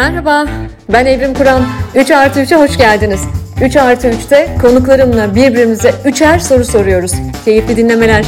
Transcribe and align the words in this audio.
Merhaba, 0.00 0.46
ben 0.92 1.06
Evrim 1.06 1.34
Kur'an. 1.34 1.62
3 1.94 2.10
artı 2.10 2.40
3'e 2.40 2.56
hoş 2.56 2.78
geldiniz. 2.78 3.20
3 3.64 3.76
artı 3.76 4.08
3'te 4.08 4.48
konuklarımla 4.62 5.34
birbirimize 5.34 5.90
üçer 6.04 6.38
soru 6.38 6.64
soruyoruz. 6.64 7.12
Keyifli 7.44 7.76
dinlemeler. 7.76 8.24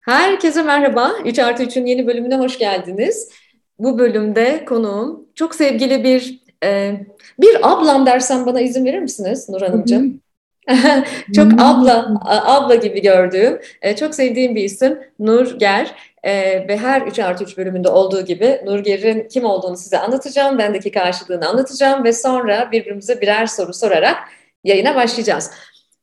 Herkese 0.00 0.62
merhaba. 0.62 1.12
3 1.24 1.38
artı 1.38 1.62
3'ün 1.62 1.86
yeni 1.86 2.06
bölümüne 2.06 2.36
hoş 2.36 2.58
geldiniz. 2.58 3.30
Bu 3.78 3.98
bölümde 3.98 4.64
konuğum 4.64 5.26
çok 5.34 5.54
sevgili 5.54 6.04
bir 6.04 6.40
e, 6.64 6.92
bir 7.40 7.72
ablam 7.72 8.06
dersem 8.06 8.46
bana 8.46 8.60
izin 8.60 8.84
verir 8.84 9.00
misiniz 9.00 9.48
Nur 9.48 9.60
Hanımcığım? 9.60 10.20
çok 11.34 11.52
abla 11.58 12.14
abla 12.24 12.74
gibi 12.74 13.02
gördüğüm, 13.02 13.58
e, 13.82 13.96
çok 13.96 14.14
sevdiğim 14.14 14.54
bir 14.54 14.64
isim 14.64 14.98
Nur 15.18 15.58
Ger. 15.58 15.94
Ee, 16.26 16.64
ve 16.68 16.76
her 16.76 17.02
3 17.02 17.18
artı 17.18 17.44
3 17.44 17.58
bölümünde 17.58 17.88
olduğu 17.88 18.24
gibi 18.24 18.60
Nurger'in 18.64 19.28
kim 19.28 19.44
olduğunu 19.44 19.76
size 19.76 19.98
anlatacağım. 19.98 20.58
Bendeki 20.58 20.90
karşılığını 20.92 21.48
anlatacağım 21.48 22.04
ve 22.04 22.12
sonra 22.12 22.68
birbirimize 22.72 23.20
birer 23.20 23.46
soru 23.46 23.74
sorarak 23.74 24.16
yayına 24.64 24.94
başlayacağız. 24.94 25.50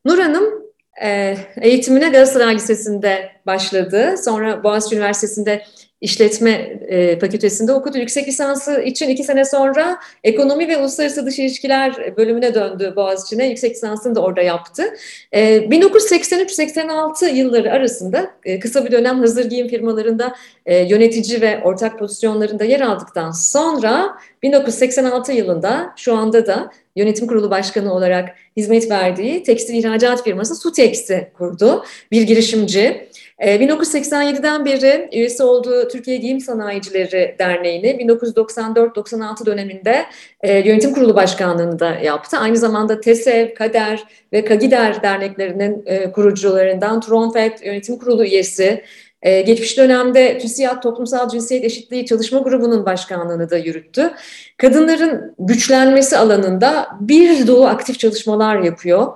Nur 0.05 0.19
Hanım 0.19 0.63
e, 1.03 1.37
eğitimine 1.61 2.09
Galatasaray 2.09 2.55
Lisesi'nde 2.55 3.31
başladı. 3.45 4.15
Sonra 4.17 4.63
Boğaziçi 4.63 4.95
Üniversitesi'nde 4.95 5.65
işletme 6.03 6.51
e, 6.87 7.19
fakültesinde 7.19 7.73
okudu. 7.73 7.97
Yüksek 7.97 8.27
lisansı 8.27 8.81
için 8.81 9.09
iki 9.09 9.23
sene 9.23 9.45
sonra 9.45 9.97
ekonomi 10.23 10.67
ve 10.67 10.77
uluslararası 10.77 11.25
dış 11.25 11.39
ilişkiler 11.39 12.17
bölümüne 12.17 12.53
döndü 12.53 12.93
Boğaziçi'ne. 12.95 13.49
Yüksek 13.49 13.71
lisansını 13.75 14.15
da 14.15 14.21
orada 14.21 14.41
yaptı. 14.41 14.83
E, 15.31 15.57
1983-86 15.57 17.33
yılları 17.33 17.71
arasında 17.71 18.31
e, 18.45 18.59
kısa 18.59 18.85
bir 18.85 18.91
dönem 18.91 19.19
hazır 19.19 19.49
giyim 19.49 19.67
firmalarında 19.67 20.35
e, 20.65 20.77
yönetici 20.77 21.41
ve 21.41 21.61
ortak 21.63 21.99
pozisyonlarında 21.99 22.63
yer 22.63 22.81
aldıktan 22.81 23.31
sonra 23.31 24.17
1986 24.43 25.31
yılında 25.31 25.93
şu 25.95 26.15
anda 26.15 26.47
da 26.47 26.71
yönetim 26.95 27.27
kurulu 27.27 27.51
başkanı 27.51 27.93
olarak 27.93 28.29
hizmet 28.57 28.91
verdiği 28.91 29.43
tekstil 29.43 29.73
ihracat 29.73 30.23
firması 30.23 30.55
Sutex'i 30.55 31.31
kurdu. 31.37 31.85
Bir 32.11 32.21
girişimci. 32.21 33.09
1987'den 33.39 34.61
ee, 34.61 34.65
beri 34.65 35.09
üyesi 35.13 35.43
olduğu 35.43 35.87
Türkiye 35.87 36.17
Giyim 36.17 36.39
Sanayicileri 36.39 37.35
Derneği'ni 37.39 37.87
1994-96 37.87 39.45
döneminde 39.45 40.05
e, 40.41 40.57
yönetim 40.57 40.93
kurulu 40.93 41.15
başkanlığını 41.15 41.79
da 41.79 41.89
yaptı. 41.89 42.37
Aynı 42.37 42.57
zamanda 42.57 43.01
TESEV, 43.01 43.53
KADER 43.53 44.03
ve 44.33 44.45
KAGİDER 44.45 45.03
derneklerinin 45.03 45.83
e, 45.85 46.11
kurucularından 46.11 47.01
Tronfet 47.01 47.65
yönetim 47.65 47.97
kurulu 47.97 48.25
üyesi, 48.25 48.83
ee, 49.23 49.41
geçmiş 49.41 49.77
dönemde 49.77 50.37
TÜSİAD 50.37 50.81
Toplumsal 50.81 51.29
Cinsiyet 51.29 51.63
Eşitliği 51.63 52.05
Çalışma 52.05 52.39
Grubu'nun 52.39 52.85
başkanlığını 52.85 53.49
da 53.49 53.57
yürüttü. 53.57 54.11
Kadınların 54.57 55.35
güçlenmesi 55.39 56.17
alanında 56.17 56.87
bir 56.99 57.47
dolu 57.47 57.65
aktif 57.65 57.99
çalışmalar 57.99 58.59
yapıyor. 58.59 59.07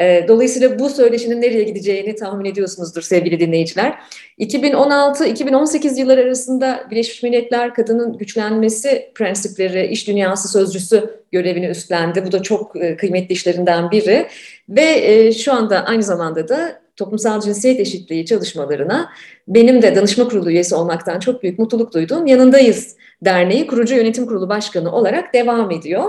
Ee, 0.00 0.24
dolayısıyla 0.28 0.78
bu 0.78 0.90
söyleşinin 0.90 1.42
nereye 1.42 1.62
gideceğini 1.62 2.14
tahmin 2.14 2.44
ediyorsunuzdur 2.44 3.02
sevgili 3.02 3.40
dinleyiciler. 3.40 3.98
2016-2018 4.38 6.00
yılları 6.00 6.20
arasında 6.20 6.86
Birleşmiş 6.90 7.22
Milletler 7.22 7.74
Kadının 7.74 8.18
Güçlenmesi 8.18 9.10
Prensipleri 9.14 9.86
İş 9.86 10.08
Dünyası 10.08 10.48
Sözcüsü 10.48 11.10
görevini 11.32 11.66
üstlendi. 11.66 12.24
Bu 12.26 12.32
da 12.32 12.42
çok 12.42 12.82
e, 12.82 12.96
kıymetli 12.96 13.32
işlerinden 13.32 13.90
biri. 13.90 14.26
Ve 14.68 14.82
e, 14.82 15.32
şu 15.32 15.52
anda 15.52 15.84
aynı 15.84 16.02
zamanda 16.02 16.48
da 16.48 16.85
toplumsal 16.96 17.40
cinsiyet 17.40 17.80
eşitliği 17.80 18.26
çalışmalarına 18.26 19.12
benim 19.48 19.82
de 19.82 19.96
danışma 19.96 20.28
kurulu 20.28 20.50
üyesi 20.50 20.74
olmaktan 20.74 21.18
çok 21.18 21.42
büyük 21.42 21.58
mutluluk 21.58 21.94
duyduğum 21.94 22.26
Yanındayız 22.26 22.96
Derneği 23.22 23.66
kurucu 23.66 23.94
yönetim 23.94 24.26
kurulu 24.26 24.48
başkanı 24.48 24.92
olarak 24.92 25.34
devam 25.34 25.70
ediyor. 25.70 26.04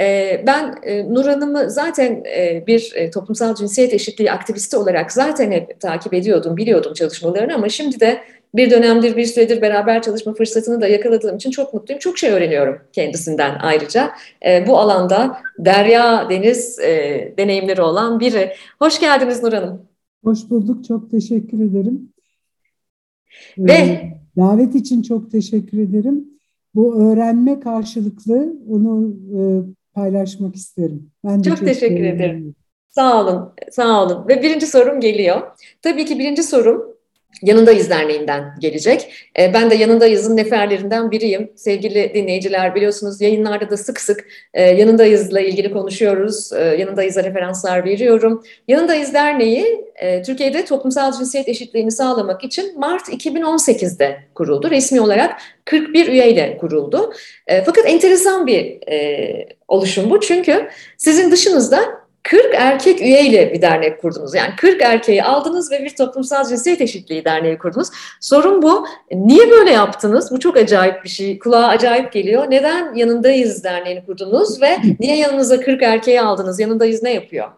Ee, 0.00 0.44
ben 0.46 0.78
e, 0.82 1.14
Nur 1.14 1.24
Hanım'ı 1.24 1.70
zaten 1.70 2.24
e, 2.24 2.64
bir 2.66 2.92
e, 2.94 3.10
toplumsal 3.10 3.54
cinsiyet 3.54 3.94
eşitliği 3.94 4.32
aktivisti 4.32 4.76
olarak 4.76 5.12
zaten 5.12 5.52
hep 5.52 5.80
takip 5.80 6.14
ediyordum, 6.14 6.56
biliyordum 6.56 6.94
çalışmalarını 6.94 7.54
ama 7.54 7.68
şimdi 7.68 8.00
de 8.00 8.20
bir 8.54 8.70
dönemdir, 8.70 9.16
bir 9.16 9.24
süredir 9.24 9.62
beraber 9.62 10.02
çalışma 10.02 10.34
fırsatını 10.34 10.80
da 10.80 10.88
yakaladığım 10.88 11.36
için 11.36 11.50
çok 11.50 11.74
mutluyum. 11.74 11.98
Çok 11.98 12.18
şey 12.18 12.30
öğreniyorum 12.30 12.78
kendisinden 12.92 13.58
ayrıca. 13.62 14.12
Bu 14.66 14.78
alanda 14.78 15.40
derya, 15.58 16.26
deniz 16.30 16.78
deneyimleri 17.38 17.82
olan 17.82 18.20
biri. 18.20 18.54
Hoş 18.78 19.00
geldiniz 19.00 19.42
Nur 19.42 19.52
Hanım. 19.52 19.91
Hoş 20.24 20.50
bulduk, 20.50 20.84
çok 20.84 21.10
teşekkür 21.10 21.60
ederim. 21.60 22.12
Ve 23.58 23.72
ee, 23.72 24.20
davet 24.36 24.74
için 24.74 25.02
çok 25.02 25.30
teşekkür 25.30 25.78
ederim. 25.78 26.24
Bu 26.74 27.02
öğrenme 27.02 27.60
karşılıklı 27.60 28.56
onu 28.68 29.14
e, 29.38 29.40
paylaşmak 29.94 30.56
isterim. 30.56 31.10
Ben 31.24 31.44
de 31.44 31.48
çok, 31.48 31.58
çok 31.58 31.66
teşekkür 31.66 32.04
ederim. 32.04 32.54
Sağ 32.88 33.24
olun, 33.24 33.52
sağ 33.70 34.04
olun. 34.04 34.28
Ve 34.28 34.42
birinci 34.42 34.66
sorum 34.66 35.00
geliyor. 35.00 35.42
Tabii 35.82 36.04
ki 36.04 36.18
birinci 36.18 36.42
sorum 36.42 36.91
Yanındayız 37.42 37.90
Derneği'nden 37.90 38.54
gelecek. 38.58 39.12
E, 39.38 39.54
ben 39.54 39.70
de 39.70 39.74
Yanındayız'ın 39.74 40.36
neferlerinden 40.36 41.10
biriyim. 41.10 41.52
Sevgili 41.56 42.14
dinleyiciler 42.14 42.74
biliyorsunuz 42.74 43.20
yayınlarda 43.20 43.70
da 43.70 43.76
sık 43.76 44.00
sık 44.00 44.24
e, 44.54 44.62
Yanındayız'la 44.62 45.40
ilgili 45.40 45.72
konuşuyoruz. 45.72 46.52
E, 46.52 46.60
Yanındayız'a 46.62 47.24
referanslar 47.24 47.84
veriyorum. 47.84 48.42
Yanındayız 48.68 49.14
Derneği 49.14 49.84
e, 49.96 50.22
Türkiye'de 50.22 50.64
toplumsal 50.64 51.12
cinsiyet 51.12 51.48
eşitliğini 51.48 51.90
sağlamak 51.90 52.44
için 52.44 52.78
Mart 52.78 53.08
2018'de 53.08 54.18
kuruldu. 54.34 54.70
Resmi 54.70 55.00
olarak 55.00 55.40
41 55.64 56.08
üyeyle 56.08 56.56
kuruldu. 56.56 57.12
E, 57.46 57.64
fakat 57.64 57.86
enteresan 57.86 58.46
bir 58.46 58.78
oluşum 59.68 60.10
bu 60.10 60.20
çünkü 60.20 60.68
sizin 60.96 61.30
dışınızda 61.30 62.01
40 62.22 62.54
erkek 62.54 63.00
üyeyle 63.00 63.52
bir 63.52 63.62
dernek 63.62 64.00
kurdunuz. 64.00 64.34
Yani 64.34 64.50
40 64.56 64.82
erkeği 64.82 65.22
aldınız 65.22 65.70
ve 65.70 65.84
bir 65.84 65.96
toplumsal 65.96 66.48
cinsiyet 66.48 66.80
eşitliği 66.80 67.24
derneği 67.24 67.58
kurdunuz. 67.58 67.88
Sorun 68.20 68.62
bu. 68.62 68.86
Niye 69.12 69.50
böyle 69.50 69.70
yaptınız? 69.70 70.30
Bu 70.30 70.40
çok 70.40 70.56
acayip 70.56 71.04
bir 71.04 71.08
şey. 71.08 71.38
Kulağa 71.38 71.66
acayip 71.66 72.12
geliyor. 72.12 72.50
Neden 72.50 72.94
yanındayız 72.94 73.64
derneğini 73.64 74.04
kurdunuz 74.06 74.62
ve 74.62 74.76
niye 75.00 75.16
yanınıza 75.16 75.60
40 75.60 75.82
erkeği 75.82 76.20
aldınız? 76.20 76.60
Yanındayız 76.60 77.02
ne 77.02 77.14
yapıyor? 77.14 77.48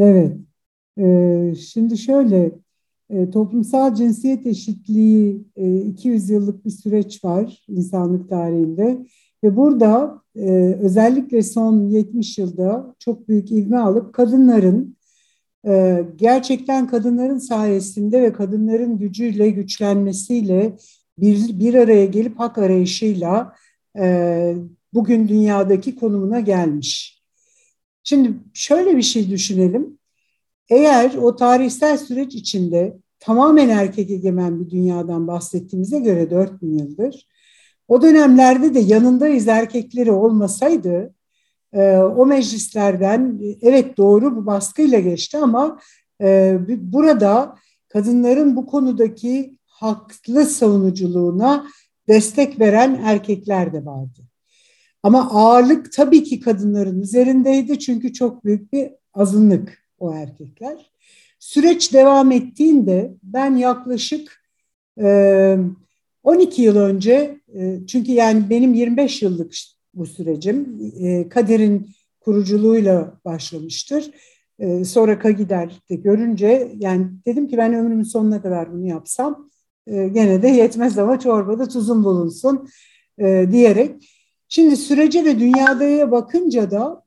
Evet. 0.00 0.32
Ee, 1.00 1.54
şimdi 1.54 1.98
şöyle 1.98 2.50
e, 3.10 3.30
toplumsal 3.30 3.94
cinsiyet 3.94 4.46
eşitliği 4.46 5.44
e, 5.56 5.76
200 5.76 6.30
yıllık 6.30 6.64
bir 6.64 6.70
süreç 6.70 7.24
var 7.24 7.64
insanlık 7.68 8.28
tarihinde 8.28 8.98
ve 9.44 9.56
burada 9.56 10.22
e, 10.36 10.76
özellikle 10.80 11.42
son 11.42 11.88
70 11.88 12.38
yılda 12.38 12.94
çok 12.98 13.28
büyük 13.28 13.52
ivme 13.52 13.78
alıp 13.78 14.12
kadınların 14.12 14.96
e, 15.66 16.04
gerçekten 16.16 16.86
kadınların 16.86 17.38
sayesinde 17.38 18.22
ve 18.22 18.32
kadınların 18.32 18.98
gücüyle, 18.98 19.50
güçlenmesiyle 19.50 20.76
bir, 21.18 21.58
bir 21.58 21.74
araya 21.74 22.06
gelip 22.06 22.38
hak 22.38 22.58
arayışıyla 22.58 23.54
e, 23.98 24.54
bugün 24.94 25.28
dünyadaki 25.28 25.96
konumuna 25.96 26.40
gelmiş. 26.40 27.22
Şimdi 28.04 28.32
şöyle 28.54 28.96
bir 28.96 29.02
şey 29.02 29.30
düşünelim. 29.30 29.98
Eğer 30.70 31.14
o 31.14 31.36
tarihsel 31.36 31.98
süreç 31.98 32.34
içinde 32.34 32.98
tamamen 33.20 33.68
erkek 33.68 34.10
egemen 34.10 34.60
bir 34.60 34.70
dünyadan 34.70 35.26
bahsettiğimize 35.26 35.98
göre 35.98 36.30
4000 36.30 36.78
yıldır 36.78 37.28
o 37.88 38.02
dönemlerde 38.02 38.74
de 38.74 38.80
yanındayız 38.80 39.48
erkekleri 39.48 40.12
olmasaydı 40.12 41.14
e, 41.72 41.96
o 41.96 42.26
meclislerden 42.26 43.40
evet 43.62 43.96
doğru 43.96 44.36
bu 44.36 44.46
baskıyla 44.46 45.00
geçti 45.00 45.38
ama 45.38 45.78
e, 46.20 46.58
burada 46.78 47.56
kadınların 47.88 48.56
bu 48.56 48.66
konudaki 48.66 49.58
haklı 49.66 50.44
savunuculuğuna 50.44 51.66
destek 52.08 52.60
veren 52.60 53.00
erkekler 53.04 53.72
de 53.72 53.84
vardı. 53.84 54.20
Ama 55.02 55.30
ağırlık 55.30 55.92
tabii 55.92 56.24
ki 56.24 56.40
kadınların 56.40 57.00
üzerindeydi 57.00 57.78
çünkü 57.78 58.12
çok 58.12 58.44
büyük 58.44 58.72
bir 58.72 58.90
azınlık 59.14 59.78
o 59.98 60.14
erkekler. 60.14 60.90
Süreç 61.38 61.92
devam 61.92 62.32
ettiğinde 62.32 63.14
ben 63.22 63.56
yaklaşık 63.56 64.42
e, 65.00 65.58
12 66.28 66.62
yıl 66.62 66.76
önce 66.76 67.40
e, 67.54 67.78
çünkü 67.86 68.12
yani 68.12 68.50
benim 68.50 68.74
25 68.74 69.22
yıllık 69.22 69.52
bu 69.94 70.06
sürecim 70.06 70.78
e, 71.00 71.28
Kader'in 71.28 71.90
kuruculuğuyla 72.20 73.20
başlamıştır. 73.24 74.10
E, 74.58 74.84
sonra 74.84 75.18
Kagider'de 75.18 75.94
görünce 75.94 76.72
yani 76.78 77.06
dedim 77.26 77.48
ki 77.48 77.56
ben 77.56 77.74
ömrümün 77.74 78.02
sonuna 78.02 78.42
kadar 78.42 78.72
bunu 78.72 78.86
yapsam 78.86 79.50
gene 79.86 80.42
de 80.42 80.48
yetmez 80.48 80.98
ama 80.98 81.18
çorbada 81.18 81.68
tuzun 81.68 82.04
bulunsun 82.04 82.68
diyerek. 83.52 84.14
Şimdi 84.48 84.76
sürece 84.76 85.24
ve 85.24 85.38
dünyadaya 85.38 86.10
bakınca 86.10 86.70
da 86.70 87.02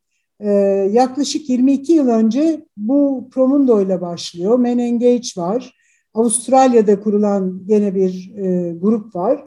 yaklaşık 0.89 1.49
22 1.49 1.93
yıl 1.93 2.07
önce 2.07 2.65
bu 2.77 3.29
Promundo 3.31 3.81
ile 3.81 4.01
başlıyor. 4.01 4.59
Men 4.59 4.77
Engage 4.77 5.29
var. 5.37 5.80
Avustralya'da 6.13 6.99
kurulan 6.99 7.63
gene 7.67 7.95
bir 7.95 8.31
e, 8.37 8.73
grup 8.73 9.15
var. 9.15 9.43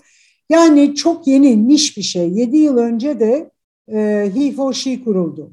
Yani 0.48 0.94
çok 0.94 1.26
yeni, 1.26 1.68
niş 1.68 1.96
bir 1.96 2.02
şey. 2.02 2.30
7 2.30 2.56
yıl 2.56 2.76
önce 2.76 3.20
de 3.20 3.50
e, 3.92 4.30
He 4.34 4.52
for 4.52 4.72
She 4.72 5.04
kuruldu. 5.04 5.52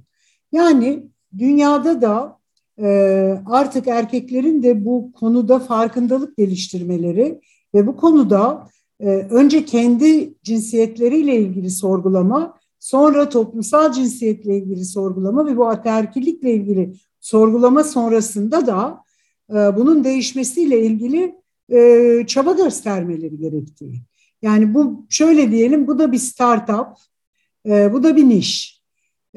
Yani 0.51 1.03
dünyada 1.37 2.01
da 2.01 2.37
e, 2.79 2.87
artık 3.45 3.87
erkeklerin 3.87 4.63
de 4.63 4.85
bu 4.85 5.11
konuda 5.11 5.59
farkındalık 5.59 6.37
geliştirmeleri 6.37 7.41
ve 7.73 7.87
bu 7.87 7.97
konuda 7.97 8.67
e, 8.99 9.05
önce 9.09 9.65
kendi 9.65 10.33
cinsiyetleriyle 10.43 11.35
ilgili 11.35 11.69
sorgulama, 11.69 12.59
sonra 12.79 13.29
toplumsal 13.29 13.91
cinsiyetle 13.91 14.57
ilgili 14.57 14.85
sorgulama 14.85 15.45
ve 15.45 15.57
bu 15.57 15.67
ataerkillikle 15.67 16.53
ilgili 16.53 16.93
sorgulama 17.19 17.83
sonrasında 17.83 18.67
da 18.67 19.03
bunun 19.51 20.03
değişmesiyle 20.03 20.85
ilgili 20.85 21.35
e, 21.71 22.23
çaba 22.27 22.51
göstermeleri 22.51 23.37
gerektiği. 23.37 24.01
Yani 24.41 24.73
bu 24.73 25.05
şöyle 25.09 25.51
diyelim 25.51 25.87
bu 25.87 25.99
da 25.99 26.11
bir 26.11 26.17
startup, 26.17 26.87
e, 27.65 27.93
bu 27.93 28.03
da 28.03 28.15
bir 28.15 28.29
niş. 28.29 28.81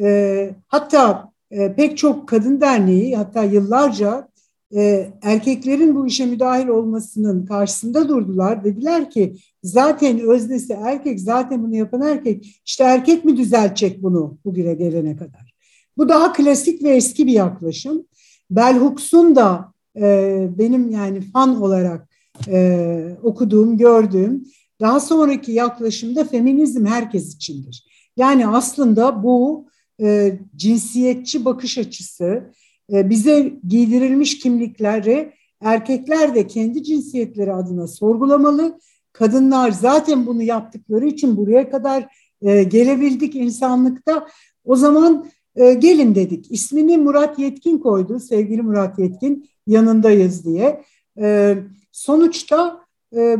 E, 0.01 0.51
hatta 0.69 1.33
e, 1.51 1.75
pek 1.75 1.99
çok 1.99 2.29
kadın 2.29 2.61
derneği 2.61 3.17
hatta 3.17 3.45
yıllarca 3.45 4.29
e, 4.77 5.11
erkeklerin 5.23 5.95
bu 5.95 6.07
işe 6.07 6.27
müdahil 6.27 6.69
olmasının 6.69 7.47
karşısında 7.47 8.09
durdular. 8.09 8.65
Dediler 8.65 9.11
ki 9.11 9.37
zaten 9.63 10.21
öznesi 10.21 10.73
erkek, 10.73 11.21
zaten 11.21 11.63
bunu 11.63 11.77
yapan 11.77 12.03
erkek. 12.03 12.63
İşte 12.67 12.85
erkek 12.85 13.25
mi 13.25 13.37
düzeltecek 13.37 14.03
bunu 14.03 14.39
bugüne 14.45 14.75
gelene 14.75 15.17
kadar? 15.17 15.55
Bu 15.97 16.09
daha 16.09 16.33
klasik 16.33 16.83
ve 16.83 16.91
eski 16.91 17.27
bir 17.27 17.33
yaklaşım. 17.33 18.07
Bell 18.51 18.79
Hooks'un 18.79 19.37
da 19.37 19.74
e, 19.97 20.49
benim 20.59 20.91
yani 20.91 21.21
fan 21.21 21.63
olarak 21.63 22.09
e, 22.49 23.17
okuduğum, 23.23 23.79
gördüğüm 23.79 24.45
daha 24.81 25.01
sonraki 25.01 25.53
yaklaşımda 25.53 26.25
feminizm 26.25 26.87
herkes 26.87 27.35
içindir. 27.35 27.85
Yani 28.17 28.47
aslında 28.47 29.23
bu 29.23 29.67
e, 30.01 30.39
cinsiyetçi 30.57 31.45
bakış 31.45 31.79
açısı, 31.79 32.51
e, 32.93 33.11
bize 33.11 33.53
giydirilmiş 33.69 34.39
kimlikleri 34.39 35.33
erkekler 35.61 36.35
de 36.35 36.47
kendi 36.47 36.83
cinsiyetleri 36.83 37.53
adına 37.53 37.87
sorgulamalı. 37.87 38.79
Kadınlar 39.13 39.71
zaten 39.71 40.27
bunu 40.27 40.43
yaptıkları 40.43 41.07
için 41.07 41.37
buraya 41.37 41.71
kadar 41.71 42.07
e, 42.43 42.63
gelebildik 42.63 43.35
insanlıkta. 43.35 44.29
O 44.65 44.77
zaman 44.77 45.27
e, 45.57 45.75
gelin 45.75 46.15
dedik. 46.15 46.53
İsmini 46.53 46.99
Murat 46.99 47.39
Yetkin 47.39 47.79
koydu, 47.79 48.21
sevgili 48.21 48.63
Murat 48.63 48.99
Yetkin 48.99 49.49
yanındayız 49.67 50.45
diye. 50.45 50.85
E, 51.21 51.57
sonuçta 51.93 52.81
e, 53.17 53.37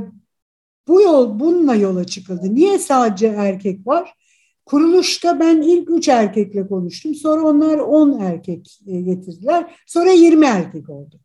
bu 0.89 1.03
yol 1.03 1.41
bununla 1.41 1.75
yola 1.75 2.05
çıkıldı. 2.05 2.55
Niye 2.55 2.79
sadece 2.79 3.27
erkek 3.27 3.87
var? 3.87 4.15
Kuruluşta 4.67 5.41
ben 5.41 5.63
ilk 5.63 5.91
üç 5.91 6.09
erkekle 6.09 6.67
konuştum. 6.67 7.15
Sonra 7.15 7.43
onlar 7.43 7.79
on 7.79 8.21
erkek 8.21 8.81
e, 8.87 9.01
getirdiler. 9.01 9.77
Sonra 9.87 10.11
yirmi 10.11 10.47
erkek 10.47 10.91
oldu. 10.91 11.21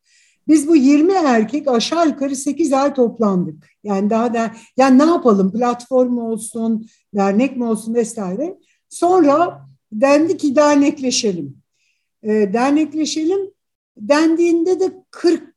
Biz 0.49 0.67
bu 0.67 0.75
20 0.75 1.13
erkek 1.13 1.67
aşağı 1.67 2.07
yukarı 2.07 2.35
8 2.35 2.73
ay 2.73 2.93
toplandık. 2.93 3.67
Yani 3.83 4.09
daha 4.09 4.33
da 4.33 4.51
yani 4.77 4.97
ne 4.97 5.05
yapalım 5.05 5.51
platform 5.51 6.17
olsun, 6.17 6.87
dernek 7.15 7.57
mi 7.57 7.65
olsun 7.65 7.93
vesaire. 7.93 8.57
Sonra 8.89 9.68
dendi 9.91 10.37
ki 10.37 10.55
dernekleşelim. 10.55 11.57
E, 12.23 12.29
dernekleşelim 12.53 13.51
dendiğinde 13.97 14.79
de 14.79 14.93
40 15.11 15.55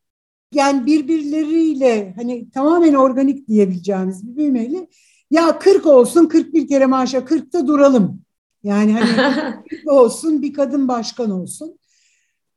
yani 0.55 0.87
birbirleriyle 0.87 2.13
hani 2.17 2.51
tamamen 2.51 2.95
organik 2.95 3.49
diyebileceğimiz 3.49 4.27
bir 4.29 4.37
büyümeyle 4.37 4.89
ya 5.31 5.59
40 5.59 5.87
olsun 5.87 6.27
41 6.27 6.69
kere 6.69 6.87
maaşa 6.87 7.19
40'ta 7.19 7.67
duralım. 7.67 8.23
Yani 8.63 8.93
hani 8.93 9.55
40 9.71 9.89
olsun 9.93 10.43
bir 10.43 10.53
kadın 10.53 10.89
başkan 10.89 11.31
olsun. 11.31 11.79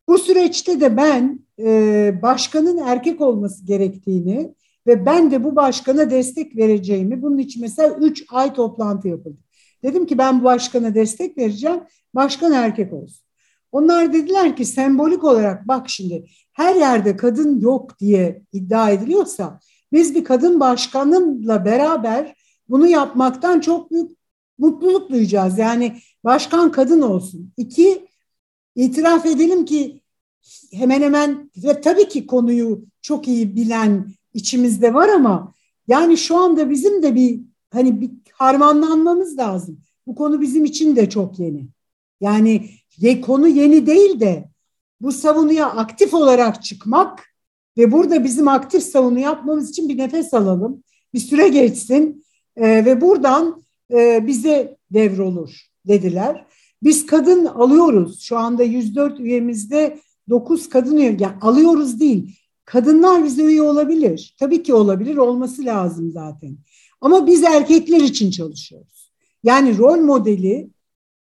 Bu 0.07 0.18
süreçte 0.18 0.81
de 0.81 0.98
ben 0.98 1.39
e, 1.60 2.19
başkanın 2.22 2.77
erkek 2.77 3.22
olması 3.22 3.66
gerektiğini 3.66 4.56
ve 4.88 5.06
ben 5.06 5.31
de 5.31 5.44
bu 5.44 5.56
başkana 5.56 6.10
destek 6.10 6.57
vereceğimi 6.57 7.22
bunun 7.22 7.38
için 7.38 7.62
mesela 7.62 7.95
3 7.95 8.25
ay 8.30 8.54
toplantı 8.54 9.07
yapıldı. 9.07 9.45
Dedim 9.86 10.06
ki 10.06 10.18
ben 10.18 10.40
bu 10.40 10.44
başkana 10.44 10.96
destek 10.96 11.38
vereceğim. 11.38 11.80
Başkan 12.16 12.52
erkek 12.52 12.94
olsun. 12.94 13.26
Onlar 13.72 14.14
dediler 14.14 14.56
ki 14.56 14.66
sembolik 14.66 15.24
olarak 15.24 15.68
bak 15.68 15.90
şimdi 15.90 16.26
her 16.54 16.76
yerde 16.76 17.16
kadın 17.16 17.60
yok 17.60 18.00
diye 18.00 18.42
iddia 18.52 18.90
ediliyorsa 18.90 19.60
biz 19.94 20.16
bir 20.16 20.24
kadın 20.24 20.60
başkanınla 20.60 21.66
beraber 21.66 22.36
bunu 22.70 22.88
yapmaktan 22.88 23.60
çok 23.60 23.92
büyük 23.92 24.12
mutluluk 24.58 25.10
duyacağız. 25.10 25.58
Yani 25.58 25.98
başkan 26.24 26.72
kadın 26.72 27.02
olsun. 27.02 27.54
İki, 27.58 28.08
itiraf 28.76 29.26
edelim 29.26 29.66
ki 29.66 30.02
hemen 30.74 31.02
hemen 31.02 31.52
ve 31.64 31.82
tabii 31.82 32.08
ki 32.08 32.28
konuyu 32.28 32.86
çok 33.02 33.28
iyi 33.28 33.56
bilen 33.56 34.08
içimizde 34.34 34.94
var 34.94 35.10
ama 35.10 35.54
yani 35.88 36.18
şu 36.18 36.38
anda 36.38 36.70
bizim 36.70 37.04
de 37.04 37.16
bir 37.16 37.42
hani 37.75 38.01
bir 38.01 38.12
harmanlanmamız 38.33 39.38
lazım. 39.38 39.80
Bu 40.07 40.16
konu 40.16 40.42
bizim 40.42 40.66
için 40.66 40.95
de 40.95 41.10
çok 41.10 41.39
yeni. 41.39 41.68
Yani 42.22 42.69
ye, 42.98 43.22
konu 43.22 43.48
yeni 43.48 43.88
değil 43.88 44.19
de 44.19 44.50
bu 45.01 45.12
savunuya 45.12 45.68
aktif 45.68 46.13
olarak 46.13 46.63
çıkmak 46.63 47.36
ve 47.77 47.92
burada 47.92 48.24
bizim 48.24 48.48
aktif 48.48 48.83
savunu 48.83 49.19
yapmamız 49.19 49.69
için 49.69 49.89
bir 49.89 49.98
nefes 49.98 50.33
alalım. 50.33 50.83
Bir 51.13 51.19
süre 51.19 51.48
geçsin 51.48 52.25
e, 52.56 52.86
ve 52.86 53.01
buradan 53.01 53.63
e, 53.92 54.27
bize 54.27 54.77
devrolur 54.92 55.62
dediler. 55.88 56.45
Biz 56.83 57.06
kadın 57.06 57.45
alıyoruz. 57.45 58.22
Şu 58.22 58.38
anda 58.38 58.63
104 58.63 59.19
üyemizde 59.19 60.00
9 60.30 60.69
kadın 60.69 60.98
üye. 60.98 61.18
Yani 61.19 61.36
alıyoruz 61.42 62.00
değil. 62.00 62.39
Kadınlar 62.66 63.24
bize 63.24 63.44
üye 63.44 63.62
olabilir. 63.62 64.36
Tabii 64.39 64.63
ki 64.63 64.74
olabilir. 64.74 65.18
Olması 65.18 65.66
lazım 65.66 66.12
zaten. 66.12 66.57
Ama 67.02 67.28
biz 67.28 67.44
erkekler 67.44 68.02
için 68.02 68.32
çalışıyoruz. 68.32 69.12
Yani 69.44 69.78
rol 69.78 69.98
modeli 69.98 70.70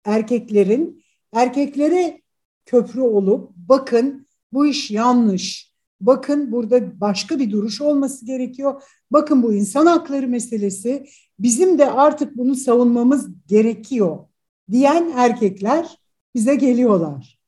erkeklerin 0.05 1.03
erkeklere 1.33 2.21
köprü 2.65 3.01
olup 3.01 3.49
bakın 3.55 4.27
bu 4.53 4.65
iş 4.65 4.91
yanlış. 4.91 5.73
Bakın 6.01 6.51
burada 6.51 7.01
başka 7.01 7.39
bir 7.39 7.51
duruş 7.51 7.81
olması 7.81 8.25
gerekiyor. 8.25 8.83
Bakın 9.11 9.43
bu 9.43 9.53
insan 9.53 9.85
hakları 9.85 10.27
meselesi. 10.27 11.05
Bizim 11.39 11.77
de 11.77 11.91
artık 11.91 12.37
bunu 12.37 12.55
savunmamız 12.55 13.27
gerekiyor 13.47 14.25
diyen 14.71 15.13
erkekler 15.15 15.97
bize 16.35 16.55
geliyorlar. 16.55 17.39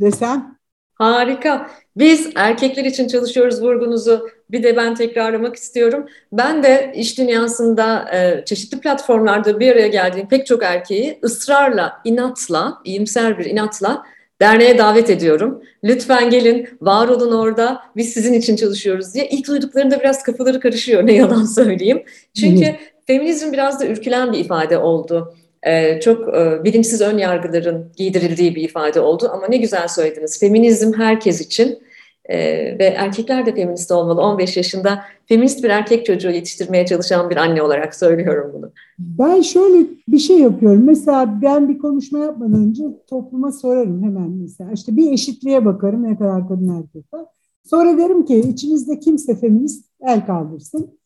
Desem? 0.00 0.58
Harika. 0.94 1.70
Biz 1.96 2.30
erkekler 2.34 2.84
için 2.84 3.08
çalışıyoruz 3.08 3.62
vurgunuzu 3.62 4.28
bir 4.50 4.62
de 4.62 4.76
ben 4.76 4.94
tekrarlamak 4.94 5.56
istiyorum. 5.56 6.06
Ben 6.32 6.62
de 6.62 6.92
iş 6.96 7.18
dünyasında 7.18 8.10
e, 8.14 8.44
çeşitli 8.44 8.80
platformlarda 8.80 9.60
bir 9.60 9.72
araya 9.72 9.88
geldiğim 9.88 10.28
pek 10.28 10.46
çok 10.46 10.62
erkeği 10.62 11.18
ısrarla, 11.24 12.00
inatla, 12.04 12.78
iyimser 12.84 13.38
bir 13.38 13.44
inatla 13.44 14.02
derneğe 14.40 14.78
davet 14.78 15.10
ediyorum. 15.10 15.62
Lütfen 15.84 16.30
gelin, 16.30 16.68
var 16.80 17.08
olun 17.08 17.32
orada, 17.32 17.82
biz 17.96 18.12
sizin 18.12 18.32
için 18.32 18.56
çalışıyoruz 18.56 19.14
diye. 19.14 19.28
İlk 19.28 19.48
duyduklarında 19.48 20.00
biraz 20.00 20.22
kafaları 20.22 20.60
karışıyor, 20.60 21.06
ne 21.06 21.12
yalan 21.12 21.44
söyleyeyim. 21.44 22.02
Çünkü 22.40 22.76
feminizm 23.06 23.52
biraz 23.52 23.80
da 23.80 23.86
ürkülen 23.86 24.32
bir 24.32 24.38
ifade 24.38 24.78
oldu. 24.78 25.34
Ee, 25.66 26.00
çok 26.00 26.34
e, 26.34 26.64
bilinçsiz 26.64 27.00
ön 27.00 27.18
yargıların 27.18 27.92
giydirildiği 27.96 28.54
bir 28.54 28.62
ifade 28.62 29.00
oldu 29.00 29.30
ama 29.32 29.46
ne 29.48 29.56
güzel 29.56 29.88
söylediniz. 29.88 30.40
Feminizm 30.40 30.92
herkes 30.92 31.40
için 31.40 31.78
e, 32.24 32.38
ve 32.78 32.84
erkekler 32.84 33.46
de 33.46 33.54
feminist 33.54 33.90
olmalı. 33.90 34.20
15 34.20 34.56
yaşında 34.56 35.04
feminist 35.26 35.64
bir 35.64 35.70
erkek 35.70 36.06
çocuğu 36.06 36.30
yetiştirmeye 36.30 36.86
çalışan 36.86 37.30
bir 37.30 37.36
anne 37.36 37.62
olarak 37.62 37.94
söylüyorum 37.94 38.50
bunu. 38.54 38.72
Ben 38.98 39.40
şöyle 39.40 39.86
bir 40.08 40.18
şey 40.18 40.38
yapıyorum. 40.38 40.84
Mesela 40.84 41.42
ben 41.42 41.68
bir 41.68 41.78
konuşma 41.78 42.18
yapmadan 42.18 42.54
önce 42.54 42.84
topluma 43.06 43.52
sorarım 43.52 44.02
hemen 44.02 44.30
mesela. 44.30 44.72
İşte 44.72 44.96
bir 44.96 45.12
eşitliğe 45.12 45.64
bakarım 45.64 46.02
ne 46.02 46.18
kadar 46.18 46.48
kadın 46.48 46.78
erkek 46.78 47.14
var. 47.14 47.26
Sonra 47.64 47.98
derim 47.98 48.24
ki 48.24 48.38
içinizde 48.38 48.98
kimse 49.00 49.40
feminist 49.40 49.84
el 50.00 50.26
kaldırsın. 50.26 50.98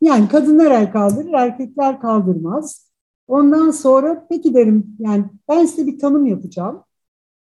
Yani 0.00 0.28
kadınlar 0.28 0.70
el 0.70 0.92
kaldırır, 0.92 1.32
erkekler 1.32 2.00
kaldırmaz. 2.00 2.85
Ondan 3.28 3.70
sonra 3.70 4.26
peki 4.30 4.54
derim 4.54 4.96
yani 4.98 5.24
ben 5.48 5.66
size 5.66 5.86
bir 5.86 5.98
tanım 5.98 6.26
yapacağım. 6.26 6.82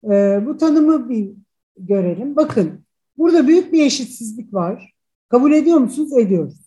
Ee, 0.05 0.43
bu 0.45 0.57
tanımı 0.57 1.09
bir 1.09 1.31
görelim. 1.77 2.35
Bakın 2.35 2.71
burada 3.17 3.47
büyük 3.47 3.73
bir 3.73 3.85
eşitsizlik 3.85 4.53
var. 4.53 4.93
Kabul 5.29 5.51
ediyor 5.51 5.77
musunuz? 5.77 6.17
Ediyoruz. 6.17 6.63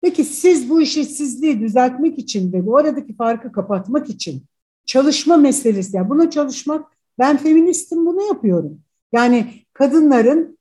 Peki 0.00 0.24
siz 0.24 0.70
bu 0.70 0.82
eşitsizliği 0.82 1.60
düzeltmek 1.60 2.18
için 2.18 2.52
ve 2.52 2.66
bu 2.66 2.76
aradaki 2.76 3.16
farkı 3.16 3.52
kapatmak 3.52 4.10
için 4.10 4.42
çalışma 4.86 5.36
meselesi, 5.36 5.96
yani 5.96 6.08
buna 6.08 6.30
çalışmak, 6.30 6.92
ben 7.18 7.36
feministim 7.36 8.06
bunu 8.06 8.22
yapıyorum. 8.22 8.80
Yani 9.12 9.46
kadınların 9.72 10.58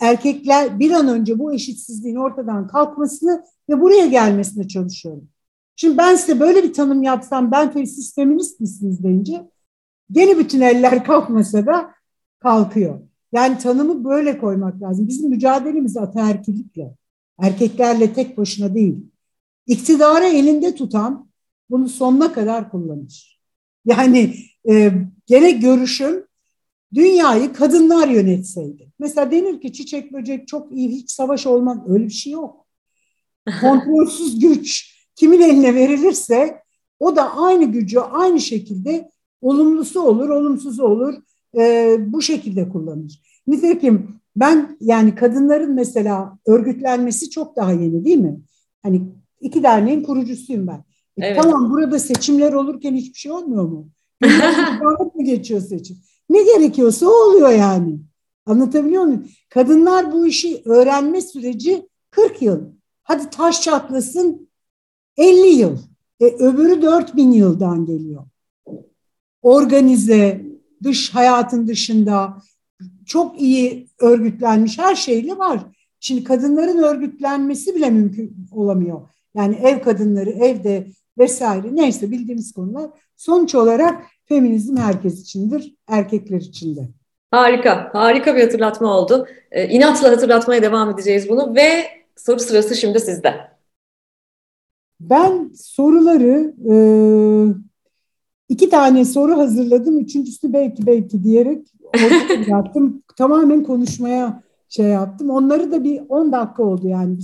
erkekler 0.00 0.78
bir 0.78 0.90
an 0.90 1.08
önce 1.08 1.38
bu 1.38 1.54
eşitsizliğin 1.54 2.16
ortadan 2.16 2.68
kalkmasını 2.68 3.44
ve 3.68 3.80
buraya 3.80 4.06
gelmesine 4.06 4.68
çalışıyorum. 4.68 5.28
Şimdi 5.80 5.98
ben 5.98 6.16
size 6.16 6.40
böyle 6.40 6.62
bir 6.62 6.72
tanım 6.72 7.02
yapsam 7.02 7.50
ben 7.52 7.84
siz 7.84 8.14
feminist 8.14 8.60
misiniz 8.60 9.02
deyince 9.02 9.50
gene 10.12 10.38
bütün 10.38 10.60
eller 10.60 11.04
kalkmasa 11.06 11.66
da 11.66 11.94
kalkıyor. 12.38 13.00
Yani 13.32 13.58
tanımı 13.58 14.04
böyle 14.04 14.38
koymak 14.38 14.82
lazım. 14.82 15.08
Bizim 15.08 15.30
mücadelemiz 15.30 15.96
ataerkilikle, 15.96 16.94
erkeklerle 17.38 18.12
tek 18.12 18.38
başına 18.38 18.74
değil. 18.74 18.96
İktidarı 19.66 20.24
elinde 20.24 20.74
tutan 20.74 21.28
bunu 21.70 21.88
sonuna 21.88 22.32
kadar 22.32 22.70
kullanır. 22.70 23.40
Yani 23.84 24.34
e, 24.70 24.92
gene 25.26 25.50
görüşüm 25.50 26.24
dünyayı 26.94 27.52
kadınlar 27.52 28.08
yönetseydi. 28.08 28.92
Mesela 28.98 29.30
denir 29.30 29.60
ki 29.60 29.72
çiçek 29.72 30.12
böcek 30.12 30.48
çok 30.48 30.72
iyi 30.72 30.88
hiç 30.88 31.10
savaş 31.10 31.46
olmaz. 31.46 31.78
Öyle 31.88 32.04
bir 32.04 32.10
şey 32.10 32.32
yok. 32.32 32.66
Kontrolsüz 33.60 34.38
güç 34.38 34.97
kimin 35.18 35.40
eline 35.40 35.74
verilirse 35.74 36.62
o 37.00 37.16
da 37.16 37.36
aynı 37.36 37.64
gücü 37.64 37.98
aynı 37.98 38.40
şekilde 38.40 39.10
olumlusu 39.40 40.02
olur, 40.02 40.28
olumsuzu 40.28 40.84
olur 40.84 41.14
e, 41.58 41.96
bu 42.00 42.22
şekilde 42.22 42.68
kullanır. 42.68 43.22
Nitekim 43.46 44.20
ben 44.36 44.76
yani 44.80 45.14
kadınların 45.14 45.74
mesela 45.74 46.38
örgütlenmesi 46.46 47.30
çok 47.30 47.56
daha 47.56 47.72
yeni 47.72 48.04
değil 48.04 48.18
mi? 48.18 48.40
Hani 48.82 49.02
iki 49.40 49.62
derneğin 49.62 50.02
kurucusuyum 50.02 50.66
ben. 50.66 50.84
E, 51.18 51.26
evet. 51.26 51.42
Tamam 51.42 51.70
burada 51.70 51.98
seçimler 51.98 52.52
olurken 52.52 52.94
hiçbir 52.94 53.18
şey 53.18 53.32
olmuyor 53.32 53.64
mu? 53.64 53.88
mı 55.14 55.24
geçiyor 55.24 55.60
seçim? 55.60 55.96
Ne 56.30 56.42
gerekiyorsa 56.42 57.06
o 57.06 57.10
oluyor 57.10 57.50
yani. 57.50 57.98
Anlatabiliyor 58.46 59.02
muyum? 59.02 59.28
Kadınlar 59.48 60.12
bu 60.12 60.26
işi 60.26 60.62
öğrenme 60.64 61.20
süreci 61.20 61.88
40 62.10 62.42
yıl. 62.42 62.60
Hadi 63.02 63.30
taş 63.30 63.62
çatlasın 63.62 64.47
50 65.18 65.46
yıl. 65.46 65.78
E, 66.20 66.24
öbürü 66.24 66.82
4000 66.82 67.32
yıldan 67.32 67.86
geliyor. 67.86 68.24
Organize, 69.42 70.40
dış 70.82 71.14
hayatın 71.14 71.68
dışında 71.68 72.42
çok 73.06 73.40
iyi 73.40 73.88
örgütlenmiş 74.00 74.78
her 74.78 74.94
şeyle 74.94 75.38
var. 75.38 75.60
Şimdi 76.00 76.24
kadınların 76.24 76.78
örgütlenmesi 76.78 77.74
bile 77.74 77.90
mümkün 77.90 78.36
olamıyor. 78.52 79.00
Yani 79.34 79.54
ev 79.54 79.82
kadınları 79.82 80.30
evde 80.30 80.86
vesaire 81.18 81.76
neyse 81.76 82.10
bildiğimiz 82.10 82.52
konular. 82.52 82.90
Sonuç 83.16 83.54
olarak 83.54 84.04
feminizm 84.24 84.76
herkes 84.76 85.20
içindir, 85.22 85.74
erkekler 85.88 86.40
için 86.40 86.76
de. 86.76 86.88
Harika, 87.30 87.90
harika 87.92 88.36
bir 88.36 88.42
hatırlatma 88.42 88.98
oldu. 88.98 89.26
Ee, 89.50 89.68
inatla 89.68 90.10
hatırlatmaya 90.10 90.62
devam 90.62 90.90
edeceğiz 90.90 91.28
bunu 91.28 91.54
ve 91.54 91.84
soru 92.16 92.40
sırası 92.40 92.74
şimdi 92.74 93.00
sizde. 93.00 93.47
Ben 95.00 95.50
soruları 95.54 96.54
e, 96.70 96.74
iki 98.48 98.68
tane 98.68 99.04
soru 99.04 99.36
hazırladım. 99.38 99.98
Üçüncüsü 99.98 100.52
belki 100.52 100.86
belki 100.86 101.24
diyerek 101.24 101.66
yaptım. 102.48 103.02
Tamamen 103.16 103.64
konuşmaya 103.64 104.42
şey 104.68 104.86
yaptım. 104.86 105.30
Onları 105.30 105.72
da 105.72 105.84
bir 105.84 106.00
10 106.08 106.32
dakika 106.32 106.62
oldu 106.62 106.88
yani. 106.88 107.18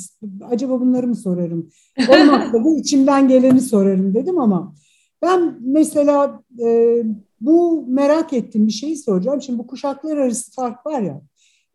Acaba 0.51 0.81
bunları 0.81 1.07
mı 1.07 1.17
sorarım? 1.17 1.71
Olmazsa 2.09 2.53
da 2.65 2.77
içimden 2.77 3.29
geleni 3.29 3.61
sorarım 3.61 4.15
dedim 4.15 4.39
ama 4.39 4.75
ben 5.23 5.59
mesela 5.61 6.43
e, 6.65 6.99
bu 7.41 7.87
merak 7.89 8.33
ettiğim 8.33 8.67
bir 8.67 8.73
şeyi 8.73 8.97
soracağım. 8.97 9.43
Şimdi 9.43 9.59
bu 9.59 9.67
kuşaklar 9.67 10.17
arası 10.17 10.53
fark 10.53 10.87
var 10.87 11.01
ya. 11.01 11.21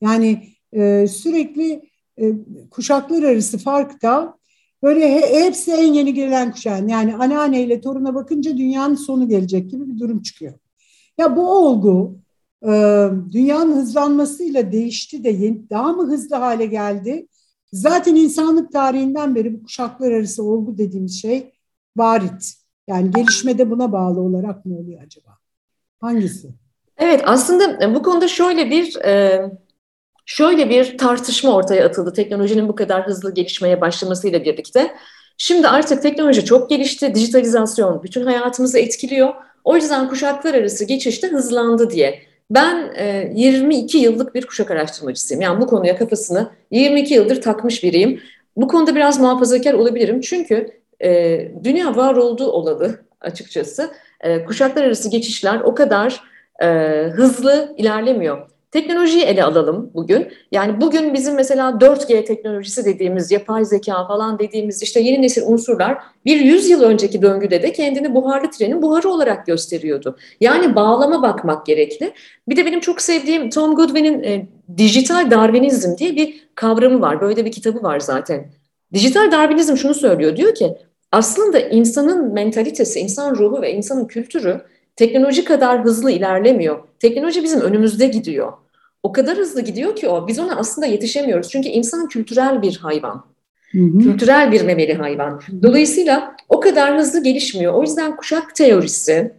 Yani 0.02 0.44
e, 0.74 1.08
sürekli 1.08 1.90
e, 2.18 2.34
kuşaklar 2.72 3.24
arası 3.24 3.58
fark 3.58 4.04
da 4.04 4.39
böyle 4.84 5.16
he, 5.16 5.46
hepsi 5.46 5.72
en 5.72 5.94
yeni 5.94 6.14
gelen 6.14 6.52
kuşağın. 6.52 6.88
Yani 6.88 7.16
anneanneyle 7.16 7.82
toruna 7.82 8.16
bakınca 8.16 8.58
dünyanın 8.58 8.96
sonu 8.96 9.28
gelecek 9.28 9.72
gibi 9.72 9.90
bir 9.90 10.00
durum 10.00 10.22
çıkıyor. 10.22 10.54
Ya 11.18 11.36
bu 11.36 11.50
olgu 11.50 12.16
e, 12.64 12.70
dünyanın 13.32 13.76
hızlanmasıyla 13.76 14.72
değişti 14.72 15.24
de 15.24 15.30
yeni, 15.30 15.70
daha 15.70 15.94
mı 15.94 16.08
hızlı 16.08 16.36
hale 16.36 16.66
geldi? 16.66 17.28
Zaten 17.74 18.16
insanlık 18.16 18.72
tarihinden 18.72 19.36
beri 19.36 19.54
bu 19.54 19.64
kuşaklar 19.64 20.12
arası 20.12 20.44
olgu 20.44 20.78
dediğimiz 20.78 21.22
şey 21.22 21.52
varit. 21.98 22.54
Yani 22.88 23.12
gelişmede 23.12 23.70
buna 23.70 23.92
bağlı 23.92 24.22
olarak 24.22 24.66
mı 24.66 24.78
oluyor 24.78 25.02
acaba? 25.06 25.38
Hangisi? 26.02 26.50
Evet 26.98 27.22
aslında 27.26 27.96
bu 27.96 28.04
konuda 28.04 28.28
şöyle 28.28 28.70
bir 28.70 28.96
e, 28.96 29.42
şöyle 30.30 30.70
bir 30.70 30.98
tartışma 30.98 31.56
ortaya 31.56 31.86
atıldı 31.86 32.14
teknolojinin 32.14 32.68
bu 32.68 32.76
kadar 32.76 33.08
hızlı 33.08 33.34
gelişmeye 33.34 33.82
başlamasıyla 33.82 34.44
birlikte. 34.44 34.92
Şimdi 35.38 35.68
artık 35.68 36.02
teknoloji 36.02 36.46
çok 36.46 36.70
gelişti, 36.70 37.16
dijitalizasyon 37.16 38.04
bütün 38.04 38.26
hayatımızı 38.26 38.80
etkiliyor. 38.80 39.34
O 39.64 39.76
yüzden 39.76 40.10
kuşaklar 40.10 40.54
arası 40.54 40.86
geçişte 40.86 41.28
hızlandı 41.28 41.90
diye. 41.90 42.20
Ben 42.52 42.94
e, 42.96 43.32
22 43.36 43.98
yıllık 43.98 44.36
bir 44.36 44.48
kuşak 44.48 44.72
araştırmacısıyım. 44.72 45.42
Yani 45.42 45.62
bu 45.62 45.68
konuya 45.68 45.98
kafasını 45.98 46.50
22 46.72 47.14
yıldır 47.14 47.42
takmış 47.42 47.84
biriyim. 47.84 48.22
Bu 48.58 48.68
konuda 48.68 48.96
biraz 48.96 49.20
muhafazakar 49.20 49.74
olabilirim. 49.74 50.22
Çünkü 50.22 50.68
e, 51.04 51.40
dünya 51.64 51.96
var 51.96 52.16
olduğu 52.16 52.52
olalı 52.52 53.00
açıkçası. 53.22 53.92
E, 54.22 54.46
kuşaklar 54.46 54.84
arası 54.84 55.10
geçişler 55.10 55.60
o 55.60 55.76
kadar 55.76 56.24
e, 56.62 56.68
hızlı 57.14 57.76
ilerlemiyor. 57.78 58.59
Teknolojiyi 58.72 59.24
ele 59.24 59.44
alalım 59.44 59.92
bugün. 59.94 60.28
Yani 60.52 60.82
bugün 60.82 61.14
bizim 61.14 61.36
mesela 61.36 61.70
4G 61.70 62.26
teknolojisi 62.26 62.86
dediğimiz, 62.86 63.32
yapay 63.32 63.66
zeka 63.66 64.08
falan 64.08 64.40
dediğimiz 64.40 64.84
işte 64.84 65.00
yeni 65.00 65.22
nesil 65.22 65.42
unsurlar 65.46 65.98
bir 66.26 66.40
100 66.40 66.70
yıl 66.70 66.82
önceki 66.82 67.22
döngüde 67.22 67.62
de 67.62 67.72
kendini 67.72 68.16
buharlı 68.16 68.52
trenin 68.52 68.82
buharı 68.82 69.10
olarak 69.10 69.46
gösteriyordu. 69.46 70.18
Yani 70.42 70.76
bağlama 70.76 71.22
bakmak 71.22 71.66
gerekli. 71.66 72.14
Bir 72.50 72.56
de 72.56 72.66
benim 72.66 72.80
çok 72.80 73.02
sevdiğim 73.02 73.50
Tom 73.50 73.76
Goodwin'in 73.76 74.24
e, 74.24 74.48
dijital 74.78 75.32
darwinizm 75.32 75.98
diye 75.98 76.16
bir 76.16 76.48
kavramı 76.56 77.02
var. 77.02 77.22
Böyle 77.22 77.46
bir 77.46 77.52
kitabı 77.52 77.84
var 77.84 78.00
zaten. 78.00 78.52
Dijital 78.94 79.32
darwinizm 79.32 79.78
şunu 79.78 79.94
söylüyor. 79.94 80.38
Diyor 80.38 80.56
ki 80.56 80.78
aslında 81.12 81.60
insanın 81.60 82.34
mentalitesi, 82.34 83.00
insan 83.00 83.36
ruhu 83.36 83.62
ve 83.62 83.74
insanın 83.74 84.06
kültürü 84.06 84.62
teknoloji 85.00 85.44
kadar 85.44 85.84
hızlı 85.84 86.12
ilerlemiyor. 86.12 86.80
Teknoloji 87.00 87.44
bizim 87.44 87.62
önümüzde 87.62 88.08
gidiyor. 88.08 88.54
O 89.04 89.12
kadar 89.12 89.38
hızlı 89.38 89.62
gidiyor 89.62 89.96
ki 89.96 90.10
o. 90.10 90.28
Biz 90.28 90.40
ona 90.40 90.56
aslında 90.56 90.88
yetişemiyoruz. 90.88 91.50
Çünkü 91.50 91.70
insan 91.70 92.08
kültürel 92.08 92.62
bir 92.62 92.78
hayvan. 92.78 93.26
Hı 93.72 93.80
hı. 93.80 94.00
Kültürel 94.00 94.52
bir 94.52 94.62
memeli 94.62 94.94
hayvan. 94.94 95.42
Dolayısıyla 95.64 96.36
o 96.50 96.60
kadar 96.60 96.98
hızlı 96.98 97.24
gelişmiyor. 97.24 97.74
O 97.74 97.82
yüzden 97.82 98.16
kuşak 98.16 98.56
teorisi 98.56 99.32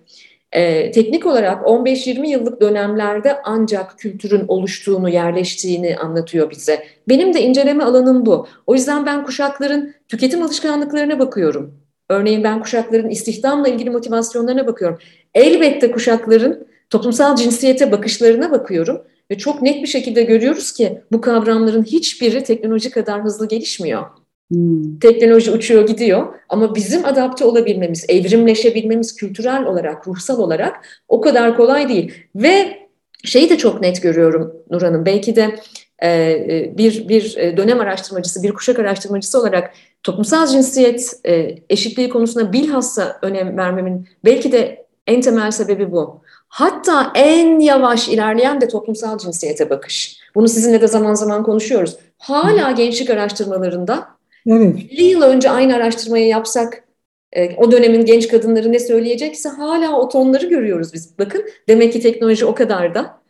e, 0.53 0.91
teknik 0.91 1.27
olarak 1.27 1.67
15-20 1.67 2.29
yıllık 2.29 2.61
dönemlerde 2.61 3.37
ancak 3.45 3.99
kültürün 3.99 4.45
oluştuğunu, 4.49 5.09
yerleştiğini 5.09 5.97
anlatıyor 5.97 6.51
bize. 6.51 6.85
Benim 7.09 7.35
de 7.35 7.43
inceleme 7.43 7.85
alanım 7.85 8.27
bu. 8.27 8.47
O 8.67 8.75
yüzden 8.75 9.07
ben 9.07 9.25
kuşakların 9.25 9.95
tüketim 10.09 10.43
alışkanlıklarına 10.43 11.19
bakıyorum. 11.19 11.81
Örneğin 12.11 12.45
ben 12.45 12.61
kuşakların 12.61 13.11
istihdamla 13.11 13.69
ilgili 13.69 13.91
motivasyonlarına 13.91 14.67
bakıyorum. 14.67 14.99
Elbette 15.35 15.91
kuşakların 15.91 16.67
toplumsal 16.91 17.37
cinsiyete 17.37 17.93
bakışlarına 17.93 18.51
bakıyorum 18.51 19.03
ve 19.31 19.39
çok 19.39 19.63
net 19.63 19.83
bir 19.83 19.89
şekilde 19.89 20.23
görüyoruz 20.23 20.73
ki 20.73 21.01
bu 21.13 21.21
kavramların 21.21 21.83
hiçbiri 21.83 22.45
teknoloji 22.45 22.91
kadar 22.91 23.25
hızlı 23.25 23.49
gelişmiyor. 23.49 24.03
Hmm. 24.51 24.99
Teknoloji 24.99 25.51
uçuyor 25.51 25.87
gidiyor 25.87 26.35
ama 26.49 26.75
bizim 26.75 27.05
adapte 27.05 27.45
olabilmemiz, 27.45 28.05
evrimleşebilmemiz 28.09 29.17
kültürel 29.17 29.65
olarak, 29.65 30.09
ruhsal 30.09 30.39
olarak 30.39 31.03
o 31.09 31.21
kadar 31.21 31.57
kolay 31.57 31.89
değil. 31.89 32.13
Ve 32.35 32.79
şeyi 33.25 33.51
de 33.51 33.59
çok 33.59 33.81
net 33.81 34.03
görüyorum 34.03 34.53
Nur 34.71 34.83
Hanım, 34.83 35.07
belki 35.07 35.37
de 35.37 35.57
e, 35.99 36.09
e 36.11 36.75
bir, 36.79 37.09
bir 37.09 37.37
e, 37.37 37.57
dönem 37.57 37.81
araştırmacısı, 37.81 38.43
bir 38.43 38.53
kuşak 38.53 38.79
araştırmacısı 38.79 39.41
olarak 39.41 39.75
toplumsal 40.03 40.47
cinsiyet 40.47 41.13
e, 41.27 41.55
eşitliği 41.71 42.09
konusuna 42.09 42.53
bilhassa 42.53 43.19
önem 43.23 43.57
vermemin 43.57 44.09
belki 44.25 44.53
de 44.53 44.87
en 45.11 45.21
temel 45.21 45.51
sebebi 45.51 45.93
bu. 45.93 46.21
Hatta 46.49 47.13
en 47.15 47.61
yavaş 47.61 48.09
ilerleyen 48.09 48.61
de 48.61 48.69
toplumsal 48.69 49.19
cinsiyete 49.19 49.71
bakış. 49.71 50.21
Bunu 50.35 50.49
sizinle 50.49 50.81
de 50.81 50.89
zaman 50.89 51.15
zaman 51.15 51.43
konuşuyoruz. 51.43 51.97
Hala 52.19 52.71
gençlik 52.71 53.11
araştırmalarında 53.11 54.09
Evet. 54.47 54.77
50 54.91 55.03
yıl 55.03 55.23
önce 55.23 55.51
aynı 55.51 55.75
araştırmayı 55.75 56.27
yapsak 56.27 56.85
e, 57.33 57.57
o 57.57 57.73
dönemin 57.73 58.05
genç 58.05 58.29
kadınları 58.29 58.73
ne 58.73 58.79
söyleyecekse 58.79 59.49
hala 59.49 60.01
o 60.01 60.09
tonları 60.09 60.47
görüyoruz 60.47 60.95
biz. 60.95 61.19
Bakın 61.19 61.45
demek 61.69 61.93
ki 61.93 62.01
teknoloji 62.01 62.47
o 62.47 62.55
kadar 62.55 62.95
da 62.95 63.21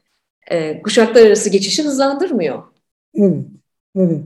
e, 0.50 0.82
kuşaklar 0.82 1.26
arası 1.26 1.50
geçişi 1.50 1.84
hızlandırmıyor. 1.84 2.62
Evet, 3.14 3.44
evet. 3.96 4.20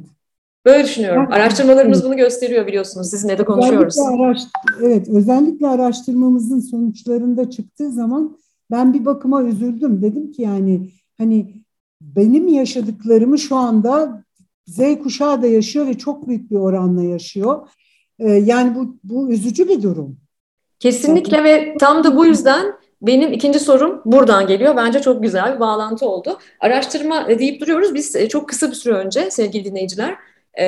Böyle 0.64 0.84
düşünüyorum. 0.84 1.28
Araştırmalarımız 1.30 2.04
bunu 2.04 2.16
gösteriyor 2.16 2.66
biliyorsunuz. 2.66 3.10
Sizinle 3.10 3.38
de 3.38 3.44
konuşuyoruz. 3.44 3.98
Özellikle 3.98 4.24
araş 4.24 4.40
evet, 4.82 5.08
özellikle 5.08 5.68
araştırmamızın 5.68 6.60
sonuçlarında 6.60 7.50
çıktığı 7.50 7.90
zaman 7.90 8.38
ben 8.70 8.94
bir 8.94 9.04
bakıma 9.04 9.42
üzüldüm. 9.42 10.02
Dedim 10.02 10.32
ki 10.32 10.42
yani 10.42 10.90
hani 11.18 11.54
benim 12.00 12.48
yaşadıklarımı 12.48 13.38
şu 13.38 13.56
anda 13.56 14.24
Z 14.66 14.80
kuşağı 15.02 15.42
da 15.42 15.46
yaşıyor 15.46 15.86
ve 15.86 15.98
çok 15.98 16.28
büyük 16.28 16.50
bir 16.50 16.56
oranla 16.56 17.02
yaşıyor. 17.02 17.68
E, 18.18 18.30
yani 18.30 18.74
bu, 18.74 18.96
bu 19.04 19.30
üzücü 19.30 19.68
bir 19.68 19.82
durum. 19.82 20.16
Kesinlikle 20.80 21.44
ve 21.44 21.76
tam 21.80 22.04
da 22.04 22.16
bu 22.16 22.26
yüzden 22.26 22.74
benim 23.02 23.32
ikinci 23.32 23.58
sorum 23.58 24.02
buradan 24.04 24.46
geliyor. 24.46 24.76
Bence 24.76 25.00
çok 25.00 25.22
güzel 25.22 25.54
bir 25.54 25.60
bağlantı 25.60 26.06
oldu. 26.06 26.38
Araştırma 26.60 27.28
deyip 27.28 27.60
duruyoruz. 27.60 27.94
Biz 27.94 28.16
e, 28.16 28.28
çok 28.28 28.48
kısa 28.48 28.70
bir 28.70 28.74
süre 28.74 28.94
önce 28.94 29.30
sevgili 29.30 29.64
dinleyiciler 29.64 30.16
e, 30.56 30.66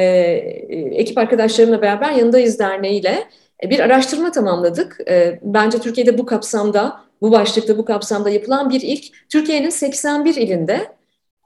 ekip 0.92 1.18
arkadaşlarımla 1.18 1.82
beraber 1.82 2.12
Yanındayız 2.12 2.58
Derneği 2.58 3.00
ile 3.00 3.24
bir 3.62 3.80
araştırma 3.80 4.32
tamamladık. 4.32 4.98
E, 5.08 5.40
bence 5.42 5.78
Türkiye'de 5.78 6.18
bu 6.18 6.26
kapsamda, 6.26 7.00
bu 7.22 7.32
başlıkta, 7.32 7.78
bu 7.78 7.84
kapsamda 7.84 8.30
yapılan 8.30 8.70
bir 8.70 8.80
ilk. 8.80 9.28
Türkiye'nin 9.28 9.70
81 9.70 10.34
ilinde 10.34 10.96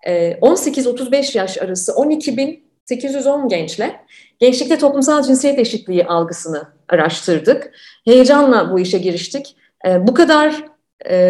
18-35 0.07 1.39
yaş 1.39 1.59
arası 1.59 1.93
12.810 1.93 3.49
gençle 3.49 4.01
gençlikte 4.39 4.79
toplumsal 4.79 5.23
cinsiyet 5.23 5.59
eşitliği 5.59 6.07
algısını 6.07 6.63
araştırdık. 6.89 7.73
Heyecanla 8.05 8.73
bu 8.73 8.81
işe 8.81 8.99
giriştik. 8.99 9.57
Bu 9.99 10.15
kadar 10.15 10.65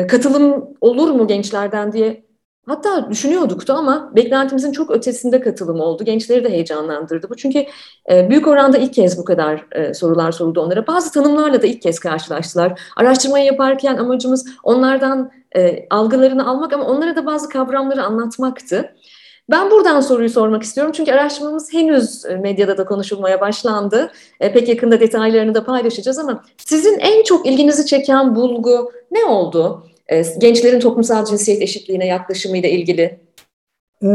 katılım 0.09 0.76
olur 0.81 1.11
mu 1.11 1.26
gençlerden 1.26 1.93
diye 1.93 2.25
Hatta 2.67 3.11
düşünüyorduk 3.11 3.69
da 3.69 3.75
ama 3.75 4.12
beklentimizin 4.17 4.73
çok 4.73 4.90
ötesinde 4.90 5.40
katılım 5.40 5.81
oldu. 5.81 6.05
Gençleri 6.05 6.45
de 6.45 6.50
heyecanlandırdı 6.50 7.31
bu. 7.31 7.37
Çünkü 7.37 7.64
e, 8.11 8.31
büyük 8.31 8.49
oranda 8.49 8.79
ilk 8.79 8.95
kez 8.95 9.19
bu 9.19 9.25
kadar 9.25 9.67
e, 9.73 9.95
sorular 9.95 10.33
soruldu 10.33 10.61
onlara. 10.61 10.87
Bazı 10.87 11.12
tanımlarla 11.12 11.62
da 11.62 11.67
ilk 11.67 11.83
kez 11.83 11.99
karşılaştılar. 11.99 12.81
Araştırmayı 12.97 13.45
yaparken 13.45 13.97
amacımız 13.97 14.47
onlardan 14.62 15.31
e, 15.57 15.87
algılarını 15.90 16.49
almak 16.49 16.73
ama 16.73 16.85
onlara 16.85 17.17
da 17.17 17.26
bazı 17.26 17.49
kavramları 17.49 18.02
anlatmaktı. 18.02 18.95
Ben 19.50 19.71
buradan 19.71 20.00
soruyu 20.00 20.31
sormak 20.31 20.62
istiyorum 20.62 20.93
çünkü 20.97 21.12
araştırmamız 21.12 21.73
henüz 21.73 22.25
medyada 22.25 22.79
da 22.79 22.85
konuşulmaya 22.85 23.40
başlandı. 23.40 24.12
Pek 24.38 24.69
yakında 24.69 25.00
detaylarını 25.00 25.55
da 25.55 25.64
paylaşacağız 25.64 26.19
ama 26.19 26.45
sizin 26.57 26.99
en 26.99 27.23
çok 27.23 27.47
ilginizi 27.47 27.87
çeken 27.87 28.37
bulgu 28.37 28.93
ne 29.11 29.25
oldu? 29.25 29.89
E, 30.11 30.23
gençlerin 30.38 30.81
toplumsal 30.81 31.25
cinsiyet 31.25 31.62
eşitliğine 31.62 32.07
yaklaşımıyla 32.07 32.69
ilgili? 32.69 33.21
Ee, 34.02 34.09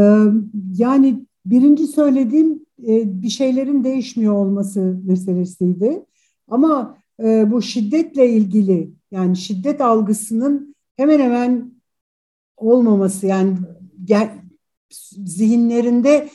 yani 0.78 1.26
birinci 1.46 1.86
söylediğim 1.86 2.66
e, 2.88 3.22
bir 3.22 3.28
şeylerin 3.28 3.84
değişmiyor 3.84 4.34
olması 4.34 4.96
meselesiydi. 5.04 6.04
Ama 6.48 6.98
e, 7.22 7.50
bu 7.50 7.62
şiddetle 7.62 8.30
ilgili 8.30 8.90
yani 9.10 9.36
şiddet 9.36 9.80
algısının 9.80 10.74
hemen 10.96 11.20
hemen 11.20 11.72
olmaması 12.56 13.26
yani 13.26 13.56
zihinlerinde 15.24 16.28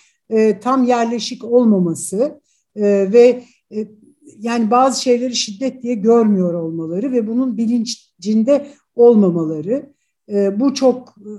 tam 0.62 0.84
yerleşik 0.84 1.44
olmaması 1.44 2.42
ve 2.76 3.44
yani 4.40 4.72
bazı 4.72 5.02
şeyleri 5.02 5.36
şiddet 5.36 5.84
diye 5.84 5.94
görmüyor 5.94 6.54
olmaları 6.54 7.12
ve 7.12 7.28
bunun 7.28 7.58
bilincinde 7.58 8.68
olmamaları. 8.96 9.94
E, 10.30 10.60
bu 10.60 10.74
çok 10.74 11.10
e, 11.10 11.32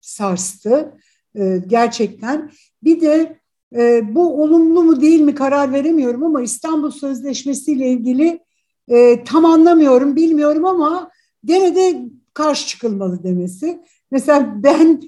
sarstı 0.00 0.92
e, 1.34 1.62
gerçekten. 1.66 2.50
Bir 2.82 3.00
de 3.00 3.38
e, 3.76 4.14
bu 4.14 4.42
olumlu 4.42 4.82
mu 4.82 5.00
değil 5.00 5.20
mi 5.20 5.34
karar 5.34 5.72
veremiyorum 5.72 6.24
ama 6.24 6.42
İstanbul 6.42 6.90
Sözleşmesi 6.90 7.72
ile 7.72 7.88
ilgili 7.88 8.40
e, 8.88 9.24
tam 9.24 9.44
anlamıyorum, 9.44 10.16
bilmiyorum 10.16 10.64
ama 10.64 11.10
gene 11.44 11.74
de 11.74 12.02
karşı 12.34 12.66
çıkılmalı 12.66 13.22
demesi. 13.22 13.80
Mesela 14.10 14.62
ben 14.62 15.02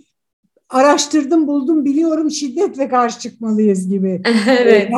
araştırdım, 0.69 1.47
buldum, 1.47 1.85
biliyorum 1.85 2.31
şiddetle 2.31 2.89
karşı 2.89 3.19
çıkmalıyız 3.19 3.89
gibi 3.89 4.23
evet. 4.47 4.91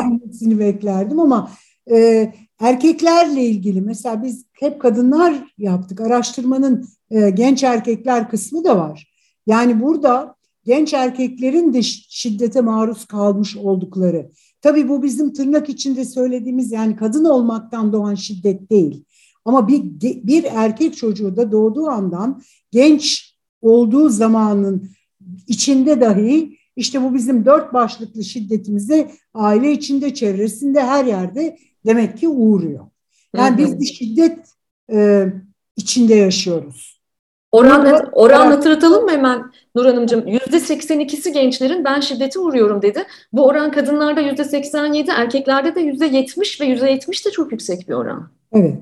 e, 0.43 0.59
beklerdim 0.59 1.21
ama 1.21 1.51
e, 1.91 2.33
Erkeklerle 2.61 3.45
ilgili 3.45 3.81
mesela 3.81 4.23
biz 4.23 4.45
hep 4.53 4.81
kadınlar 4.81 5.35
yaptık. 5.59 6.01
Araştırmanın 6.01 6.89
e, 7.11 7.31
genç 7.31 7.65
erkekler 7.65 8.31
kısmı 8.31 8.65
da 8.65 8.79
var. 8.79 9.13
Yani 9.47 9.83
burada 9.83 10.35
genç 10.65 10.95
erkeklerin 10.95 11.75
de 11.75 11.83
şiddete 11.83 12.61
maruz 12.61 13.05
kalmış 13.05 13.57
oldukları. 13.57 14.31
Tabii 14.63 14.89
bu 14.89 15.03
bizim 15.03 15.33
tırnak 15.33 15.69
içinde 15.69 16.05
söylediğimiz 16.05 16.73
yani 16.73 16.97
kadın 16.97 17.25
olmaktan 17.25 17.93
doğan 17.93 18.15
şiddet 18.15 18.71
değil. 18.71 19.05
Ama 19.45 19.69
bir, 19.69 19.83
bir 20.27 20.45
erkek 20.45 20.97
çocuğu 20.97 21.37
da 21.37 21.53
doğduğu 21.53 21.87
andan 21.87 22.43
genç 22.71 23.35
olduğu 23.63 24.09
zamanın 24.09 24.91
içinde 25.47 26.01
dahi 26.01 26.57
işte 26.77 27.03
bu 27.03 27.15
bizim 27.15 27.45
dört 27.45 27.75
başlıklı 27.75 28.25
şiddetimize 28.25 29.11
aile 29.35 29.73
içinde, 29.73 30.15
çevresinde, 30.15 30.83
her 30.83 31.05
yerde 31.05 31.59
demek 31.87 32.19
ki 32.19 32.29
uğruyor. 32.29 32.87
Yani 33.37 33.59
biz 33.59 33.81
bir 33.81 33.87
şiddet 33.87 34.39
e, 34.93 35.27
içinde 35.77 36.15
yaşıyoruz. 36.15 37.01
Oran, 37.53 38.11
oran 38.13 38.47
hatırlatalım 38.47 39.05
mı 39.05 39.11
hemen 39.11 39.53
Nur 39.75 39.87
Hanımcığım? 39.87 40.27
Yüzde 40.27 40.57
82'si 40.57 41.33
gençlerin 41.33 41.85
ben 41.85 42.01
şiddete 42.01 42.39
uğruyorum 42.39 42.83
dedi. 42.83 43.05
Bu 43.33 43.47
oran 43.47 43.73
kadınlarda 43.73 44.21
yüzde 44.21 44.45
87, 44.45 45.11
erkeklerde 45.11 45.75
de 45.75 45.81
yüzde 45.81 46.07
70 46.07 46.61
ve 46.61 46.65
yüzde 46.65 46.91
70 46.91 47.27
de 47.27 47.31
çok 47.31 47.53
yüksek 47.53 47.89
bir 47.89 47.95
oran. 47.95 48.31
Evet. 48.53 48.75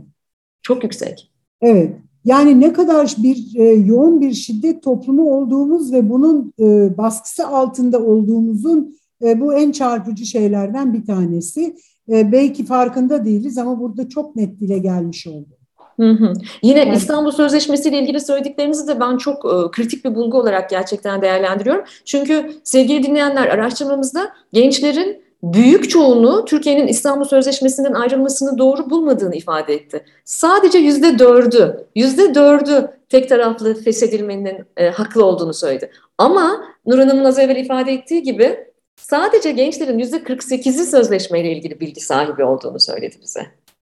Çok 0.63 0.83
yüksek. 0.83 1.31
Evet. 1.61 1.97
Yani 2.25 2.61
ne 2.61 2.73
kadar 2.73 3.15
bir 3.19 3.57
e, 3.57 3.65
yoğun 3.65 4.21
bir 4.21 4.33
şiddet 4.33 4.83
toplumu 4.83 5.31
olduğumuz 5.31 5.93
ve 5.93 6.11
bunun 6.11 6.53
e, 6.61 6.99
baskısı 6.99 7.47
altında 7.47 8.03
olduğumuzun 8.03 8.97
e, 9.23 9.41
bu 9.41 9.55
en 9.55 9.73
çarpıcı 9.73 10.27
şeylerden 10.27 10.95
bir 10.95 11.07
tanesi. 11.07 11.77
E, 12.09 12.33
belki 12.33 12.65
farkında 12.65 13.25
değiliz 13.25 13.59
ama 13.59 13.81
burada 13.81 14.09
çok 14.09 14.37
net 14.37 14.61
dile 14.61 14.79
gelmiş 14.79 15.27
oldu. 15.27 15.59
Hı 16.01 16.11
hı. 16.11 16.33
Yine 16.63 16.79
yani, 16.79 16.97
İstanbul 16.97 17.31
Sözleşmesi 17.31 17.89
ile 17.89 17.99
ilgili 17.99 18.21
söylediklerinizi 18.21 18.89
de 18.89 19.01
ben 19.01 19.17
çok 19.17 19.45
e, 19.45 19.71
kritik 19.71 20.05
bir 20.05 20.15
bulgu 20.15 20.39
olarak 20.39 20.71
gerçekten 20.71 21.23
değerlendiriyorum. 21.23 21.85
Çünkü 22.05 22.53
sevgili 22.65 23.03
dinleyenler 23.03 23.47
araştırmamızda 23.47 24.33
gençlerin 24.53 25.23
büyük 25.43 25.91
çoğunluğu 25.91 26.45
Türkiye'nin 26.45 26.87
İstanbul 26.87 27.25
Sözleşmesi'nden 27.25 27.93
ayrılmasını 27.93 28.59
doğru 28.59 28.91
bulmadığını 28.91 29.35
ifade 29.35 29.75
etti. 29.75 30.05
Sadece 30.25 30.79
yüzde 30.79 31.19
dördü, 31.19 31.87
yüzde 31.95 32.35
dördü 32.35 32.91
tek 33.09 33.29
taraflı 33.29 33.75
feshedilmenin 33.75 34.65
e, 34.77 34.89
haklı 34.89 35.25
olduğunu 35.25 35.55
söyledi. 35.55 35.91
Ama 36.19 36.65
Nur 36.87 36.99
Hanım'ın 36.99 37.25
az 37.25 37.39
evvel 37.39 37.57
ifade 37.57 37.93
ettiği 37.93 38.23
gibi 38.23 38.68
sadece 38.99 39.53
gençlerin 39.53 39.99
yüzde 39.99 40.17
48'i 40.17 40.85
sözleşmeyle 40.85 41.53
ilgili 41.53 41.81
bilgi 41.81 42.01
sahibi 42.01 42.45
olduğunu 42.45 42.81
söyledi 42.81 43.17
bize. 43.23 43.47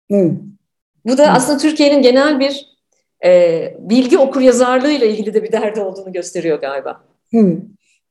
Evet. 0.09 0.31
Bu 1.05 1.17
da 1.17 1.27
aslında 1.27 1.57
Türkiye'nin 1.57 2.01
genel 2.01 2.39
bir 2.39 2.77
e, 3.25 3.73
bilgi 3.79 4.17
okuryazarlığı 4.17 4.91
ile 4.91 5.09
ilgili 5.09 5.33
de 5.33 5.43
bir 5.43 5.51
derdi 5.51 5.81
olduğunu 5.81 6.13
gösteriyor 6.13 6.61
galiba. 6.61 7.03
Evet. 7.33 7.61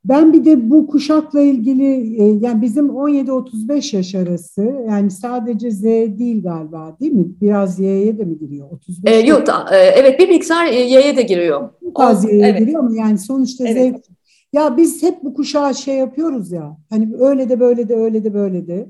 Ben 0.05 0.33
bir 0.33 0.45
de 0.45 0.71
bu 0.71 0.87
kuşakla 0.87 1.41
ilgili 1.41 2.23
e, 2.23 2.39
yani 2.41 2.63
bizim 2.63 2.89
17-35 2.89 3.97
yaş 3.97 4.15
arası 4.15 4.63
yani 4.89 5.11
sadece 5.11 5.71
Z 5.71 5.83
değil 6.19 6.43
galiba 6.43 6.97
değil 7.01 7.13
mi? 7.13 7.27
Biraz 7.41 7.81
Y'ye 7.81 8.19
de 8.19 8.25
mi 8.25 8.39
giriyor? 8.39 8.71
35 8.71 9.13
e, 9.13 9.27
yok 9.27 9.47
da, 9.47 9.67
e, 9.73 9.77
evet 9.77 10.19
bir 10.19 10.29
miktar 10.29 10.67
Y'ye 10.67 11.17
de 11.17 11.23
giriyor. 11.23 11.69
Az 11.95 12.25
Y'ye 12.25 12.49
evet. 12.49 12.59
giriyor 12.59 12.81
ama 12.81 12.97
yani 12.97 13.19
sonuçta 13.19 13.69
evet. 13.69 13.97
Z 13.97 14.16
ya 14.53 14.77
biz 14.77 15.03
hep 15.03 15.25
bu 15.25 15.35
kuşağa 15.35 15.75
şey 15.75 15.97
yapıyoruz 15.97 16.53
ya. 16.53 16.77
Hani 16.91 17.17
öyle 17.19 17.49
de 17.49 17.61
böyle 17.61 17.89
de 17.89 17.97
öyle 17.97 18.25
de 18.25 18.35
böyle 18.35 18.67
de. 18.67 18.89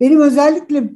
Benim 0.00 0.20
özellikle 0.20 0.90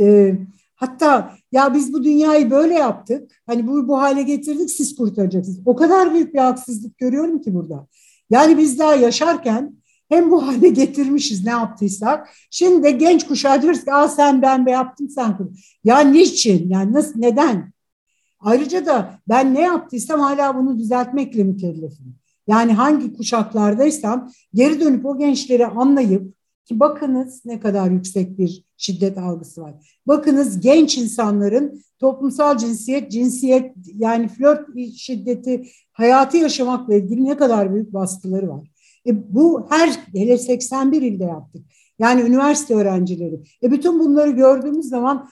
e, 0.00 0.34
hatta 0.74 1.34
ya 1.52 1.74
biz 1.74 1.92
bu 1.92 2.04
dünyayı 2.04 2.50
böyle 2.50 2.74
yaptık. 2.74 3.42
Hani 3.46 3.66
bu 3.66 3.88
bu 3.88 3.98
hale 4.00 4.22
getirdik 4.22 4.70
siz 4.70 4.96
kurtaracaksınız. 4.96 5.60
O 5.66 5.76
kadar 5.76 6.14
büyük 6.14 6.34
bir 6.34 6.38
haksızlık 6.38 6.98
görüyorum 6.98 7.40
ki 7.40 7.54
burada. 7.54 7.86
Yani 8.30 8.58
biz 8.58 8.78
daha 8.78 8.94
yaşarken 8.94 9.74
hem 10.08 10.30
bu 10.30 10.46
hale 10.46 10.68
getirmişiz 10.68 11.44
ne 11.44 11.50
yaptıysak. 11.50 12.28
Şimdi 12.50 12.82
de 12.82 12.90
genç 12.90 13.26
kuşağı 13.26 13.62
diyoruz 13.62 13.84
ki 13.84 13.92
Aa, 13.92 14.08
sen 14.08 14.42
ben 14.42 14.66
be 14.66 14.70
yaptım 14.70 15.08
sen 15.08 15.36
kur. 15.36 15.46
Ya 15.84 16.00
niçin? 16.00 16.68
Yani 16.68 16.92
nasıl 16.92 17.18
neden? 17.18 17.72
Ayrıca 18.40 18.86
da 18.86 19.18
ben 19.28 19.54
ne 19.54 19.60
yaptıysam 19.60 20.20
hala 20.20 20.56
bunu 20.56 20.78
düzeltmekle 20.78 21.44
mükellefim. 21.44 22.16
Yani 22.46 22.72
hangi 22.72 23.12
kuşaklardaysam 23.12 24.32
geri 24.54 24.80
dönüp 24.80 25.06
o 25.06 25.18
gençleri 25.18 25.66
anlayıp 25.66 26.34
ki 26.64 26.80
bakınız 26.80 27.44
ne 27.44 27.60
kadar 27.60 27.90
yüksek 27.90 28.38
bir 28.38 28.64
şiddet 28.76 29.18
algısı 29.18 29.62
var. 29.62 29.74
Bakınız 30.06 30.60
genç 30.60 30.98
insanların 30.98 31.82
toplumsal 31.98 32.58
cinsiyet, 32.58 33.10
cinsiyet 33.10 33.72
yani 33.94 34.28
flört 34.28 34.68
şiddeti, 34.96 35.68
hayatı 35.92 36.36
yaşamakla 36.36 36.94
ilgili 36.94 37.24
ne 37.24 37.36
kadar 37.36 37.74
büyük 37.74 37.92
baskıları 37.92 38.48
var. 38.48 38.70
E 39.06 39.34
bu 39.34 39.66
her 39.70 39.90
hele 40.12 40.38
81 40.38 41.02
ilde 41.02 41.24
yaptık. 41.24 41.66
Yani 41.98 42.22
üniversite 42.22 42.74
öğrencileri. 42.74 43.40
E 43.62 43.70
bütün 43.70 44.00
bunları 44.00 44.30
gördüğümüz 44.30 44.88
zaman 44.88 45.28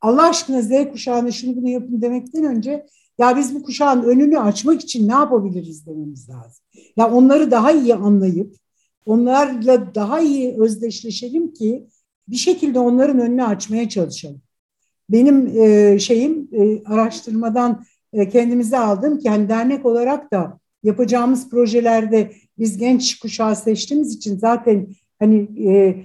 Allah 0.00 0.28
aşkına 0.28 0.62
Z 0.62 0.70
kuşağına 0.92 1.30
şunu 1.30 1.56
bunu 1.56 1.68
yapın 1.68 2.02
demekten 2.02 2.44
önce 2.44 2.86
Ya 3.18 3.36
biz 3.36 3.54
bu 3.54 3.62
kuşağın 3.62 4.02
önünü 4.02 4.38
açmak 4.38 4.80
için 4.80 5.08
ne 5.08 5.12
yapabiliriz 5.12 5.86
dememiz 5.86 6.28
lazım. 6.28 6.64
Ya 6.96 7.12
onları 7.12 7.50
daha 7.50 7.72
iyi 7.72 7.94
anlayıp 7.94 8.54
onlarla 9.06 9.94
daha 9.94 10.20
iyi 10.20 10.60
özdeşleşelim 10.60 11.52
ki 11.52 11.86
bir 12.28 12.36
şekilde 12.36 12.78
onların 12.78 13.18
önünü 13.18 13.44
açmaya 13.44 13.88
çalışalım. 13.88 14.40
Benim 15.10 15.62
e, 15.62 15.98
şeyim 15.98 16.48
e, 16.52 16.82
araştırmadan 16.84 17.84
e, 18.12 18.28
kendimize 18.28 18.78
aldım 18.78 19.18
ki 19.18 19.28
hani 19.28 19.48
dernek 19.48 19.86
olarak 19.86 20.32
da 20.32 20.58
yapacağımız 20.82 21.50
projelerde 21.50 22.32
biz 22.58 22.78
genç 22.78 23.18
kuşağı 23.18 23.56
seçtiğimiz 23.56 24.14
için 24.16 24.38
zaten 24.38 24.88
hani 25.18 25.68
e, 25.68 25.96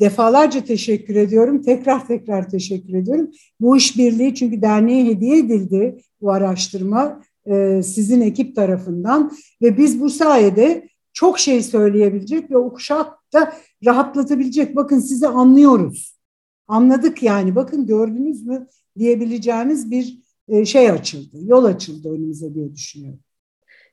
defalarca 0.00 0.64
teşekkür 0.64 1.16
ediyorum. 1.16 1.62
Tekrar 1.62 2.06
tekrar 2.06 2.50
teşekkür 2.50 2.94
ediyorum. 2.94 3.30
Bu 3.60 3.76
işbirliği 3.76 4.34
çünkü 4.34 4.62
derneğe 4.62 5.04
hediye 5.04 5.38
edildi 5.38 5.98
bu 6.20 6.32
araştırma 6.32 7.22
e, 7.46 7.82
sizin 7.82 8.20
ekip 8.20 8.56
tarafından 8.56 9.32
ve 9.62 9.78
biz 9.78 10.00
bu 10.00 10.10
sayede 10.10 10.88
çok 11.12 11.38
şey 11.38 11.62
söyleyebilecek 11.62 12.50
ve 12.50 12.56
o 12.56 12.72
kuşak 12.72 13.32
da 13.32 13.52
rahatlatabilecek. 13.86 14.76
Bakın 14.76 14.98
sizi 14.98 15.28
anlıyoruz. 15.28 16.18
Anladık 16.68 17.22
yani 17.22 17.54
bakın 17.54 17.86
gördünüz 17.86 18.46
mü 18.46 18.66
diyebileceğimiz 18.98 19.90
bir 19.90 20.18
e, 20.48 20.64
şey 20.64 20.90
açıldı. 20.90 21.36
Yol 21.44 21.64
açıldı 21.64 22.12
önümüze 22.12 22.54
diye 22.54 22.74
düşünüyorum. 22.74 23.20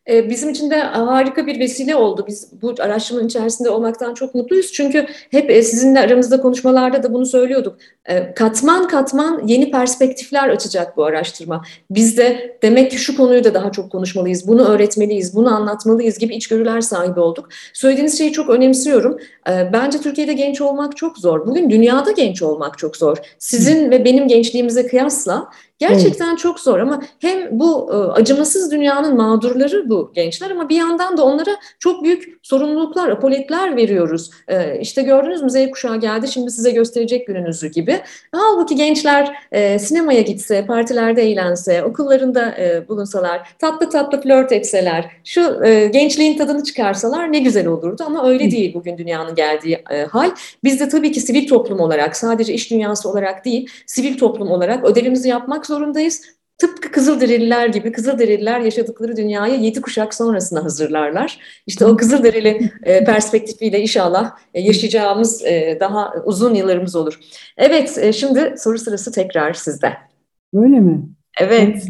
Ee, 0.09 0.29
bizim 0.29 0.49
için 0.49 0.69
de 0.69 0.81
harika 0.81 1.47
bir 1.47 1.59
vesile 1.59 1.95
oldu. 1.95 2.25
Biz 2.27 2.61
bu 2.61 2.75
araştırmanın 2.79 3.27
içerisinde 3.27 3.69
olmaktan 3.69 4.13
çok 4.13 4.35
mutluyuz. 4.35 4.71
Çünkü 4.73 5.05
hep 5.31 5.49
e, 5.49 5.63
sizinle 5.63 5.99
aramızda 5.99 6.41
konuşmalarda 6.41 7.03
da 7.03 7.13
bunu 7.13 7.25
söylüyorduk. 7.25 7.77
Ee, 8.09 8.33
katman 8.33 8.87
katman 8.87 9.47
yeni 9.47 9.71
perspektifler 9.71 10.49
açacak 10.49 10.97
bu 10.97 11.05
araştırma. 11.05 11.63
Biz 11.89 12.17
de 12.17 12.57
demek 12.61 12.91
ki 12.91 12.97
şu 12.97 13.17
konuyu 13.17 13.43
da 13.43 13.53
daha 13.53 13.71
çok 13.71 13.91
konuşmalıyız, 13.91 14.47
bunu 14.47 14.67
öğretmeliyiz, 14.67 15.35
bunu 15.35 15.55
anlatmalıyız 15.55 16.17
gibi 16.17 16.35
içgörüler 16.35 16.81
sahibi 16.81 17.19
olduk. 17.19 17.49
Söylediğiniz 17.73 18.17
şeyi 18.17 18.31
çok 18.31 18.49
önemsiyorum. 18.49 19.17
Ee, 19.49 19.69
bence 19.73 20.01
Türkiye'de 20.01 20.33
genç 20.33 20.61
olmak 20.61 20.97
çok 20.97 21.17
zor. 21.17 21.47
Bugün 21.47 21.69
dünyada 21.69 22.11
genç 22.11 22.41
olmak 22.41 22.77
çok 22.77 22.97
zor. 22.97 23.17
Sizin 23.39 23.91
ve 23.91 24.05
benim 24.05 24.27
gençliğimize 24.27 24.87
kıyasla 24.87 25.49
Gerçekten 25.79 26.29
evet. 26.29 26.39
çok 26.39 26.59
zor 26.59 26.79
ama 26.79 27.01
hem 27.19 27.59
bu 27.59 27.91
e, 27.93 27.95
acımasız 27.95 28.71
dünyanın 28.71 29.15
mağdurları 29.15 29.89
bu 29.89 30.11
gençler 30.13 30.51
ama 30.51 30.69
bir 30.69 30.75
yandan 30.75 31.17
da 31.17 31.25
onlara 31.25 31.51
çok 31.79 32.03
büyük 32.03 32.39
sorumluluklar, 32.41 33.09
apoletler 33.09 33.75
veriyoruz. 33.75 34.31
E, 34.47 34.79
işte 34.79 35.01
gördünüz 35.01 35.41
mü 35.41 35.49
Z 35.49 35.55
kuşağı 35.71 35.99
geldi 35.99 36.27
şimdi 36.27 36.51
size 36.51 36.71
gösterecek 36.71 37.27
gününüzü 37.27 37.71
gibi. 37.71 38.01
Halbuki 38.31 38.75
gençler 38.75 39.35
e, 39.51 39.79
sinemaya 39.79 40.21
gitse, 40.21 40.65
partilerde 40.65 41.23
eğlense, 41.23 41.83
okullarında 41.83 42.55
bulunsalar, 42.89 43.55
tatlı 43.59 43.89
tatlı 43.89 44.21
flört 44.21 44.51
etseler, 44.51 45.11
şu 45.23 45.61
gençliğin 45.91 46.37
tadını 46.37 46.63
çıkarsalar 46.63 47.31
ne 47.31 47.39
güzel 47.39 47.67
olurdu 47.67 48.03
ama 48.05 48.29
öyle 48.29 48.51
değil 48.51 48.73
bugün 48.73 48.97
dünyanın 48.97 49.35
geldiği 49.35 49.83
hal. 50.09 50.31
Biz 50.63 50.79
de 50.79 50.89
tabii 50.89 51.11
ki 51.11 51.19
sivil 51.19 51.47
toplum 51.47 51.79
olarak 51.79 52.17
sadece 52.17 52.53
iş 52.53 52.71
dünyası 52.71 53.09
olarak 53.09 53.45
değil, 53.45 53.69
sivil 53.85 54.17
toplum 54.17 54.51
olarak 54.51 54.85
ödevimizi 54.85 55.29
yapmak 55.29 55.64
zorundayız. 55.65 56.21
Tıpkı 56.57 56.91
Kızılderililer 56.91 57.67
gibi 57.67 57.91
Kızılderililer 57.91 58.59
yaşadıkları 58.59 59.17
dünyayı 59.17 59.59
yedi 59.59 59.81
kuşak 59.81 60.13
sonrasına 60.13 60.63
hazırlarlar. 60.63 61.39
İşte 61.67 61.85
o 61.85 61.97
Kızılderili 61.97 62.71
e, 62.83 63.03
perspektifiyle 63.03 63.81
inşallah 63.81 64.37
e, 64.53 64.61
yaşayacağımız 64.61 65.45
e, 65.45 65.77
daha 65.79 66.13
uzun 66.25 66.53
yıllarımız 66.53 66.95
olur. 66.95 67.19
Evet, 67.57 68.15
şimdi 68.15 68.55
soru 68.57 68.77
sırası 68.77 69.11
tekrar 69.11 69.53
sizde. 69.53 69.93
Öyle 70.53 70.79
mi? 70.79 71.01
Evet. 71.41 71.83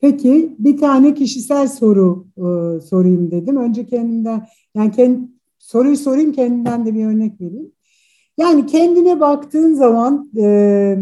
Peki 0.00 0.56
bir 0.58 0.78
tane 0.78 1.14
kişisel 1.14 1.68
soru 1.68 2.26
e, 2.36 2.80
sorayım 2.80 3.30
dedim. 3.30 3.56
Önce 3.56 3.86
kendimden, 3.86 4.46
yani 4.74 4.92
kendi, 4.92 5.20
soruyu 5.58 5.96
sorayım 5.96 6.32
kendimden 6.32 6.86
de 6.86 6.94
bir 6.94 7.06
örnek 7.06 7.40
vereyim. 7.40 7.72
Yani 8.38 8.66
kendine 8.66 9.20
baktığın 9.20 9.74
zaman... 9.74 10.30
E, 10.40 10.96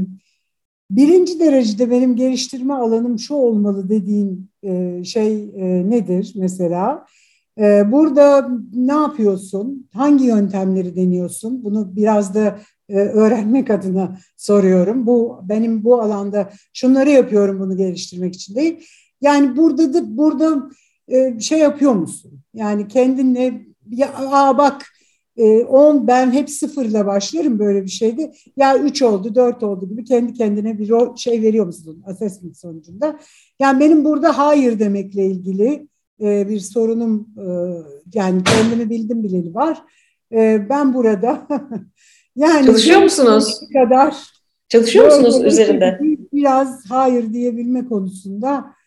Birinci 0.91 1.41
derecede 1.41 1.91
benim 1.91 2.17
geliştirme 2.17 2.75
alanım 2.75 3.19
şu 3.19 3.35
olmalı 3.35 3.89
dediğin 3.89 4.51
e, 4.63 5.05
şey 5.05 5.43
e, 5.57 5.91
nedir 5.91 6.33
mesela? 6.37 7.07
E, 7.59 7.93
burada 7.93 8.49
ne 8.73 8.93
yapıyorsun? 8.93 9.89
Hangi 9.95 10.25
yöntemleri 10.25 10.97
deniyorsun? 10.97 11.65
Bunu 11.65 11.97
biraz 11.97 12.35
da 12.35 12.59
öğrenmek 12.89 13.71
adına 13.71 14.19
soruyorum. 14.37 15.07
Bu 15.07 15.41
benim 15.49 15.85
bu 15.85 16.01
alanda 16.01 16.51
şunları 16.73 17.11
yapıyorum 17.11 17.61
bunu 17.61 17.77
geliştirmek 17.77 18.35
için 18.35 18.55
değil. 18.55 18.87
Yani 19.21 19.57
burada 19.57 19.95
da 19.95 20.17
burada 20.17 20.71
şey 21.41 21.59
yapıyor 21.59 21.93
musun? 21.93 22.41
Yani 22.55 22.89
kendinle 22.89 23.67
ya 23.91 24.13
aa 24.17 24.59
bak 24.59 24.87
10 25.39 25.97
ee, 25.97 26.07
ben 26.07 26.33
hep 26.33 26.51
sıfırla 26.51 27.07
başlarım 27.07 27.59
böyle 27.59 27.85
bir 27.85 27.91
şeyde. 27.91 28.33
Ya 28.57 28.79
3 28.79 29.03
oldu, 29.03 29.35
4 29.35 29.63
oldu 29.63 29.89
gibi 29.89 30.05
kendi 30.05 30.35
kendine 30.35 30.79
bir 30.79 31.17
şey 31.17 31.43
veriyor 31.43 31.67
musun 31.67 32.03
assessment 32.07 32.57
sonucunda. 32.57 33.19
Yani 33.61 33.81
benim 33.81 34.05
burada 34.05 34.39
hayır 34.39 34.79
demekle 34.79 35.27
ilgili 35.27 35.89
e, 36.23 36.49
bir 36.49 36.61
sorunum 36.61 37.29
e, 37.39 37.47
yani 38.15 38.43
kendimi 38.45 38.91
bildim 38.91 39.25
bileli 39.25 39.55
var. 39.55 39.83
E, 40.33 40.67
ben 40.69 40.95
burada 40.95 41.47
yani 42.37 42.67
çalışıyor 42.67 43.03
musunuz? 43.03 43.61
kadar 43.73 44.17
çalışıyor 44.69 45.07
musunuz 45.07 45.45
üzerinde? 45.45 45.99
Biraz 46.33 46.85
hayır 46.91 47.33
diyebilme 47.33 47.89
konusunda 47.89 48.79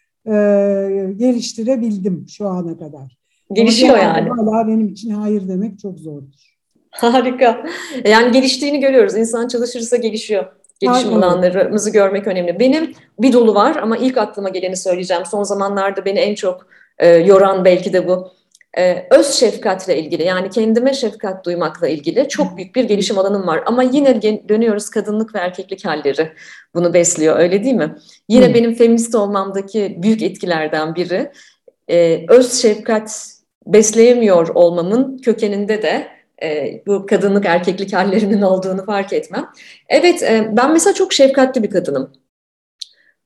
geliştirebildim 1.18 2.26
şu 2.30 2.48
ana 2.48 2.78
kadar. 2.78 3.21
Gelişiyor 3.54 3.98
yani. 3.98 4.30
Hala 4.30 4.68
benim 4.68 4.88
için 4.88 5.10
hayır 5.10 5.48
demek 5.48 5.80
çok 5.80 6.00
zordur. 6.00 6.52
Harika. 6.92 7.66
Yani 8.06 8.32
geliştiğini 8.32 8.80
görüyoruz. 8.80 9.16
İnsan 9.16 9.48
çalışırsa 9.48 9.98
gelişiyor. 9.98 10.46
Gelişim 10.80 11.14
alanlarımızı 11.14 11.90
görmek 11.90 12.28
önemli. 12.28 12.60
Benim 12.60 12.94
bir 13.20 13.34
dolu 13.34 13.56
var 13.56 13.76
ama 13.76 13.98
ilk 13.98 14.18
aklıma 14.18 14.50
geleni 14.50 14.78
söyleyeceğim. 14.78 15.26
Son 15.26 15.44
zamanlarda 15.44 16.06
beni 16.06 16.20
en 16.20 16.36
çok 16.36 16.68
e, 16.98 17.10
yoran 17.10 17.66
belki 17.66 17.94
de 17.94 18.08
bu. 18.08 18.32
E, 18.78 19.08
öz 19.12 19.34
şefkatle 19.34 20.00
ilgili 20.00 20.24
yani 20.24 20.50
kendime 20.50 20.94
şefkat 20.94 21.46
duymakla 21.46 21.88
ilgili 21.88 22.28
çok 22.30 22.58
büyük 22.58 22.76
bir 22.76 22.84
gelişim 22.84 23.18
alanım 23.18 23.48
var. 23.48 23.64
Ama 23.66 23.84
yine 23.84 24.22
dönüyoruz 24.50 24.90
kadınlık 24.90 25.36
ve 25.36 25.40
erkeklik 25.40 25.86
halleri 25.86 26.32
bunu 26.76 26.94
besliyor 26.94 27.40
öyle 27.40 27.64
değil 27.64 27.76
mi? 27.76 27.96
Yine 28.30 28.48
hmm. 28.48 28.54
benim 28.54 28.76
feminist 28.76 29.16
olmamdaki 29.16 29.98
büyük 30.04 30.22
etkilerden 30.22 30.96
biri 30.96 31.32
e, 31.90 32.26
öz 32.30 32.54
şefkat 32.62 33.41
besleyemiyor 33.66 34.48
olmamın 34.48 35.18
kökeninde 35.18 35.82
de 35.82 36.08
e, 36.44 36.82
bu 36.88 37.06
kadınlık 37.06 37.46
erkeklik 37.46 37.94
hallerinin 37.94 38.42
olduğunu 38.42 38.86
fark 38.86 39.14
etmem. 39.14 39.50
Evet 39.90 40.24
e, 40.24 40.50
ben 40.58 40.74
mesela 40.74 40.94
çok 40.94 41.14
şefkatli 41.14 41.64
bir 41.64 41.70
kadınım. 41.70 42.12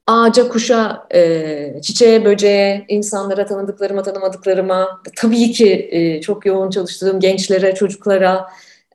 Ağaca, 0.07 0.47
kuşa, 0.47 1.07
e, 1.13 1.81
çiçeğe, 1.81 2.25
böceğe, 2.25 2.85
insanlara, 2.87 3.45
tanıdıklarıma, 3.45 4.03
tanımadıklarıma, 4.03 5.01
tabii 5.15 5.51
ki 5.51 5.89
e, 5.91 6.21
çok 6.21 6.45
yoğun 6.45 6.69
çalıştığım 6.69 7.19
gençlere, 7.19 7.75
çocuklara 7.75 8.49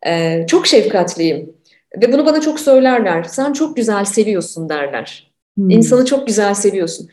e, 0.07 0.45
çok 0.47 0.67
şefkatliyim. 0.67 1.57
Ve 2.03 2.13
bunu 2.13 2.27
bana 2.27 2.41
çok 2.41 2.61
söylerler. 2.61 3.23
Sen 3.23 3.53
çok 3.53 3.77
güzel 3.77 4.05
seviyorsun 4.05 4.69
derler. 4.69 5.33
Hmm. 5.57 5.71
İnsanı 5.71 6.05
çok 6.05 6.27
güzel 6.27 6.55
seviyorsun. 6.55 7.09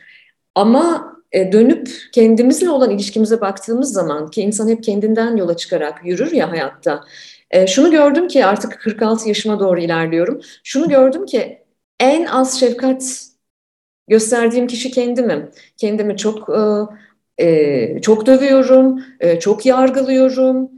Ama 0.54 1.12
e, 1.32 1.52
dönüp 1.52 1.90
kendimizle 2.12 2.70
olan 2.70 2.90
ilişkimize 2.90 3.40
baktığımız 3.40 3.92
zaman 3.92 4.30
ki 4.30 4.42
insan 4.42 4.68
hep 4.68 4.84
kendinden 4.84 5.36
yola 5.36 5.56
çıkarak 5.56 6.00
yürür 6.04 6.32
ya 6.32 6.50
hayatta. 6.50 7.04
E, 7.50 7.66
şunu 7.66 7.90
gördüm 7.90 8.28
ki 8.28 8.44
artık 8.44 8.80
46 8.80 9.28
yaşıma 9.28 9.60
doğru 9.60 9.80
ilerliyorum. 9.80 10.40
Şunu 10.64 10.88
gördüm 10.88 11.26
ki 11.26 11.58
en 12.00 12.24
az 12.26 12.60
şefkat 12.60 13.24
gösterdiğim 14.08 14.66
kişi 14.66 14.90
kendimim. 14.90 15.50
Kendimi 15.76 16.16
çok 16.16 16.48
e, 17.40 18.00
çok 18.02 18.26
dövüyorum, 18.26 19.04
çok 19.40 19.66
yargılıyorum. 19.66 20.70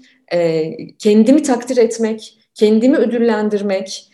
kendimi 0.99 1.43
takdir 1.43 1.77
etmek, 1.77 2.39
kendimi 2.55 2.97
ödüllendirmek, 2.97 4.11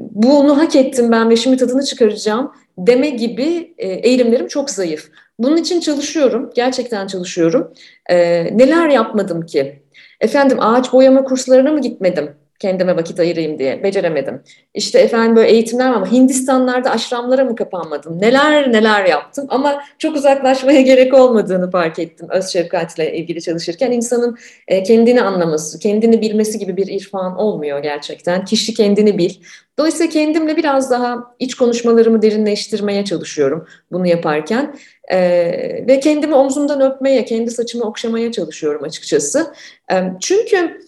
bunu 0.00 0.58
hak 0.58 0.76
ettim 0.76 1.12
ben 1.12 1.30
ve 1.30 1.36
şimdi 1.36 1.56
tadını 1.56 1.82
çıkaracağım 1.82 2.52
deme 2.78 3.10
gibi 3.10 3.74
e, 3.78 3.88
eğilimlerim 3.88 4.48
çok 4.48 4.70
zayıf. 4.70 5.10
Bunun 5.38 5.56
için 5.56 5.80
çalışıyorum, 5.80 6.50
gerçekten 6.54 7.06
çalışıyorum. 7.06 7.72
E, 8.10 8.16
neler 8.58 8.88
yapmadım 8.88 9.46
ki? 9.46 9.82
Efendim 10.20 10.58
ağaç 10.60 10.92
boyama 10.92 11.24
kurslarına 11.24 11.72
mı 11.72 11.80
gitmedim? 11.80 12.37
Kendime 12.58 12.96
vakit 12.96 13.20
ayırayım 13.20 13.58
diye. 13.58 13.82
Beceremedim. 13.82 14.42
İşte 14.74 14.98
efendim 14.98 15.36
böyle 15.36 15.50
eğitimler 15.50 15.92
ama 15.92 16.12
Hindistanlarda 16.12 16.90
aşramlara 16.90 17.44
mı 17.44 17.56
kapanmadım? 17.56 18.20
Neler 18.20 18.72
neler 18.72 19.04
yaptım 19.04 19.46
ama 19.48 19.82
çok 19.98 20.16
uzaklaşmaya 20.16 20.80
gerek 20.82 21.14
olmadığını 21.14 21.70
fark 21.70 21.98
ettim 21.98 22.26
öz 22.30 22.48
şefkatle 22.48 23.16
ilgili 23.16 23.42
çalışırken. 23.42 23.92
insanın 23.92 24.38
e, 24.68 24.82
kendini 24.82 25.22
anlaması, 25.22 25.78
kendini 25.78 26.20
bilmesi 26.20 26.58
gibi 26.58 26.76
bir 26.76 26.86
irfan 26.86 27.36
olmuyor 27.36 27.78
gerçekten. 27.78 28.44
Kişi 28.44 28.74
kendini 28.74 29.18
bil. 29.18 29.34
Dolayısıyla 29.78 30.12
kendimle 30.12 30.56
biraz 30.56 30.90
daha 30.90 31.34
iç 31.38 31.54
konuşmalarımı 31.54 32.22
derinleştirmeye 32.22 33.04
çalışıyorum 33.04 33.66
bunu 33.92 34.06
yaparken. 34.06 34.74
Ee, 35.12 35.84
ve 35.88 36.00
kendimi 36.00 36.34
omzumdan 36.34 36.80
öpmeye, 36.80 37.24
kendi 37.24 37.50
saçımı 37.50 37.84
okşamaya 37.84 38.32
çalışıyorum 38.32 38.84
açıkçası. 38.84 39.54
Ee, 39.92 40.02
çünkü 40.20 40.80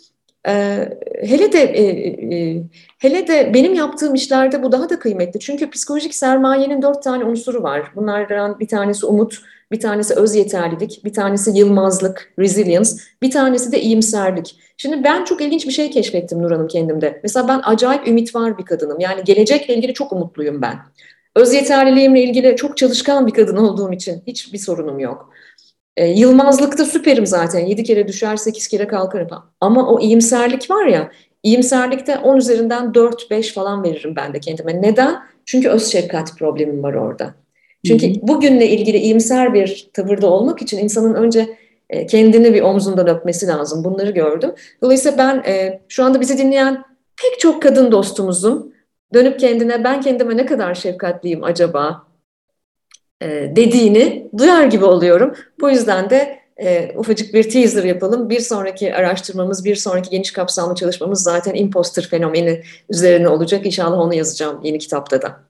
hele 1.22 1.52
de 1.52 1.72
hele 2.98 3.28
de 3.28 3.54
benim 3.54 3.74
yaptığım 3.74 4.14
işlerde 4.14 4.62
bu 4.62 4.72
daha 4.72 4.90
da 4.90 4.98
kıymetli. 4.98 5.40
Çünkü 5.40 5.70
psikolojik 5.70 6.14
sermayenin 6.14 6.82
dört 6.82 7.02
tane 7.02 7.24
unsuru 7.24 7.62
var. 7.62 7.92
Bunlardan 7.96 8.60
bir 8.60 8.68
tanesi 8.68 9.06
umut, 9.06 9.38
bir 9.72 9.80
tanesi 9.80 10.14
öz 10.14 10.34
yeterlilik, 10.34 11.04
bir 11.04 11.12
tanesi 11.12 11.50
yılmazlık, 11.50 12.32
resilience, 12.38 12.90
bir 13.22 13.30
tanesi 13.30 13.72
de 13.72 13.80
iyimserlik. 13.80 14.56
Şimdi 14.76 15.04
ben 15.04 15.24
çok 15.24 15.40
ilginç 15.40 15.66
bir 15.66 15.72
şey 15.72 15.90
keşfettim 15.90 16.42
Nur 16.42 16.50
Hanım 16.50 16.68
kendimde. 16.68 17.20
Mesela 17.22 17.48
ben 17.48 17.60
acayip 17.64 18.08
ümit 18.08 18.34
var 18.34 18.58
bir 18.58 18.64
kadınım. 18.64 19.00
Yani 19.00 19.24
gelecekle 19.24 19.74
ilgili 19.74 19.94
çok 19.94 20.12
umutluyum 20.12 20.62
ben. 20.62 20.78
Öz 21.36 21.54
yeterliliğimle 21.54 22.22
ilgili 22.22 22.56
çok 22.56 22.76
çalışkan 22.76 23.26
bir 23.26 23.32
kadın 23.32 23.56
olduğum 23.56 23.92
için 23.92 24.22
hiçbir 24.26 24.58
sorunum 24.58 24.98
yok. 24.98 25.30
E, 25.96 26.06
yılmazlıkta 26.06 26.84
süperim 26.84 27.26
zaten. 27.26 27.66
Yedi 27.66 27.84
kere 27.84 28.08
düşer, 28.08 28.36
sekiz 28.36 28.68
kere 28.68 28.86
kalkarım. 28.86 29.28
Ama 29.60 29.88
o 29.88 30.00
iyimserlik 30.00 30.70
var 30.70 30.86
ya, 30.86 31.10
iyimserlikte 31.42 32.18
on 32.18 32.36
üzerinden 32.36 32.94
dört, 32.94 33.30
beş 33.30 33.52
falan 33.52 33.84
veririm 33.84 34.16
ben 34.16 34.34
de 34.34 34.40
kendime. 34.40 34.82
Neden? 34.82 35.16
Çünkü 35.46 35.68
öz 35.68 35.86
şefkat 35.86 36.38
problemim 36.38 36.82
var 36.82 36.94
orada. 36.94 37.34
Çünkü 37.86 38.06
hı 38.08 38.10
hı. 38.10 38.28
bugünle 38.28 38.68
ilgili 38.68 38.96
iyimser 38.96 39.54
bir 39.54 39.90
tavırda 39.92 40.26
olmak 40.26 40.62
için 40.62 40.78
insanın 40.78 41.14
önce 41.14 41.56
e, 41.90 42.06
kendini 42.06 42.54
bir 42.54 42.62
omzundan 42.62 43.08
öpmesi 43.08 43.46
lazım. 43.46 43.84
Bunları 43.84 44.10
gördüm. 44.10 44.52
Dolayısıyla 44.82 45.18
ben 45.18 45.42
e, 45.52 45.80
şu 45.88 46.04
anda 46.04 46.20
bizi 46.20 46.38
dinleyen 46.38 46.84
pek 47.22 47.40
çok 47.40 47.62
kadın 47.62 47.92
dostumuzun 47.92 48.74
dönüp 49.14 49.40
kendine 49.40 49.84
ben 49.84 50.00
kendime 50.00 50.36
ne 50.36 50.46
kadar 50.46 50.74
şefkatliyim 50.74 51.44
acaba 51.44 52.09
e, 53.22 53.52
dediğini 53.56 54.30
duyar 54.38 54.64
gibi 54.64 54.84
oluyorum. 54.84 55.34
Bu 55.60 55.70
yüzden 55.70 56.10
de 56.10 56.40
e, 56.62 56.92
ufacık 56.96 57.34
bir 57.34 57.50
teaser 57.50 57.84
yapalım. 57.84 58.30
Bir 58.30 58.40
sonraki 58.40 58.94
araştırmamız, 58.94 59.64
bir 59.64 59.76
sonraki 59.76 60.10
geniş 60.10 60.30
kapsamlı 60.30 60.74
çalışmamız 60.74 61.22
zaten 61.22 61.54
imposter 61.54 62.08
fenomeni 62.10 62.62
üzerine 62.90 63.28
olacak. 63.28 63.66
İnşallah 63.66 63.98
onu 63.98 64.14
yazacağım 64.14 64.60
yeni 64.62 64.78
kitapta 64.78 65.22
da. 65.22 65.40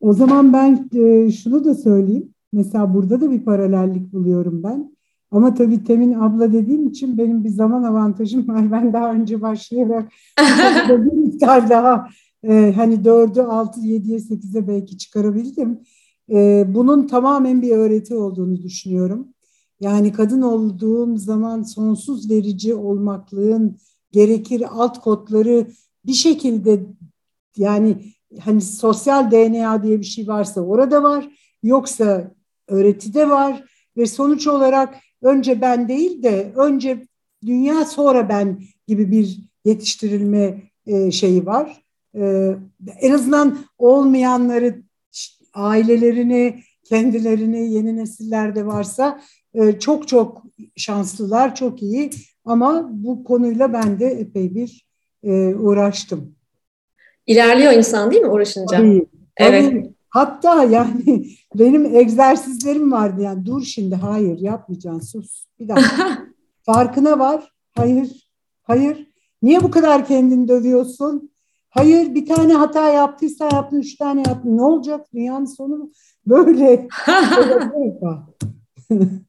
O 0.00 0.12
zaman 0.12 0.52
ben 0.52 0.88
e, 0.94 1.30
şunu 1.30 1.64
da 1.64 1.74
söyleyeyim. 1.74 2.28
Mesela 2.52 2.94
burada 2.94 3.20
da 3.20 3.30
bir 3.30 3.44
paralellik 3.44 4.12
buluyorum 4.12 4.62
ben. 4.62 4.92
Ama 5.30 5.54
tabii 5.54 5.84
Temin 5.84 6.12
abla 6.12 6.52
dediğim 6.52 6.88
için 6.88 7.18
benim 7.18 7.44
bir 7.44 7.48
zaman 7.48 7.82
avantajım 7.82 8.48
var. 8.48 8.72
Ben 8.72 8.92
daha 8.92 9.12
önce 9.12 9.42
başlayarak 9.42 10.12
bir 10.88 11.12
miktar 11.12 11.70
daha 11.70 12.08
e, 12.48 12.72
hani 12.76 12.94
4'ü 12.94 13.42
6, 13.42 13.80
7'ye 13.80 14.18
8'e 14.18 14.68
belki 14.68 14.98
çıkarabildim. 14.98 15.80
E, 16.32 16.64
bunun 16.68 17.06
tamamen 17.06 17.62
bir 17.62 17.70
öğreti 17.70 18.14
olduğunu 18.14 18.62
düşünüyorum. 18.62 19.28
Yani 19.80 20.12
kadın 20.12 20.42
olduğum 20.42 21.16
zaman 21.16 21.62
sonsuz 21.62 22.30
verici 22.30 22.74
olmaklığın 22.74 23.78
gerekir 24.12 24.64
alt 24.70 25.00
kodları 25.00 25.66
bir 26.06 26.12
şekilde 26.12 26.86
yani 27.56 28.04
hani 28.40 28.60
sosyal 28.60 29.30
DNA 29.30 29.82
diye 29.82 30.00
bir 30.00 30.04
şey 30.04 30.28
varsa 30.28 30.60
orada 30.60 31.02
var. 31.02 31.28
Yoksa 31.62 32.34
öğretide 32.68 33.30
var 33.30 33.64
ve 33.96 34.06
sonuç 34.06 34.46
olarak 34.46 34.94
önce 35.22 35.60
ben 35.60 35.88
değil 35.88 36.22
de 36.22 36.52
önce 36.56 37.06
dünya 37.46 37.84
sonra 37.84 38.28
ben 38.28 38.62
gibi 38.88 39.10
bir 39.10 39.40
yetiştirilme 39.64 40.62
e, 40.86 41.10
şeyi 41.10 41.46
var. 41.46 41.82
E, 42.14 42.54
en 43.00 43.12
azından 43.12 43.58
olmayanları 43.78 44.82
ailelerini, 45.54 46.62
kendilerini 46.84 47.72
yeni 47.72 47.96
nesillerde 47.96 48.66
varsa 48.66 49.20
e, 49.54 49.78
çok 49.78 50.08
çok 50.08 50.42
şanslılar, 50.76 51.54
çok 51.54 51.82
iyi. 51.82 52.10
Ama 52.44 52.88
bu 52.92 53.24
konuyla 53.24 53.72
ben 53.72 54.00
de 54.00 54.06
epey 54.06 54.54
bir 54.54 54.86
e, 55.22 55.54
uğraştım. 55.54 56.34
İlerliyor 57.26 57.72
insan 57.72 58.10
değil 58.10 58.22
mi 58.22 58.28
uğraşınca? 58.28 58.76
Tabii, 58.76 59.06
evet. 59.36 59.64
Tabii. 59.64 59.92
Hatta 60.08 60.64
yani 60.64 61.26
benim 61.54 61.96
egzersizlerim 61.96 62.92
vardı 62.92 63.22
yani 63.22 63.46
dur 63.46 63.62
şimdi 63.62 63.94
hayır 63.94 64.38
yapmayacaksın 64.38 65.00
sus 65.00 65.46
bir 65.60 65.68
dakika. 65.68 66.18
Farkına 66.62 67.18
var. 67.18 67.52
Hayır, 67.76 68.28
hayır. 68.62 69.12
Niye 69.42 69.62
bu 69.62 69.70
kadar 69.70 70.06
kendini 70.06 70.48
dövüyorsun? 70.48 71.31
Hayır 71.74 72.14
bir 72.14 72.26
tane 72.26 72.54
hata 72.54 72.88
yaptıysa 72.88 73.44
yaptın, 73.44 73.80
üç 73.80 73.96
tane 73.96 74.22
yaptın. 74.26 74.56
Ne 74.56 74.62
olacak? 74.62 75.06
Dünyanın 75.14 75.44
sonu 75.44 75.90
böyle. 76.26 76.88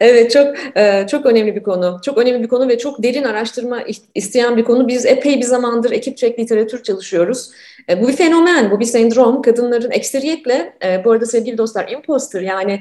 Evet 0.00 0.30
çok 0.30 0.46
e, 0.76 1.06
çok 1.10 1.26
önemli 1.26 1.56
bir 1.56 1.62
konu. 1.62 2.00
Çok 2.04 2.18
önemli 2.18 2.42
bir 2.42 2.48
konu 2.48 2.68
ve 2.68 2.78
çok 2.78 3.02
derin 3.02 3.24
araştırma 3.24 3.82
isteyen 4.14 4.56
bir 4.56 4.64
konu. 4.64 4.88
Biz 4.88 5.06
epey 5.06 5.36
bir 5.36 5.44
zamandır 5.44 5.90
ekip 5.90 6.16
çek 6.16 6.38
literatür 6.38 6.82
çalışıyoruz. 6.82 7.50
E, 7.88 8.02
bu 8.02 8.08
bir 8.08 8.12
fenomen, 8.12 8.70
bu 8.70 8.80
bir 8.80 8.84
sendrom. 8.84 9.42
Kadınların 9.42 9.90
ekseriyetle, 9.90 10.72
e, 10.84 11.04
bu 11.04 11.10
arada 11.10 11.26
sevgili 11.26 11.58
dostlar, 11.58 11.88
imposter 11.88 12.40
yani 12.40 12.80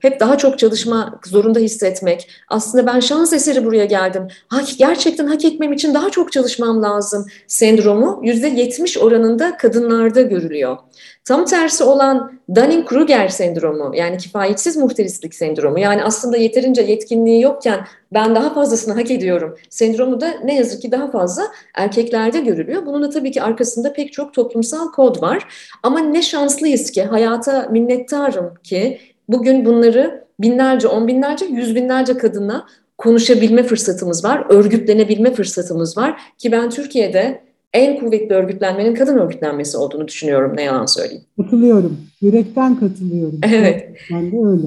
hep 0.00 0.20
daha 0.20 0.38
çok 0.38 0.58
çalışmak 0.58 1.26
zorunda 1.26 1.58
hissetmek. 1.58 2.30
Aslında 2.48 2.86
ben 2.86 3.00
şans 3.00 3.32
eseri 3.32 3.64
buraya 3.64 3.84
geldim. 3.84 4.28
Ha, 4.48 4.60
gerçekten 4.78 5.26
hak 5.26 5.44
etmem 5.44 5.72
için 5.72 5.94
daha 5.94 6.10
çok 6.10 6.32
çalışmam 6.32 6.82
lazım 6.82 7.26
sendromu 7.46 8.20
%70 8.24 8.98
oranında 8.98 9.56
kadınlarda 9.56 10.22
görülüyor. 10.22 10.76
Tam 11.24 11.44
tersi 11.44 11.84
olan 11.84 12.32
Dunning-Kruger 12.48 13.28
sendromu 13.28 13.96
yani 13.96 14.18
kifayetsiz 14.18 14.76
muhterislik 14.76 15.34
sendromu 15.34 15.78
yani 15.78 16.04
aslında 16.04 16.36
yeterince 16.36 16.82
yetkinliği 16.82 17.42
yokken 17.42 17.86
ben 18.14 18.34
daha 18.34 18.54
fazlasını 18.54 18.94
hak 18.94 19.10
ediyorum 19.10 19.56
sendromu 19.70 20.20
da 20.20 20.34
ne 20.44 20.56
yazık 20.56 20.82
ki 20.82 20.92
daha 20.92 21.10
fazla 21.10 21.42
erkeklerde 21.74 22.40
görülüyor. 22.40 22.86
Bunun 22.86 23.02
da 23.02 23.10
tabii 23.10 23.30
ki 23.30 23.42
arkasında 23.42 23.92
pek 23.92 24.12
çok 24.12 24.34
toplumsal 24.34 24.92
kod 24.92 25.22
var 25.22 25.48
ama 25.82 25.98
ne 25.98 26.22
şanslıyız 26.22 26.90
ki 26.90 27.02
hayata 27.02 27.68
minnettarım 27.70 28.54
ki 28.62 28.98
bugün 29.28 29.64
bunları 29.64 30.24
binlerce, 30.40 30.88
on 30.88 31.08
binlerce, 31.08 31.44
yüz 31.44 31.74
binlerce 31.74 32.16
kadınla 32.16 32.66
konuşabilme 32.98 33.62
fırsatımız 33.62 34.24
var, 34.24 34.46
örgütlenebilme 34.48 35.32
fırsatımız 35.34 35.96
var 35.96 36.20
ki 36.38 36.52
ben 36.52 36.70
Türkiye'de 36.70 37.42
en 37.72 38.00
kuvvetli 38.00 38.34
örgütlenmenin 38.34 38.94
kadın 38.94 39.18
örgütlenmesi 39.18 39.76
olduğunu 39.76 40.08
düşünüyorum 40.08 40.56
ne 40.56 40.62
yalan 40.62 40.86
söyleyeyim. 40.86 41.24
Katılıyorum. 41.36 42.00
Yürekten 42.20 42.80
katılıyorum. 42.80 43.40
Evet. 43.52 43.88
Ben 44.10 44.32
de 44.32 44.36
öyle. 44.36 44.66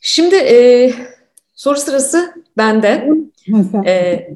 Şimdi 0.00 0.34
e, 0.34 0.90
soru 1.58 1.76
sırası 1.78 2.34
bende. 2.56 3.08
E, 3.86 4.26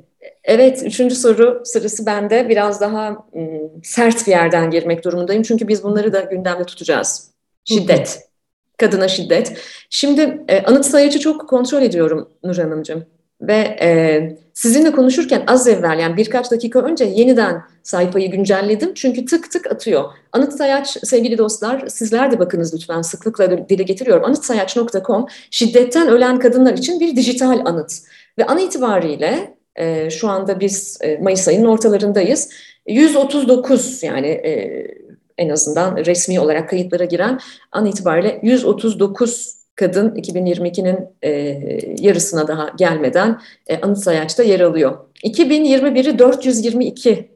evet, 0.44 0.82
üçüncü 0.84 1.14
soru 1.14 1.62
sırası 1.64 2.06
bende. 2.06 2.48
Biraz 2.48 2.80
daha 2.80 3.10
m, 3.32 3.60
sert 3.82 4.26
bir 4.26 4.30
yerden 4.30 4.70
girmek 4.70 5.04
durumundayım. 5.04 5.42
Çünkü 5.42 5.68
biz 5.68 5.84
bunları 5.84 6.12
da 6.12 6.20
gündemde 6.20 6.64
tutacağız. 6.64 7.30
Şiddet. 7.64 8.28
Kadına 8.78 9.08
şiddet. 9.08 9.56
Şimdi 9.90 10.42
e, 10.48 10.62
anıt 10.62 10.86
sayacı 10.86 11.20
çok 11.20 11.48
kontrol 11.48 11.82
ediyorum 11.82 12.30
Nur 12.44 12.56
Hanımcığım. 12.56 13.04
Ve 13.42 13.76
e, 13.80 13.88
sizinle 14.54 14.92
konuşurken 14.92 15.42
az 15.46 15.68
evvel 15.68 15.98
yani 15.98 16.16
birkaç 16.16 16.50
dakika 16.50 16.80
önce 16.80 17.04
yeniden 17.04 17.62
sayfayı 17.82 18.30
güncelledim. 18.30 18.94
Çünkü 18.94 19.24
tık 19.24 19.52
tık 19.52 19.72
atıyor. 19.72 20.04
Anıt 20.32 20.52
Sayaç 20.52 20.88
sevgili 20.88 21.38
dostlar 21.38 21.88
sizler 21.88 22.30
de 22.32 22.38
bakınız 22.38 22.74
lütfen 22.74 23.02
sıklıkla 23.02 23.68
dile 23.68 23.82
getiriyorum. 23.82 24.24
Anıtsayaç.com 24.24 25.26
şiddetten 25.50 26.08
ölen 26.08 26.38
kadınlar 26.38 26.72
için 26.72 27.00
bir 27.00 27.16
dijital 27.16 27.62
anıt. 27.64 27.92
Ve 28.38 28.46
an 28.46 28.58
itibariyle 28.58 29.54
e, 29.76 30.10
şu 30.10 30.28
anda 30.28 30.60
biz 30.60 30.98
e, 31.00 31.16
Mayıs 31.16 31.48
ayının 31.48 31.68
ortalarındayız. 31.68 32.50
139 32.86 34.02
yani 34.02 34.28
e, 34.28 34.86
en 35.38 35.48
azından 35.48 35.96
resmi 35.96 36.40
olarak 36.40 36.70
kayıtlara 36.70 37.04
giren 37.04 37.40
an 37.72 37.86
itibariyle 37.86 38.40
139 38.42 39.61
kadın 39.74 40.14
2022'nin 40.14 40.98
e, 41.22 41.30
yarısına 41.98 42.48
daha 42.48 42.68
gelmeden 42.78 43.40
e, 43.66 43.80
anıt 43.80 43.98
sayaçta 43.98 44.42
yer 44.42 44.60
alıyor. 44.60 44.98
2021'i 45.24 46.18
422 46.18 47.32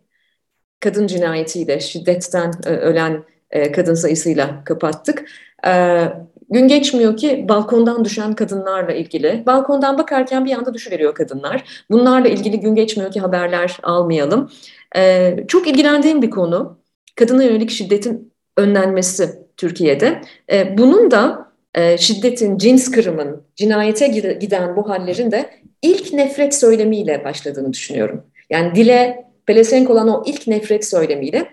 kadın 0.80 1.06
cinayetiyle 1.06 1.80
şiddetten 1.80 2.52
e, 2.66 2.70
ölen 2.70 3.24
e, 3.50 3.72
kadın 3.72 3.94
sayısıyla 3.94 4.64
kapattık. 4.64 5.24
E, 5.66 6.02
Gün 6.50 6.68
geçmiyor 6.68 7.16
ki 7.16 7.46
balkondan 7.48 8.04
düşen 8.04 8.34
kadınlarla 8.34 8.92
ilgili. 8.92 9.42
Balkondan 9.46 9.98
bakarken 9.98 10.44
bir 10.44 10.52
anda 10.52 10.74
düşüveriyor 10.74 11.14
kadınlar. 11.14 11.84
Bunlarla 11.90 12.28
ilgili 12.28 12.60
gün 12.60 12.74
geçmiyor 12.74 13.12
ki 13.12 13.20
haberler 13.20 13.78
almayalım. 13.82 14.50
Ee, 14.96 15.36
çok 15.48 15.66
ilgilendiğim 15.66 16.22
bir 16.22 16.30
konu. 16.30 16.78
Kadına 17.16 17.44
yönelik 17.44 17.70
şiddetin 17.70 18.32
önlenmesi 18.56 19.38
Türkiye'de. 19.56 20.20
Ee, 20.52 20.78
bunun 20.78 21.10
da 21.10 21.45
e, 21.76 21.98
şiddetin, 21.98 22.58
cins 22.58 22.90
kırımın, 22.90 23.42
cinayete 23.56 24.08
giden 24.40 24.76
bu 24.76 24.88
hallerin 24.88 25.30
de 25.30 25.50
ilk 25.82 26.12
nefret 26.12 26.54
söylemiyle 26.54 27.24
başladığını 27.24 27.72
düşünüyorum. 27.72 28.22
Yani 28.50 28.74
dile 28.74 29.24
pelesenk 29.46 29.90
olan 29.90 30.08
o 30.08 30.22
ilk 30.26 30.46
nefret 30.46 30.86
söylemiyle 30.86 31.46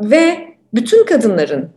ve 0.00 0.38
bütün 0.74 1.04
kadınların 1.04 1.70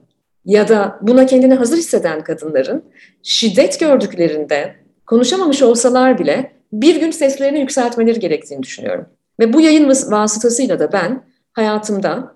ya 0.45 0.67
da 0.67 0.99
buna 1.01 1.25
kendini 1.25 1.53
hazır 1.53 1.77
hisseden 1.77 2.23
kadınların 2.23 2.83
şiddet 3.23 3.79
gördüklerinde 3.79 4.75
konuşamamış 5.05 5.61
olsalar 5.61 6.19
bile 6.19 6.51
bir 6.73 6.99
gün 6.99 7.11
seslerini 7.11 7.59
yükseltmeleri 7.59 8.19
gerektiğini 8.19 8.63
düşünüyorum. 8.63 9.05
Ve 9.39 9.53
bu 9.53 9.61
yayın 9.61 9.89
vasıtasıyla 9.89 10.79
da 10.79 10.91
ben 10.91 11.23
hayatımda 11.53 12.35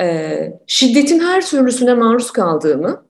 e, 0.00 0.38
şiddetin 0.66 1.20
her 1.20 1.46
türlüsüne 1.46 1.94
maruz 1.94 2.30
kaldığımı 2.30 3.05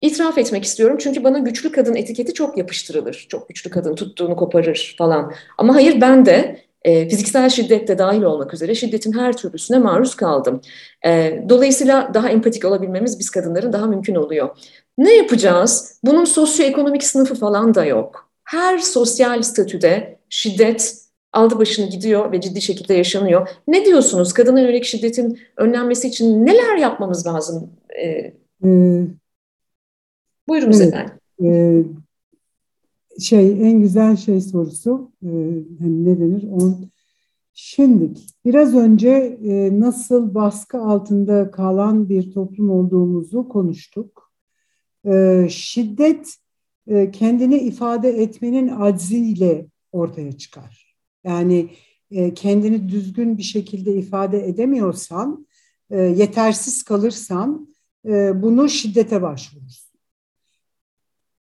itiraf 0.00 0.38
etmek 0.38 0.64
istiyorum. 0.64 0.96
Çünkü 1.00 1.24
bana 1.24 1.38
güçlü 1.38 1.72
kadın 1.72 1.94
etiketi 1.94 2.34
çok 2.34 2.58
yapıştırılır. 2.58 3.26
Çok 3.28 3.48
güçlü 3.48 3.70
kadın 3.70 3.94
tuttuğunu 3.94 4.36
koparır 4.36 4.94
falan. 4.98 5.32
Ama 5.58 5.74
hayır 5.74 6.00
ben 6.00 6.26
de 6.26 6.60
e, 6.82 7.08
fiziksel 7.08 7.48
şiddet 7.50 7.88
de 7.88 7.98
dahil 7.98 8.22
olmak 8.22 8.54
üzere 8.54 8.74
şiddetin 8.74 9.12
her 9.12 9.36
türlüsüne 9.36 9.78
maruz 9.78 10.14
kaldım. 10.14 10.60
E, 11.06 11.42
dolayısıyla 11.48 12.10
daha 12.14 12.28
empatik 12.30 12.64
olabilmemiz 12.64 13.18
biz 13.18 13.30
kadınların 13.30 13.72
daha 13.72 13.86
mümkün 13.86 14.14
oluyor. 14.14 14.48
Ne 14.98 15.16
yapacağız? 15.16 16.00
Bunun 16.04 16.24
sosyoekonomik 16.24 17.04
sınıfı 17.04 17.34
falan 17.34 17.74
da 17.74 17.84
yok. 17.84 18.30
Her 18.44 18.78
sosyal 18.78 19.42
statüde 19.42 20.18
şiddet 20.28 20.94
aldı 21.32 21.58
başını 21.58 21.90
gidiyor 21.90 22.32
ve 22.32 22.40
ciddi 22.40 22.62
şekilde 22.62 22.94
yaşanıyor. 22.94 23.48
Ne 23.68 23.84
diyorsunuz? 23.84 24.32
Kadına 24.32 24.60
yönelik 24.60 24.84
şiddetin 24.84 25.38
önlenmesi 25.56 26.08
için 26.08 26.46
neler 26.46 26.76
yapmamız 26.76 27.26
lazım? 27.26 27.70
Ee, 28.02 28.32
hmm. 28.60 29.06
Buyurunuz 30.48 30.80
evet. 30.80 30.94
efendim. 30.94 31.14
Ee, 31.44 31.84
şey 33.20 33.70
en 33.70 33.80
güzel 33.80 34.16
şey 34.16 34.40
sorusu 34.40 35.12
e, 35.22 35.28
hani 35.80 36.04
ne 36.04 36.20
denir? 36.20 36.44
On, 36.50 36.90
şimdi 37.52 38.10
biraz 38.44 38.74
önce 38.74 39.38
e, 39.44 39.80
nasıl 39.80 40.34
baskı 40.34 40.78
altında 40.78 41.50
kalan 41.50 42.08
bir 42.08 42.32
toplum 42.32 42.70
olduğumuzu 42.70 43.48
konuştuk. 43.48 44.32
E, 45.06 45.46
şiddet 45.50 46.34
e, 46.86 47.10
kendini 47.10 47.58
ifade 47.58 48.08
etmenin 48.08 48.68
acziyle 48.80 49.66
ortaya 49.92 50.32
çıkar. 50.32 50.96
Yani 51.24 51.70
e, 52.10 52.34
kendini 52.34 52.88
düzgün 52.88 53.38
bir 53.38 53.42
şekilde 53.42 53.94
ifade 53.94 54.48
edemiyorsan, 54.48 55.46
e, 55.90 56.00
yetersiz 56.00 56.82
kalırsan 56.82 57.68
e, 58.08 58.42
bunu 58.42 58.68
şiddete 58.68 59.22
başvurursun. 59.22 59.85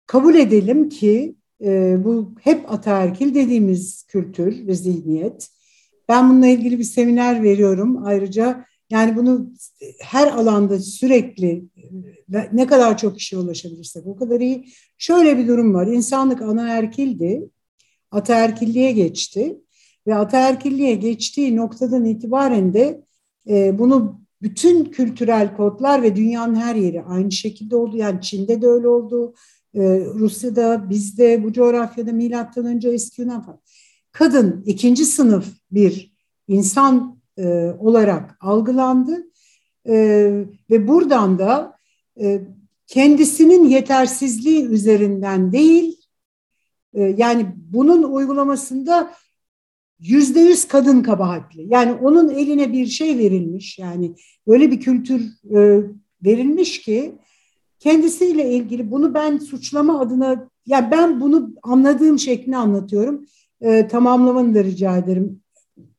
Kabul 0.08 0.36
edelim 0.36 0.90
ki 0.90 1.36
e, 1.64 1.98
bu 2.04 2.34
hep 2.42 2.72
ataerkil 2.72 3.36
dediğimiz 3.36 4.04
kültür 4.04 4.68
ve 4.68 4.74
zihniyet. 4.76 5.50
Ben 6.10 6.30
bununla 6.30 6.48
ilgili 6.48 6.80
bir 6.80 6.84
seminer 6.84 7.44
veriyorum. 7.44 8.06
Ayrıca 8.06 8.66
yani 8.90 9.16
bunu 9.16 9.52
her 10.02 10.28
alanda 10.28 10.80
sürekli 10.80 11.66
ne 12.54 12.68
kadar 12.68 12.98
çok 12.98 13.18
kişiye 13.18 13.42
ulaşabilirsek 13.42 14.08
o 14.08 14.16
kadar 14.16 14.40
iyi. 14.40 14.68
Şöyle 14.98 15.38
bir 15.38 15.48
durum 15.48 15.74
var. 15.74 15.88
İnsanlık 15.88 16.42
anaerkildi. 16.42 17.50
Ataerkilliğe 18.12 18.92
geçti. 18.92 19.58
Ve 20.08 20.16
ataerkilliğe 20.16 20.96
geçtiği 20.96 21.56
noktadan 21.56 22.06
itibaren 22.06 22.74
de 22.74 23.02
e, 23.50 23.80
bunu 23.80 24.22
bütün 24.42 24.86
kültürel 24.86 25.56
kodlar 25.56 26.02
ve 26.02 26.16
dünyanın 26.16 26.56
her 26.56 26.76
yeri 26.76 27.04
aynı 27.04 27.32
şekilde 27.32 27.76
oldu. 27.76 27.98
Yani 27.98 28.22
Çin'de 28.22 28.62
de 28.62 28.68
öyle 28.68 28.88
oldu. 28.88 29.34
Ee, 29.78 30.06
Rusya'da, 30.14 30.90
bizde, 30.90 31.44
bu 31.44 31.54
coğrafyada 31.54 32.12
milattan 32.12 32.66
önce 32.66 32.90
eski 32.90 33.22
Yunan 33.22 33.42
falan. 33.42 33.60
Kadın 34.12 34.64
ikinci 34.66 35.06
sınıf 35.06 35.46
bir 35.72 36.14
insan 36.48 37.20
e, 37.38 37.48
olarak 37.80 38.38
algılandı 38.40 39.28
e, 39.88 39.96
ve 40.70 40.88
buradan 40.88 41.40
da 41.40 41.76
e, 42.22 42.42
kendisinin 42.88 43.64
yetersizliği 43.64 44.66
üzerinden 44.66 45.52
değil, 45.52 45.98
e, 46.94 47.04
yani 47.18 47.46
bunun 47.56 48.04
uygulamasında 48.04 49.14
yüzde 50.00 50.40
yüz 50.40 50.68
kadın 50.68 51.04
kabahatli. 51.04 51.68
Yani 51.70 51.94
onun 51.94 52.30
eline 52.30 52.74
bir 52.74 52.86
şey 52.86 53.18
verilmiş, 53.18 53.80
yani 53.80 54.16
öyle 54.48 54.72
bir 54.72 54.80
kültür 54.80 55.22
e, 55.56 55.82
verilmiş 56.26 56.82
ki 56.82 57.16
kendisiyle 57.88 58.52
ilgili 58.52 58.92
bunu 58.92 59.14
ben 59.14 59.38
suçlama 59.38 60.00
adına 60.00 60.50
ya 60.66 60.92
ben 60.92 61.22
bunu 61.22 61.54
anladığım 61.64 62.20
şeklini 62.20 62.58
anlatıyorum. 62.58 63.26
E, 63.62 63.88
tamamlamanı 63.88 64.56
da 64.56 64.64
rica 64.64 64.98
ederim. 64.98 65.42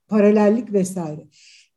Paralellik 0.09 0.73
vesaire. 0.73 1.27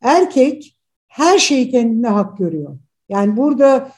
Erkek 0.02 0.78
her 1.08 1.40
şeyi 1.40 1.72
kendine 1.72 2.08
hak 2.08 2.38
görüyor. 2.38 2.78
Yani 3.10 3.38
burada 3.38 3.92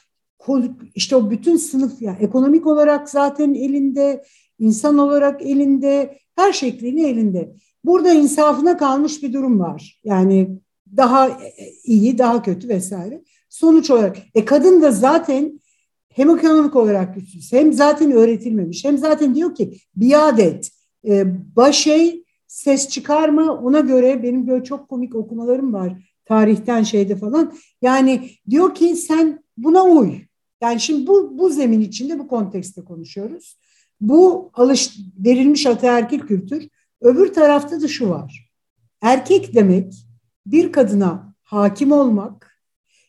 işte 0.94 1.16
o 1.16 1.30
bütün 1.30 1.56
sınıf 1.56 2.02
ya 2.02 2.12
yani 2.12 2.22
ekonomik 2.24 2.66
olarak 2.66 3.08
zaten 3.08 3.54
elinde, 3.54 4.24
insan 4.58 4.98
olarak 4.98 5.42
elinde, 5.42 6.18
her 6.36 6.52
şekliyle 6.52 7.08
elinde. 7.08 7.54
Burada 7.84 8.12
insafına 8.12 8.76
kalmış 8.76 9.22
bir 9.22 9.32
durum 9.32 9.60
var. 9.60 10.00
Yani 10.04 10.58
daha 10.96 11.38
iyi, 11.84 12.18
daha 12.18 12.42
kötü 12.42 12.68
vesaire. 12.68 13.22
Sonuç 13.48 13.90
olarak 13.90 14.16
e 14.34 14.44
kadın 14.44 14.82
da 14.82 14.90
zaten 14.90 15.60
hem 16.14 16.30
ekonomik 16.30 16.76
olarak 16.76 17.14
güçsüz 17.14 17.52
hem 17.52 17.72
zaten 17.72 18.12
öğretilmemiş 18.12 18.84
hem 18.84 18.98
zaten 18.98 19.34
diyor 19.34 19.54
ki 19.54 19.78
biat 19.96 20.40
et. 20.40 20.70
E, 21.08 21.24
başey 21.56 22.24
ses 22.46 22.88
çıkarma 22.88 23.52
ona 23.52 23.80
göre 23.80 24.22
benim 24.22 24.46
böyle 24.46 24.64
çok 24.64 24.88
komik 24.88 25.14
okumalarım 25.14 25.72
var 25.72 25.92
tarihten 26.24 26.82
şeyde 26.82 27.16
falan. 27.16 27.54
Yani 27.82 28.30
diyor 28.50 28.74
ki 28.74 28.96
sen 28.96 29.44
buna 29.56 29.84
uy. 29.84 30.14
Yani 30.60 30.80
şimdi 30.80 31.06
bu, 31.06 31.38
bu 31.38 31.50
zemin 31.50 31.80
içinde 31.80 32.18
bu 32.18 32.28
kontekste 32.28 32.84
konuşuyoruz. 32.84 33.58
Bu 34.00 34.50
alış 34.54 34.98
verilmiş 35.18 35.66
ataerkil 35.66 36.20
kültür. 36.20 36.68
Öbür 37.00 37.32
tarafta 37.32 37.80
da 37.80 37.88
şu 37.88 38.10
var. 38.10 38.50
Erkek 39.00 39.54
demek 39.54 39.92
bir 40.46 40.72
kadına 40.72 41.34
hakim 41.42 41.92
olmak 41.92 42.60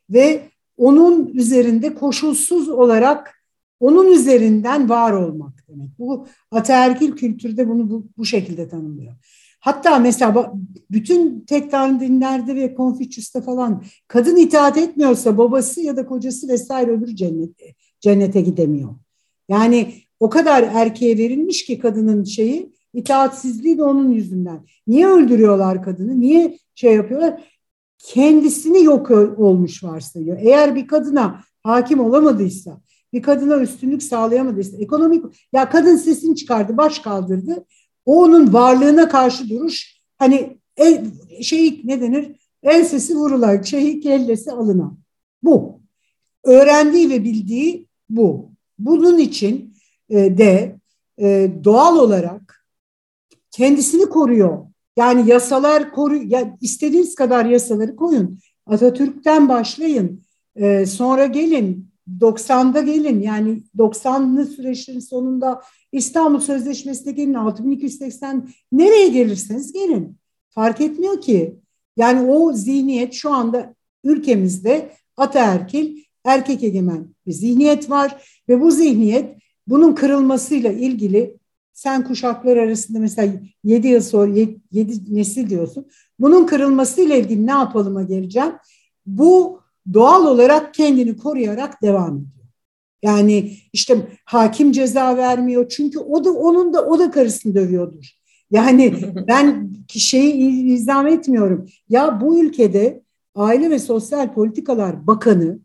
ve 0.09 0.49
onun 0.77 1.27
üzerinde 1.27 1.95
koşulsuz 1.95 2.69
olarak 2.69 3.35
onun 3.79 4.11
üzerinden 4.11 4.89
var 4.89 5.11
olmak 5.11 5.65
demek. 5.69 5.89
Bu 5.99 6.27
ataerkil 6.51 7.11
kültürde 7.11 7.69
bunu 7.69 7.89
bu, 7.89 8.07
bu 8.17 8.25
şekilde 8.25 8.69
tanımlıyor. 8.69 9.13
Hatta 9.59 9.99
mesela 9.99 10.53
bütün 10.91 11.39
tek 11.39 11.71
dinlerde 11.71 12.55
ve 12.55 12.75
Konfüçyüs'te 12.75 13.41
falan 13.41 13.83
kadın 14.07 14.35
itaat 14.35 14.77
etmiyorsa 14.77 15.37
babası 15.37 15.81
ya 15.81 15.97
da 15.97 16.05
kocası 16.05 16.47
vesaire 16.47 16.91
öbür 16.91 17.15
cennete, 17.15 17.73
cennete 17.99 18.41
gidemiyor. 18.41 18.95
Yani 19.49 19.93
o 20.19 20.29
kadar 20.29 20.63
erkeğe 20.63 21.17
verilmiş 21.17 21.65
ki 21.65 21.79
kadının 21.79 22.23
şeyi 22.23 22.71
itaatsizliği 22.93 23.77
de 23.77 23.83
onun 23.83 24.11
yüzünden. 24.11 24.65
Niye 24.87 25.07
öldürüyorlar 25.07 25.83
kadını? 25.83 26.19
Niye 26.19 26.57
şey 26.75 26.95
yapıyorlar? 26.95 27.54
Kendisini 28.05 28.83
yok 28.83 29.11
olmuş 29.37 29.83
varsayıyor. 29.83 30.37
Eğer 30.41 30.75
bir 30.75 30.87
kadına 30.87 31.43
hakim 31.63 31.99
olamadıysa, 31.99 32.81
bir 33.13 33.21
kadına 33.21 33.57
üstünlük 33.57 34.03
sağlayamadıysa, 34.03 34.77
ekonomik 34.77 35.25
ya 35.53 35.69
kadın 35.69 35.95
sesini 35.95 36.35
çıkardı, 36.35 36.77
baş 36.77 36.99
kaldırdı. 36.99 37.65
O 38.05 38.23
onun 38.23 38.53
varlığına 38.53 39.09
karşı 39.09 39.49
duruş 39.49 40.01
hani 40.17 40.57
el, 40.77 41.05
şey 41.41 41.81
ne 41.83 42.01
denir? 42.01 42.35
El 42.63 42.85
sesi 42.85 43.15
vurulan, 43.15 43.61
şey 43.61 43.99
kellesi 43.99 44.51
alınan. 44.51 44.97
Bu. 45.43 45.79
Öğrendiği 46.43 47.09
ve 47.09 47.23
bildiği 47.23 47.87
bu. 48.09 48.51
Bunun 48.79 49.17
için 49.17 49.73
e, 50.09 50.37
de 50.37 50.75
e, 51.19 51.51
doğal 51.63 51.97
olarak 51.97 52.65
kendisini 53.51 54.09
koruyor 54.09 54.65
yani 54.95 55.29
yasalar 55.29 55.91
koru, 55.91 56.15
ya 56.15 56.57
istediğiniz 56.61 57.15
kadar 57.15 57.45
yasaları 57.45 57.95
koyun. 57.95 58.39
Atatürk'ten 58.65 59.49
başlayın. 59.49 60.21
Ee, 60.55 60.85
sonra 60.85 61.25
gelin 61.25 61.89
90'da 62.19 62.81
gelin 62.81 63.21
yani 63.21 63.63
90'lı 63.77 64.45
süreçlerin 64.45 64.99
sonunda 64.99 65.61
İstanbul 65.91 66.39
Sözleşmesi'ne 66.39 67.11
gelin 67.11 67.33
6280 67.33 68.49
nereye 68.71 69.07
gelirseniz 69.07 69.73
gelin. 69.73 70.17
Fark 70.49 70.81
etmiyor 70.81 71.21
ki. 71.21 71.55
Yani 71.97 72.31
o 72.31 72.53
zihniyet 72.53 73.13
şu 73.13 73.33
anda 73.33 73.75
ülkemizde 74.03 74.91
ataerkil 75.17 76.03
erkek 76.23 76.63
egemen 76.63 77.07
bir 77.27 77.31
zihniyet 77.31 77.89
var 77.89 78.23
ve 78.49 78.61
bu 78.61 78.71
zihniyet 78.71 79.37
bunun 79.67 79.95
kırılmasıyla 79.95 80.71
ilgili 80.71 81.37
sen 81.75 82.03
kuşaklar 82.03 82.57
arasında 82.57 82.99
mesela 82.99 83.33
7 83.63 83.87
yıl 83.87 84.01
sonra 84.01 84.31
7 84.71 85.15
nesil 85.15 85.49
diyorsun. 85.49 85.87
Bunun 86.19 86.45
kırılmasıyla 86.45 87.15
ilgili 87.15 87.47
ne 87.47 87.51
yapalıma 87.51 88.03
geleceğim. 88.03 88.53
Bu 89.05 89.61
doğal 89.93 90.25
olarak 90.25 90.73
kendini 90.73 91.17
koruyarak 91.17 91.81
devam 91.81 92.15
ediyor. 92.17 92.29
Yani 93.03 93.57
işte 93.73 94.07
hakim 94.25 94.71
ceza 94.71 95.17
vermiyor 95.17 95.69
çünkü 95.69 95.99
o 95.99 96.25
da 96.25 96.31
onun 96.31 96.73
da 96.73 96.85
o 96.85 96.99
da 96.99 97.11
karısını 97.11 97.55
dövüyordur. 97.55 98.11
Yani 98.51 98.95
ben 99.27 99.69
şeyi 99.89 100.73
izah 100.73 101.07
etmiyorum. 101.07 101.65
Ya 101.89 102.21
bu 102.21 102.39
ülkede 102.43 103.03
Aile 103.35 103.69
ve 103.69 103.79
Sosyal 103.79 104.33
Politikalar 104.33 105.07
Bakanı 105.07 105.59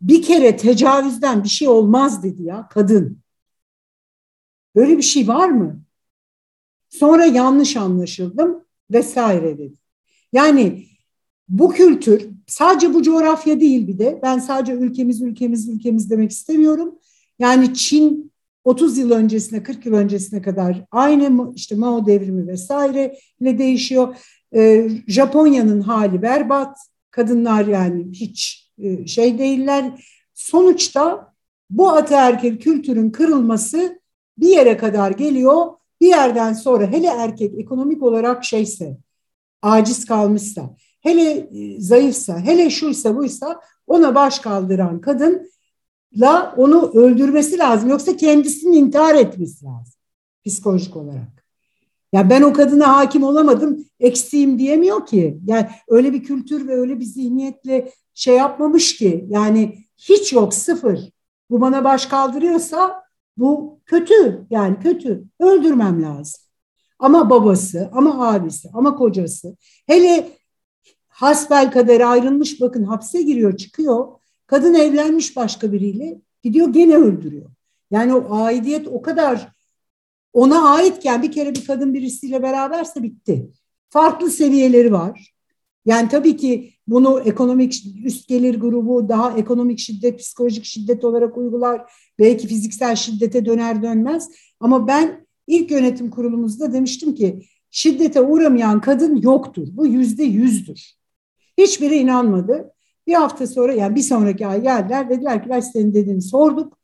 bir 0.00 0.22
kere 0.22 0.56
tecavüzden 0.56 1.44
bir 1.44 1.48
şey 1.48 1.68
olmaz 1.68 2.22
dedi 2.22 2.42
ya 2.42 2.68
kadın. 2.70 3.21
Böyle 4.76 4.96
bir 4.96 5.02
şey 5.02 5.28
var 5.28 5.48
mı? 5.48 5.82
Sonra 6.88 7.24
yanlış 7.24 7.76
anlaşıldım 7.76 8.64
vesaire 8.90 9.58
dedi. 9.58 9.74
Yani 10.32 10.86
bu 11.48 11.70
kültür 11.70 12.28
sadece 12.46 12.94
bu 12.94 13.02
coğrafya 13.02 13.60
değil 13.60 13.86
bir 13.86 13.98
de 13.98 14.20
ben 14.22 14.38
sadece 14.38 14.72
ülkemiz 14.72 15.22
ülkemiz 15.22 15.68
ülkemiz 15.68 16.10
demek 16.10 16.30
istemiyorum. 16.30 16.94
Yani 17.38 17.74
Çin 17.74 18.32
30 18.64 18.98
yıl 18.98 19.10
öncesine 19.10 19.62
40 19.62 19.86
yıl 19.86 19.94
öncesine 19.94 20.42
kadar 20.42 20.84
aynı 20.90 21.52
işte 21.54 21.74
Mao 21.74 22.06
devrimi 22.06 22.46
vesaire 22.46 23.18
ile 23.40 23.58
değişiyor. 23.58 24.16
Ee, 24.54 24.88
Japonya'nın 25.06 25.80
hali 25.80 26.22
berbat. 26.22 26.78
Kadınlar 27.10 27.66
yani 27.66 28.12
hiç 28.12 28.70
e, 28.78 29.06
şey 29.06 29.38
değiller. 29.38 30.04
Sonuçta 30.34 31.32
bu 31.70 31.88
ataerkil 31.88 32.58
kültürün 32.58 33.10
kırılması 33.10 34.01
bir 34.38 34.48
yere 34.48 34.76
kadar 34.76 35.10
geliyor. 35.10 35.66
Bir 36.00 36.06
yerden 36.06 36.52
sonra 36.52 36.86
hele 36.86 37.06
erkek 37.06 37.58
ekonomik 37.58 38.02
olarak 38.02 38.44
şeyse, 38.44 38.96
aciz 39.62 40.04
kalmışsa, 40.04 40.76
hele 41.00 41.30
e, 41.30 41.80
zayıfsa, 41.80 42.38
hele 42.38 42.70
şuysa 42.70 43.16
buysa 43.16 43.60
ona 43.86 44.14
baş 44.14 44.38
kaldıran 44.38 45.00
kadınla 45.00 46.54
onu 46.56 46.90
öldürmesi 46.94 47.58
lazım. 47.58 47.90
Yoksa 47.90 48.16
kendisini 48.16 48.76
intihar 48.76 49.14
etmesi 49.14 49.64
lazım 49.64 49.94
psikolojik 50.44 50.96
olarak. 50.96 51.44
Ya 52.12 52.30
ben 52.30 52.42
o 52.42 52.52
kadına 52.52 52.96
hakim 52.96 53.22
olamadım, 53.22 53.84
eksiğim 54.00 54.58
diyemiyor 54.58 55.06
ki. 55.06 55.38
Yani 55.46 55.68
öyle 55.88 56.12
bir 56.12 56.24
kültür 56.24 56.68
ve 56.68 56.74
öyle 56.74 57.00
bir 57.00 57.04
zihniyetle 57.04 57.92
şey 58.14 58.36
yapmamış 58.36 58.96
ki. 58.96 59.26
Yani 59.28 59.78
hiç 59.96 60.32
yok, 60.32 60.54
sıfır. 60.54 61.00
Bu 61.50 61.60
bana 61.60 61.84
baş 61.84 62.06
kaldırıyorsa 62.06 63.01
bu 63.36 63.80
kötü 63.86 64.46
yani 64.50 64.78
kötü. 64.80 65.24
Öldürmem 65.40 66.02
lazım. 66.02 66.40
Ama 66.98 67.30
babası, 67.30 67.90
ama 67.92 68.28
abisi, 68.28 68.70
ama 68.72 68.96
kocası. 68.96 69.56
Hele 69.86 70.38
hasbel 71.08 71.70
kadar 71.70 72.00
ayrılmış 72.00 72.60
bakın 72.60 72.84
hapse 72.84 73.22
giriyor 73.22 73.56
çıkıyor. 73.56 74.08
Kadın 74.46 74.74
evlenmiş 74.74 75.36
başka 75.36 75.72
biriyle 75.72 76.20
gidiyor 76.42 76.68
gene 76.68 76.96
öldürüyor. 76.96 77.50
Yani 77.90 78.14
o 78.14 78.34
aidiyet 78.34 78.88
o 78.88 79.02
kadar 79.02 79.48
ona 80.32 80.68
aitken 80.68 81.22
bir 81.22 81.32
kere 81.32 81.54
bir 81.54 81.66
kadın 81.66 81.94
birisiyle 81.94 82.42
beraberse 82.42 83.02
bitti. 83.02 83.50
Farklı 83.88 84.30
seviyeleri 84.30 84.92
var. 84.92 85.34
Yani 85.84 86.08
tabii 86.08 86.36
ki 86.36 86.72
bunu 86.86 87.20
ekonomik 87.20 87.84
üst 88.04 88.28
gelir 88.28 88.60
grubu 88.60 89.08
daha 89.08 89.38
ekonomik 89.38 89.78
şiddet, 89.78 90.18
psikolojik 90.18 90.64
şiddet 90.64 91.04
olarak 91.04 91.38
uygular. 91.38 91.92
Belki 92.18 92.46
fiziksel 92.46 92.96
şiddete 92.96 93.44
döner 93.44 93.82
dönmez. 93.82 94.28
Ama 94.60 94.86
ben 94.86 95.26
ilk 95.46 95.70
yönetim 95.70 96.10
kurulumuzda 96.10 96.72
demiştim 96.72 97.14
ki 97.14 97.42
şiddete 97.70 98.20
uğramayan 98.20 98.80
kadın 98.80 99.16
yoktur. 99.16 99.68
Bu 99.72 99.86
yüzde 99.86 100.24
yüzdür. 100.24 100.94
Hiçbiri 101.58 101.96
inanmadı. 101.96 102.72
Bir 103.06 103.14
hafta 103.14 103.46
sonra 103.46 103.72
yani 103.72 103.94
bir 103.94 104.00
sonraki 104.00 104.46
ay 104.46 104.62
geldiler 104.62 105.10
dediler 105.10 105.42
ki 105.42 105.50
ben 105.50 105.60
senin 105.60 105.94
dediğini 105.94 106.22
sorduk. 106.22 106.78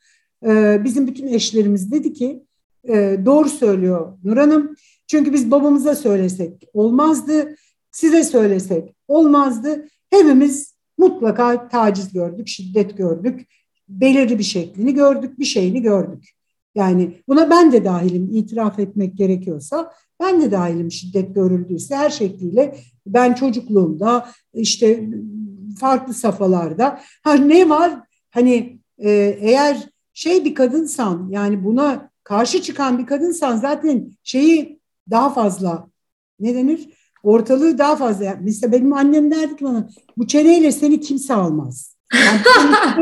Ee, 0.46 0.80
bizim 0.84 1.06
bütün 1.06 1.26
eşlerimiz 1.26 1.92
dedi 1.92 2.12
ki 2.12 2.42
e, 2.88 3.18
doğru 3.24 3.48
söylüyor 3.48 4.18
Nur 4.24 4.36
Hanım. 4.36 4.76
Çünkü 5.06 5.32
biz 5.32 5.50
babamıza 5.50 5.94
söylesek 5.94 6.68
olmazdı. 6.74 7.54
Size 7.98 8.24
söylesek 8.24 8.94
olmazdı. 9.08 9.88
Hepimiz 10.10 10.74
mutlaka 10.98 11.68
taciz 11.68 12.12
gördük, 12.12 12.48
şiddet 12.48 12.96
gördük. 12.96 13.48
Belirli 13.88 14.38
bir 14.38 14.44
şeklini 14.44 14.94
gördük, 14.94 15.38
bir 15.38 15.44
şeyini 15.44 15.82
gördük. 15.82 16.30
Yani 16.74 17.22
buna 17.28 17.50
ben 17.50 17.72
de 17.72 17.84
dahilim 17.84 18.34
itiraf 18.34 18.78
etmek 18.78 19.16
gerekiyorsa 19.16 19.92
ben 20.20 20.40
de 20.40 20.52
dahilim 20.52 20.92
şiddet 20.92 21.34
görüldüyse 21.34 21.96
her 21.96 22.10
şekliyle 22.10 22.76
ben 23.06 23.34
çocukluğumda 23.34 24.28
işte 24.54 25.08
farklı 25.80 26.14
safhalarda 26.14 27.00
ha 27.22 27.34
ne 27.34 27.68
var 27.68 28.00
hani 28.30 28.78
e, 28.98 29.10
eğer 29.40 29.88
şey 30.12 30.44
bir 30.44 30.54
kadınsan 30.54 31.28
yani 31.30 31.64
buna 31.64 32.10
karşı 32.24 32.62
çıkan 32.62 32.98
bir 32.98 33.06
kadınsan 33.06 33.56
zaten 33.56 34.10
şeyi 34.22 34.80
daha 35.10 35.30
fazla 35.34 35.88
ne 36.40 36.54
denir 36.54 36.97
ortalığı 37.22 37.78
daha 37.78 37.96
fazla. 37.96 38.38
Mesela 38.40 38.72
benim 38.72 38.92
annem 38.92 39.30
derdi 39.30 39.56
ki 39.56 39.64
bana 39.64 39.88
bu 40.16 40.26
çeneyle 40.26 40.72
seni 40.72 41.00
kimse 41.00 41.34
almaz. 41.34 41.96
Yani 42.14 42.40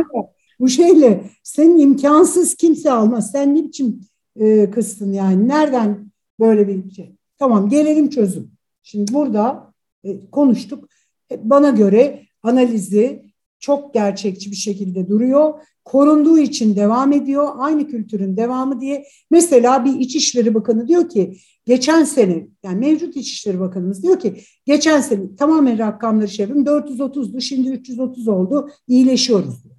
bu 0.60 0.68
şeyle 0.68 1.30
senin 1.42 1.78
imkansız 1.78 2.54
kimse 2.54 2.92
almaz. 2.92 3.30
Sen 3.30 3.54
ne 3.54 3.64
biçim 3.64 4.00
e, 4.40 4.70
kızsın 4.70 5.12
yani? 5.12 5.48
Nereden 5.48 6.10
böyle 6.40 6.68
bir 6.68 6.90
şey? 6.90 7.12
Tamam 7.38 7.68
gelelim 7.68 8.10
çözüm. 8.10 8.50
Şimdi 8.82 9.14
burada 9.14 9.72
e, 10.04 10.30
konuştuk. 10.30 10.88
E, 11.32 11.50
bana 11.50 11.70
göre 11.70 12.22
analizi 12.42 13.26
çok 13.60 13.94
gerçekçi 13.94 14.50
bir 14.50 14.56
şekilde 14.56 15.08
duruyor. 15.08 15.54
Korunduğu 15.84 16.38
için 16.38 16.76
devam 16.76 17.12
ediyor. 17.12 17.48
Aynı 17.56 17.88
kültürün 17.88 18.36
devamı 18.36 18.80
diye. 18.80 19.04
Mesela 19.30 19.84
bir 19.84 20.00
İçişleri 20.00 20.54
Bakanı 20.54 20.88
diyor 20.88 21.08
ki 21.08 21.36
geçen 21.66 22.04
sene 22.04 22.46
yani 22.62 22.78
mevcut 22.78 23.16
İçişleri 23.16 23.60
Bakanımız 23.60 24.02
diyor 24.02 24.20
ki 24.20 24.40
geçen 24.66 25.00
sene 25.00 25.36
tamamen 25.36 25.78
rakamları 25.78 26.28
şey 26.28 26.46
yapayım 26.46 26.66
430'du 26.66 27.40
şimdi 27.40 27.68
330 27.68 28.28
oldu 28.28 28.70
iyileşiyoruz 28.88 29.64
diyor. 29.64 29.76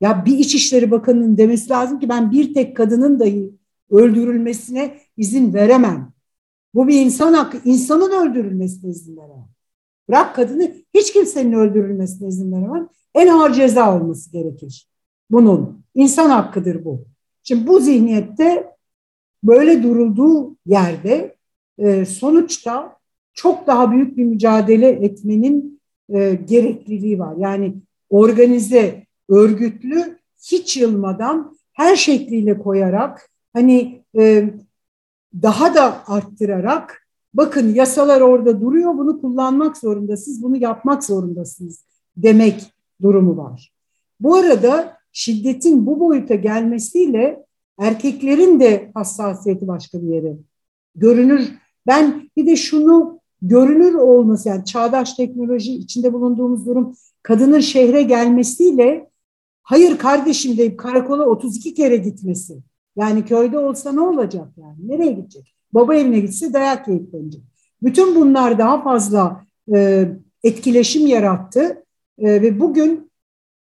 Ya 0.00 0.24
bir 0.26 0.38
İçişleri 0.38 0.90
Bakanı'nın 0.90 1.36
demesi 1.36 1.70
lazım 1.70 2.00
ki 2.00 2.08
ben 2.08 2.30
bir 2.30 2.54
tek 2.54 2.76
kadının 2.76 3.20
dahi 3.20 3.52
öldürülmesine 3.90 4.98
izin 5.16 5.54
veremem. 5.54 6.12
Bu 6.74 6.88
bir 6.88 7.00
insan 7.00 7.32
hakkı. 7.32 7.58
İnsanın 7.64 8.10
öldürülmesine 8.10 8.90
izin 8.90 9.16
veremem. 9.16 9.48
Bırak 10.08 10.34
kadını 10.34 10.74
hiç 10.94 11.12
kimsenin 11.12 11.52
öldürülmesine 11.52 12.28
izin 12.28 12.52
veremem. 12.52 12.88
En 13.14 13.28
ağır 13.28 13.52
ceza 13.52 13.96
olması 13.96 14.32
gerekir. 14.32 14.88
Bunun 15.30 15.84
insan 15.94 16.30
hakkıdır 16.30 16.84
bu. 16.84 17.04
Şimdi 17.42 17.66
bu 17.66 17.80
zihniyette 17.80 18.72
böyle 19.44 19.82
durulduğu 19.82 20.56
yerde 20.66 21.36
e, 21.78 22.04
sonuçta 22.04 22.96
çok 23.34 23.66
daha 23.66 23.92
büyük 23.92 24.16
bir 24.16 24.24
mücadele 24.24 24.88
etmenin 24.88 25.80
e, 26.14 26.34
gerekliliği 26.34 27.18
var. 27.18 27.36
Yani 27.38 27.74
organize, 28.10 29.06
örgütlü, 29.28 30.18
hiç 30.50 30.76
yılmadan 30.76 31.56
her 31.72 31.96
şekliyle 31.96 32.58
koyarak 32.58 33.30
hani 33.52 34.02
e, 34.18 34.50
daha 35.42 35.74
da 35.74 36.08
arttırarak 36.08 37.08
bakın 37.34 37.74
yasalar 37.74 38.20
orada 38.20 38.60
duruyor 38.60 38.98
bunu 38.98 39.20
kullanmak 39.20 39.76
zorundasınız, 39.76 40.42
bunu 40.42 40.56
yapmak 40.56 41.04
zorundasınız 41.04 41.84
demek 42.16 42.62
durumu 43.02 43.36
var. 43.36 43.72
Bu 44.20 44.34
arada 44.34 44.96
şiddetin 45.12 45.86
bu 45.86 46.00
boyuta 46.00 46.34
gelmesiyle 46.34 47.44
erkeklerin 47.78 48.60
de 48.60 48.90
hassasiyeti 48.94 49.68
başka 49.68 50.02
bir 50.02 50.08
yere 50.08 50.36
görünür. 50.94 51.48
Ben 51.86 52.30
bir 52.36 52.46
de 52.46 52.56
şunu 52.56 53.20
görünür 53.42 53.94
olması 53.94 54.48
yani 54.48 54.64
çağdaş 54.64 55.14
teknoloji 55.14 55.72
içinde 55.72 56.12
bulunduğumuz 56.12 56.66
durum 56.66 56.96
kadının 57.22 57.60
şehre 57.60 58.02
gelmesiyle 58.02 59.10
hayır 59.62 59.98
kardeşim 59.98 60.58
deyip 60.58 60.78
karakola 60.78 61.26
32 61.26 61.74
kere 61.74 61.96
gitmesi. 61.96 62.58
Yani 62.96 63.24
köyde 63.24 63.58
olsa 63.58 63.92
ne 63.92 64.00
olacak 64.00 64.48
yani? 64.56 64.88
Nereye 64.88 65.12
gidecek? 65.12 65.54
Baba 65.72 65.94
evine 65.94 66.20
gitse 66.20 66.52
dayak 66.52 66.88
yiyip 66.88 67.12
dönecek. 67.12 67.42
Bütün 67.82 68.14
bunlar 68.14 68.58
daha 68.58 68.82
fazla 68.82 69.44
e, 69.74 70.08
etkileşim 70.44 71.06
yarattı 71.06 71.84
e, 72.18 72.42
ve 72.42 72.60
bugün 72.60 73.10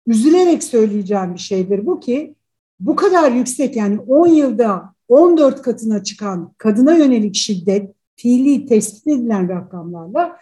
üzülerek 0.08 0.64
söyleyeceğim 0.64 1.34
bir 1.34 1.39
şeydir 1.39 1.86
bu 1.86 2.00
ki 2.00 2.36
bu 2.80 2.96
kadar 2.96 3.32
yüksek 3.32 3.76
yani 3.76 4.00
10 4.00 4.28
yılda 4.28 4.94
14 5.08 5.62
katına 5.62 6.04
çıkan 6.04 6.54
kadına 6.58 6.96
yönelik 6.96 7.36
şiddet 7.36 7.92
fiili 8.16 8.66
tespit 8.66 9.08
edilen 9.08 9.50
rakamlarla 9.50 10.38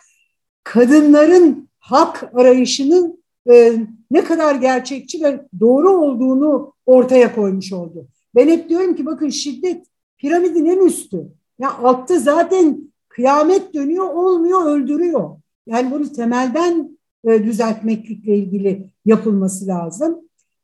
kadınların 0.64 1.70
hak 1.80 2.32
arayışının 2.34 3.24
e, 3.52 3.74
ne 4.12 4.24
kadar 4.24 4.56
gerçekçi 4.56 5.24
ve 5.24 5.42
doğru 5.60 5.90
olduğunu 5.90 6.74
ortaya 6.86 7.36
koymuş 7.36 7.74
oldu. 7.74 8.08
Ben 8.36 8.48
hep 8.48 8.70
diyorum 8.70 8.96
ki 8.96 9.06
bakın 9.06 9.30
şiddet 9.30 9.86
piramidin 10.18 10.66
en 10.66 10.86
üstü. 10.86 11.28
Ya 11.60 11.74
altta 11.74 12.20
zaten 12.20 12.92
kıyamet 13.10 13.74
dönüyor, 13.74 14.06
olmuyor, 14.14 14.66
öldürüyor. 14.66 15.30
Yani 15.68 15.92
bunu 15.92 16.12
temelden 16.12 16.98
e, 17.28 17.44
düzeltmekle 17.44 18.38
ilgili 18.38 18.90
yapılması 19.06 19.68
lazım. 19.68 20.20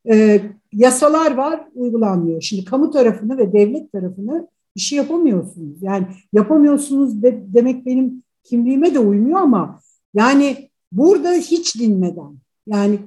E, 0.10 0.42
yasalar 0.74 1.34
var, 1.36 1.68
uygulanmıyor. 1.76 2.42
Şimdi 2.42 2.66
kamu 2.66 2.92
tarafını 2.92 3.38
ve 3.38 3.54
devlet 3.54 3.92
tarafını 3.92 4.48
bir 4.76 4.82
şey 4.82 4.98
yapamıyorsunuz. 4.98 5.84
Yani 5.84 6.08
yapamıyorsunuz 6.34 7.24
de, 7.24 7.44
demek 7.48 7.86
benim 7.86 8.24
kimliğime 8.44 8.94
de 8.94 9.00
uymuyor 9.00 9.40
ama 9.40 9.80
yani 10.14 10.70
burada 10.92 11.32
hiç 11.32 11.80
dinmeden 11.80 12.38
yani 12.68 13.00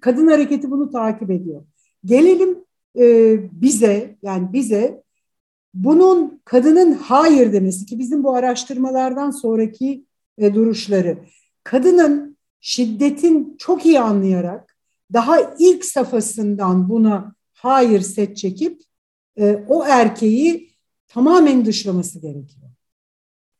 kadın 0.00 0.26
hareketi 0.26 0.70
bunu 0.70 0.90
takip 0.90 1.30
ediyor. 1.30 1.62
Gelelim 2.04 2.58
e, 2.98 3.38
bize 3.52 4.16
yani 4.22 4.52
bize 4.52 5.02
bunun 5.74 6.40
kadının 6.44 6.92
hayır 6.92 7.52
demesi 7.52 7.86
ki 7.86 7.98
bizim 7.98 8.24
bu 8.24 8.34
araştırmalardan 8.34 9.30
sonraki 9.30 10.04
e, 10.38 10.54
duruşları 10.54 11.18
kadının 11.64 12.36
şiddetin 12.60 13.56
çok 13.58 13.86
iyi 13.86 14.00
anlayarak 14.00 14.75
daha 15.12 15.54
ilk 15.58 15.84
safhasından 15.84 16.88
buna 16.88 17.34
hayır 17.52 18.00
set 18.00 18.36
çekip 18.36 18.80
e, 19.38 19.64
o 19.68 19.84
erkeği 19.84 20.70
tamamen 21.08 21.64
dışlaması 21.64 22.18
gerekiyor. 22.18 22.70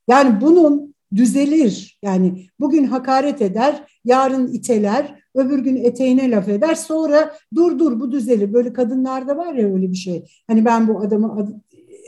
Yani 0.09 0.41
bunun 0.41 0.95
düzelir. 1.15 1.99
Yani 2.03 2.47
bugün 2.61 2.85
hakaret 2.85 3.43
eder, 3.43 3.83
yarın 4.05 4.53
iteler, 4.53 5.21
öbür 5.35 5.59
gün 5.59 5.77
eteğine 5.77 6.31
laf 6.31 6.49
eder. 6.49 6.75
Sonra 6.75 7.37
dur 7.55 7.79
dur 7.79 8.01
bu 8.01 8.13
düzelir. 8.13 8.53
Böyle 8.53 8.73
kadınlarda 8.73 9.37
var 9.37 9.55
ya 9.55 9.75
öyle 9.75 9.91
bir 9.91 9.97
şey. 9.97 10.25
Hani 10.47 10.65
ben 10.65 10.89
bu 10.89 11.01
adamı 11.01 11.47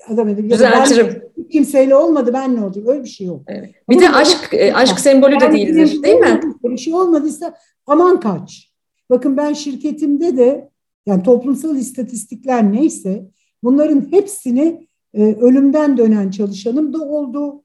adam 0.09 0.29
edip 0.29 0.51
düzeltirim. 0.51 1.23
Kimseyle 1.53 1.95
olmadı 1.95 2.31
ben 2.35 2.57
ne 2.57 2.65
olacak? 2.65 2.89
Öyle 2.89 3.05
bir 3.05 3.09
şey 3.09 3.27
yok. 3.27 3.43
Evet. 3.47 3.75
Bir 3.89 3.97
Ama 3.97 4.03
de 4.03 4.11
aşk 4.11 4.49
e, 4.53 4.75
aşk 4.75 5.01
sembolü 5.01 5.33
yani 5.33 5.43
de 5.43 5.53
değildir, 5.53 6.03
değil 6.03 6.17
mi? 6.17 6.41
Bir 6.65 6.79
şey 6.79 6.95
olmadıysa 6.95 7.55
aman 7.87 8.21
kaç. 8.21 8.68
Bakın 9.11 9.37
ben 9.37 9.53
şirketimde 9.53 10.37
de 10.37 10.71
yani 11.07 11.23
toplumsal 11.23 11.77
istatistikler 11.77 12.73
neyse 12.73 13.29
bunların 13.63 14.13
hepsini 14.13 14.89
e, 15.15 15.23
ölümden 15.23 15.97
dönen 15.97 16.31
çalışanım 16.31 16.93
da 16.93 16.99
oldu. 16.99 17.65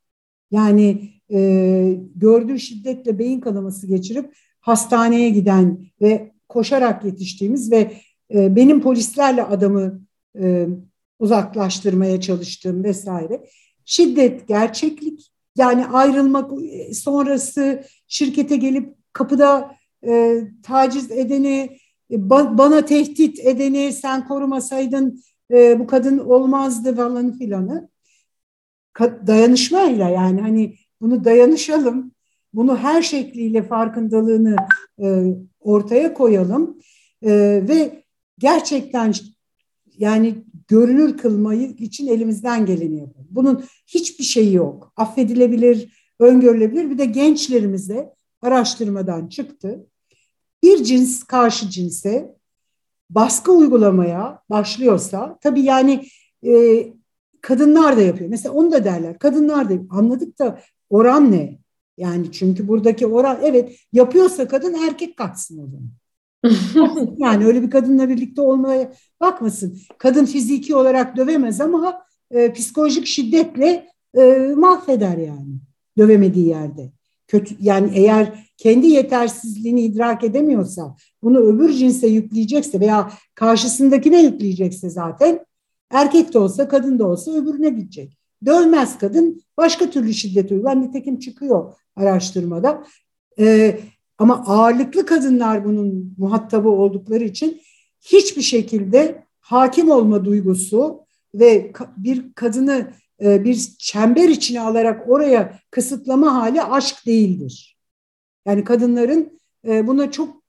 Yani 0.52 1.10
e, 1.32 1.98
gördüğü 2.16 2.60
şiddetle 2.60 3.20
beyin 3.20 3.40
kanaması 3.40 3.88
geçirip 3.88 4.36
hastaneye 4.60 5.30
giden 5.30 5.86
ve 6.02 6.32
koşarak 6.50 7.06
yetiştiğimiz 7.06 7.72
ve 7.72 7.94
e, 8.34 8.56
benim 8.56 8.82
polislerle 8.82 9.44
adamı 9.44 10.02
e, 10.40 10.68
uzaklaştırmaya 11.20 12.22
çalıştığım 12.22 12.84
vesaire. 12.84 13.48
Şiddet 13.86 14.48
gerçeklik 14.48 15.32
yani 15.58 15.86
ayrılmak 15.86 16.52
e, 16.64 16.94
sonrası 16.94 17.84
şirkete 18.08 18.56
gelip 18.56 18.96
kapıda 19.14 19.76
e, 20.08 20.42
taciz 20.64 21.12
edeni, 21.12 21.78
e, 22.12 22.30
ba, 22.30 22.58
bana 22.58 22.86
tehdit 22.86 23.40
edeni 23.40 23.94
sen 23.94 24.28
korumasaydın 24.28 25.24
e, 25.52 25.80
bu 25.80 25.88
kadın 25.88 26.18
olmazdı 26.18 26.96
falan 26.96 27.38
filanı. 27.38 27.90
Dayanışmayla 29.00 30.10
yani 30.10 30.42
hani 30.42 30.76
bunu 31.02 31.24
dayanışalım, 31.24 32.12
bunu 32.54 32.78
her 32.78 33.02
şekliyle 33.02 33.64
farkındalığını 33.64 34.56
e, 35.04 35.36
ortaya 35.60 36.14
koyalım 36.14 36.80
e, 37.22 37.32
ve 37.68 38.04
gerçekten 38.40 39.14
yani 39.98 40.36
görünür 40.68 41.18
kılmayı 41.18 41.68
için 41.70 42.08
elimizden 42.08 42.66
geleni 42.66 43.00
yapalım. 43.00 43.28
Bunun 43.30 43.64
hiçbir 43.88 44.24
şeyi 44.24 44.54
yok. 44.54 44.94
Affedilebilir, 44.96 45.94
öngörülebilir. 46.20 46.90
Bir 46.90 46.98
de 46.98 47.06
gençlerimize 47.06 48.14
araştırmadan 48.42 49.28
çıktı. 49.28 49.88
Bir 50.64 50.84
cins 50.84 51.24
karşı 51.24 51.70
cinse 51.70 52.36
baskı 53.10 53.52
uygulamaya 53.52 54.40
başlıyorsa 54.50 55.38
tabii 55.42 55.62
yani 55.62 56.06
e, 56.46 56.86
kadınlar 57.42 57.98
da 57.98 58.02
yapıyor. 58.02 58.30
Mesela 58.30 58.54
onu 58.54 58.72
da 58.72 58.84
derler. 58.84 59.20
Kadınlar 59.20 59.70
da 59.70 59.74
anladık 59.90 60.40
da 60.40 60.60
oran 60.90 61.32
ne? 61.32 61.60
Yani 61.98 62.32
çünkü 62.32 62.68
buradaki 62.68 63.08
oran 63.08 63.40
evet 63.44 63.80
yapıyorsa 63.94 64.48
kadın 64.48 64.74
erkek 64.74 65.18
katsın 65.18 65.64
o 65.64 65.68
zaman. 65.68 65.90
yani 67.18 67.46
öyle 67.46 67.62
bir 67.62 67.70
kadınla 67.70 68.10
birlikte 68.10 68.42
olmaya 68.42 68.94
bakmasın. 69.22 69.80
Kadın 69.98 70.26
fiziki 70.26 70.76
olarak 70.76 71.18
dövemez 71.18 71.62
ama 71.62 72.06
e, 72.32 72.54
psikolojik 72.54 73.06
şiddetle 73.06 73.88
e, 74.18 74.54
mahveder 74.58 75.18
yani 75.18 75.56
dövemediği 75.98 76.48
yerde. 76.48 76.92
Kötü 77.34 77.56
yani 77.60 77.92
eğer 77.96 78.48
kendi 78.58 78.88
yetersizliğini 78.88 79.82
idrak 79.82 80.24
edemiyorsa, 80.24 80.96
bunu 81.24 81.40
öbür 81.40 81.74
cinse 81.74 82.08
yükleyecekse 82.08 82.80
veya 82.80 83.12
karşısındakine 83.36 84.22
yükleyecekse 84.22 84.90
zaten 84.90 85.46
erkek 85.92 86.34
de 86.34 86.40
olsa 86.40 86.68
kadın 86.68 87.00
da 87.00 87.08
olsa 87.08 87.32
öbürüne 87.32 87.70
gidecek. 87.70 88.18
Dövmez 88.46 88.98
kadın 88.98 89.42
başka 89.58 89.90
türlü 89.90 90.14
şiddet 90.14 90.52
uygular. 90.52 90.82
Nitekim 90.82 91.20
çıkıyor 91.20 91.74
araştırmada. 91.96 92.84
Ee, 93.40 93.80
ama 94.18 94.44
ağırlıklı 94.48 95.06
kadınlar 95.06 95.66
bunun 95.66 96.16
muhatabı 96.18 96.70
oldukları 96.70 97.24
için 97.24 97.62
hiçbir 98.02 98.42
şekilde 98.42 99.24
hakim 99.40 99.92
olma 99.92 100.26
duygusu 100.26 101.06
ve 101.36 101.72
bir 101.98 102.34
kadını 102.34 102.88
bir 103.20 103.56
çember 103.80 104.30
içine 104.30 104.62
alarak 104.62 105.10
oraya 105.10 105.60
kısıtlama 105.72 106.36
hali 106.36 106.64
aşk 106.64 107.06
değildir. 107.06 107.78
Yani 108.46 108.64
kadınların 108.64 109.40
e, 109.68 109.88
buna 109.88 110.12
çok 110.12 110.44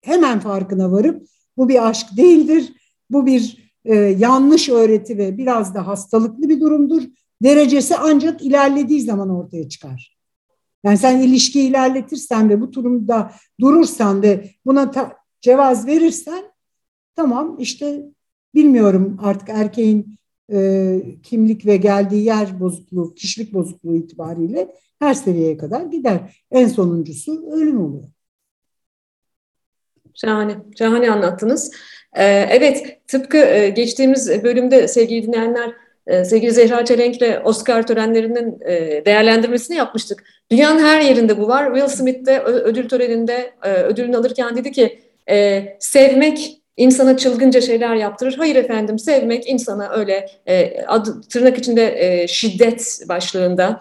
hemen 0.00 0.40
farkına 0.40 0.92
varıp 0.92 1.26
bu 1.56 1.68
bir 1.68 1.88
aşk 1.88 2.06
değildir, 2.16 2.72
bu 3.10 3.26
bir 3.26 3.72
e, 3.84 3.94
yanlış 3.94 4.68
öğreti 4.68 5.18
ve 5.18 5.38
biraz 5.38 5.74
da 5.74 5.86
hastalıklı 5.86 6.48
bir 6.48 6.60
durumdur. 6.60 7.02
Derecesi 7.42 7.96
ancak 7.96 8.42
ilerlediği 8.42 9.00
zaman 9.00 9.30
ortaya 9.30 9.68
çıkar. 9.68 10.18
Yani 10.84 10.98
sen 10.98 11.18
ilişki 11.18 11.60
ilerletirsen 11.60 12.50
ve 12.50 12.60
bu 12.60 12.72
durumda 12.72 13.32
durursan 13.60 14.22
ve 14.22 14.50
buna 14.66 14.92
cevaz 15.40 15.86
verirsen 15.86 16.44
tamam 17.16 17.56
işte 17.58 18.02
bilmiyorum 18.54 19.18
artık 19.22 19.48
erkeğin 19.48 20.18
e, 20.52 21.00
kimlik 21.22 21.66
ve 21.66 21.76
geldiği 21.76 22.24
yer 22.24 22.60
bozukluğu, 22.60 23.14
kişilik 23.14 23.54
bozukluğu 23.54 23.96
itibariyle 23.96 24.68
her 24.98 25.14
seviyeye 25.14 25.56
kadar 25.56 25.82
gider. 25.82 26.44
En 26.50 26.68
sonuncusu 26.68 27.50
ölüm 27.52 27.84
oluyor. 27.84 28.04
Şahane, 30.14 30.56
şahane 30.78 31.10
anlattınız. 31.10 31.70
Ee, 32.16 32.24
evet, 32.50 33.00
tıpkı 33.08 33.38
e, 33.38 33.68
geçtiğimiz 33.68 34.44
bölümde 34.44 34.88
sevgili 34.88 35.26
dinleyenler 35.26 35.74
ee, 36.06 36.24
sevgili 36.24 36.52
Zehra 36.52 36.84
Çelenk'le 36.84 37.44
Oscar 37.44 37.86
törenlerinin 37.86 38.60
e, 38.60 39.04
değerlendirmesini 39.04 39.76
yapmıştık. 39.76 40.24
Dünyanın 40.50 40.80
her 40.80 41.00
yerinde 41.00 41.38
bu 41.38 41.48
var. 41.48 41.74
Will 41.74 41.96
Smith 41.96 42.26
de 42.26 42.40
ödül 42.40 42.88
töreninde 42.88 43.54
e, 43.62 43.72
ödülünü 43.72 44.16
alırken 44.16 44.56
dedi 44.56 44.72
ki 44.72 45.02
e, 45.30 45.64
sevmek 45.80 46.62
insana 46.76 47.16
çılgınca 47.16 47.60
şeyler 47.60 47.94
yaptırır. 47.94 48.34
Hayır 48.38 48.56
efendim 48.56 48.98
sevmek 48.98 49.48
insana 49.48 49.90
öyle 49.90 50.26
adı, 50.86 51.20
tırnak 51.20 51.58
içinde 51.58 52.26
şiddet 52.28 53.00
başlığında 53.08 53.80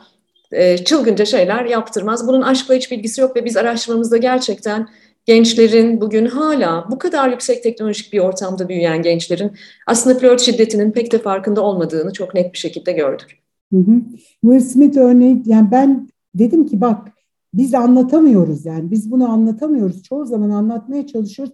çılgınca 0.86 1.26
şeyler 1.26 1.66
yaptırmaz. 1.66 2.28
Bunun 2.28 2.42
aşkla 2.42 2.76
hiç 2.76 2.92
bilgisi 2.92 3.22
yok 3.22 3.36
ve 3.36 3.46
biz 3.46 3.58
araştırmamızda 3.58 4.18
gerçekten 4.18 4.88
gençlerin 5.26 6.02
bugün 6.02 6.26
hala 6.26 6.88
bu 6.92 6.98
kadar 6.98 7.30
yüksek 7.30 7.64
teknolojik 7.64 8.14
bir 8.14 8.20
ortamda 8.20 8.70
büyüyen 8.70 9.02
gençlerin 9.02 9.52
aslında 9.88 10.20
flört 10.20 10.42
şiddetinin 10.42 10.92
pek 10.92 11.12
de 11.12 11.18
farkında 11.18 11.62
olmadığını 11.62 12.14
çok 12.14 12.34
net 12.34 12.54
bir 12.54 12.58
şekilde 12.58 12.92
gördük. 12.92 13.40
Hı 13.74 13.80
hı. 13.80 14.02
Will 14.42 14.60
Smith 14.60 14.98
örneği 14.98 15.44
yani 15.46 15.72
ben 15.72 16.10
dedim 16.36 16.68
ki 16.68 16.82
bak 16.82 17.08
biz 17.54 17.74
anlatamıyoruz 17.74 18.66
yani 18.66 18.92
biz 18.92 19.12
bunu 19.12 19.30
anlatamıyoruz. 19.30 20.04
Çoğu 20.04 20.26
zaman 20.26 20.50
anlatmaya 20.50 21.08
çalışıyoruz. 21.08 21.54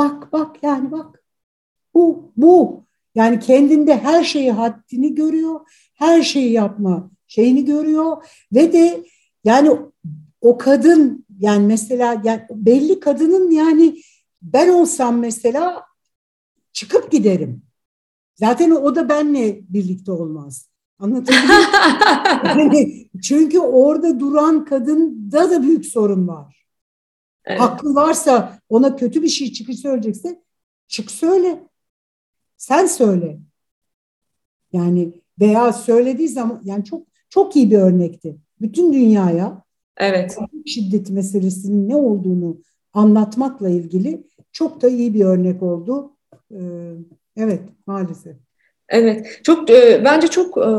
Bak 0.00 0.32
bak 0.32 0.62
yani 0.62 0.92
bak 0.92 1.24
bu 1.94 2.32
bu 2.36 2.84
yani 3.14 3.40
kendinde 3.40 3.98
her 3.98 4.24
şeyi 4.24 4.52
haddini 4.52 5.14
görüyor. 5.14 5.60
Her 5.94 6.22
şeyi 6.22 6.52
yapma 6.52 7.10
şeyini 7.26 7.64
görüyor 7.64 8.24
ve 8.52 8.72
de 8.72 9.04
yani 9.44 9.78
o 10.40 10.58
kadın 10.58 11.26
yani 11.38 11.66
mesela 11.66 12.22
yani 12.24 12.42
belli 12.50 13.00
kadının 13.00 13.50
yani 13.50 14.02
ben 14.42 14.68
olsam 14.68 15.18
mesela 15.18 15.84
çıkıp 16.72 17.12
giderim. 17.12 17.62
Zaten 18.34 18.70
o 18.70 18.94
da 18.94 19.08
benle 19.08 19.60
birlikte 19.68 20.12
olmaz. 20.12 20.68
Anlatabiliyor 20.98 21.44
muyum? 21.46 21.70
yani 22.58 23.10
çünkü 23.22 23.58
orada 23.58 24.20
duran 24.20 24.64
kadında 24.64 25.50
da 25.50 25.62
büyük 25.62 25.86
sorun 25.86 26.28
var. 26.28 26.59
Evet. 27.44 27.60
Haklı 27.60 27.94
varsa 27.94 28.58
ona 28.68 28.96
kötü 28.96 29.22
bir 29.22 29.28
şey 29.28 29.52
çıkış 29.52 29.78
söyleyecekse 29.78 30.42
çık 30.88 31.10
söyle. 31.10 31.62
Sen 32.56 32.86
söyle. 32.86 33.38
Yani 34.72 35.12
veya 35.40 35.72
söylediği 35.72 36.28
zaman 36.28 36.60
yani 36.64 36.84
çok 36.84 37.06
çok 37.30 37.56
iyi 37.56 37.70
bir 37.70 37.78
örnekti. 37.78 38.36
Bütün 38.60 38.92
dünyaya 38.92 39.62
evet. 39.96 40.38
şiddet 40.66 41.10
meselesinin 41.10 41.88
ne 41.88 41.96
olduğunu 41.96 42.60
anlatmakla 42.92 43.68
ilgili 43.68 44.26
çok 44.52 44.82
da 44.82 44.88
iyi 44.88 45.14
bir 45.14 45.24
örnek 45.24 45.62
oldu. 45.62 46.16
Ee, 46.52 46.92
evet 47.36 47.62
maalesef. 47.86 48.36
Evet, 48.88 49.40
çok 49.44 49.70
e, 49.70 50.02
bence 50.04 50.28
çok 50.28 50.58
e, 50.58 50.70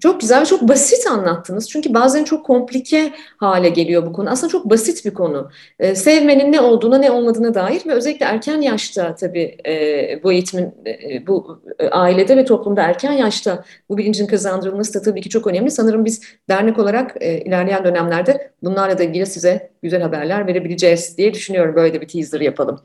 çok 0.00 0.20
güzel, 0.20 0.44
çok 0.44 0.62
basit 0.62 1.06
anlattınız. 1.06 1.70
Çünkü 1.70 1.94
bazen 1.94 2.24
çok 2.24 2.46
komplike 2.46 3.12
hale 3.36 3.68
geliyor 3.68 4.06
bu 4.06 4.12
konu. 4.12 4.30
Aslında 4.30 4.52
çok 4.52 4.70
basit 4.70 5.04
bir 5.04 5.14
konu. 5.14 5.50
E, 5.78 5.94
sevmenin 5.94 6.52
ne 6.52 6.60
olduğuna, 6.60 6.98
ne 6.98 7.10
olmadığına 7.10 7.54
dair 7.54 7.82
ve 7.86 7.92
özellikle 7.92 8.26
erken 8.26 8.60
yaşta 8.60 9.14
tabii 9.14 9.56
e, 9.66 10.20
bu 10.22 10.32
eğitimin, 10.32 10.74
e, 10.86 11.26
bu 11.26 11.62
e, 11.78 11.88
ailede 11.88 12.36
ve 12.36 12.44
toplumda 12.44 12.82
erken 12.82 13.12
yaşta 13.12 13.64
bu 13.88 13.98
bilincin 13.98 14.26
kazandırılması 14.26 14.94
da 14.94 15.02
tabii 15.02 15.20
ki 15.20 15.28
çok 15.28 15.46
önemli. 15.46 15.70
Sanırım 15.70 16.04
biz 16.04 16.20
dernek 16.48 16.78
olarak 16.78 17.16
e, 17.20 17.40
ilerleyen 17.40 17.84
dönemlerde 17.84 18.50
bunlarla 18.62 18.98
da 18.98 19.02
ilgili 19.02 19.26
size 19.26 19.70
güzel 19.82 20.02
haberler 20.02 20.46
verebileceğiz 20.46 21.18
diye 21.18 21.34
düşünüyorum. 21.34 21.74
Böyle 21.74 22.00
bir 22.00 22.08
teaser 22.08 22.40
yapalım. 22.40 22.80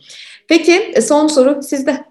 Peki 0.47 0.91
e, 0.95 1.01
son 1.01 1.27
soru 1.27 1.63
sizde. 1.63 2.10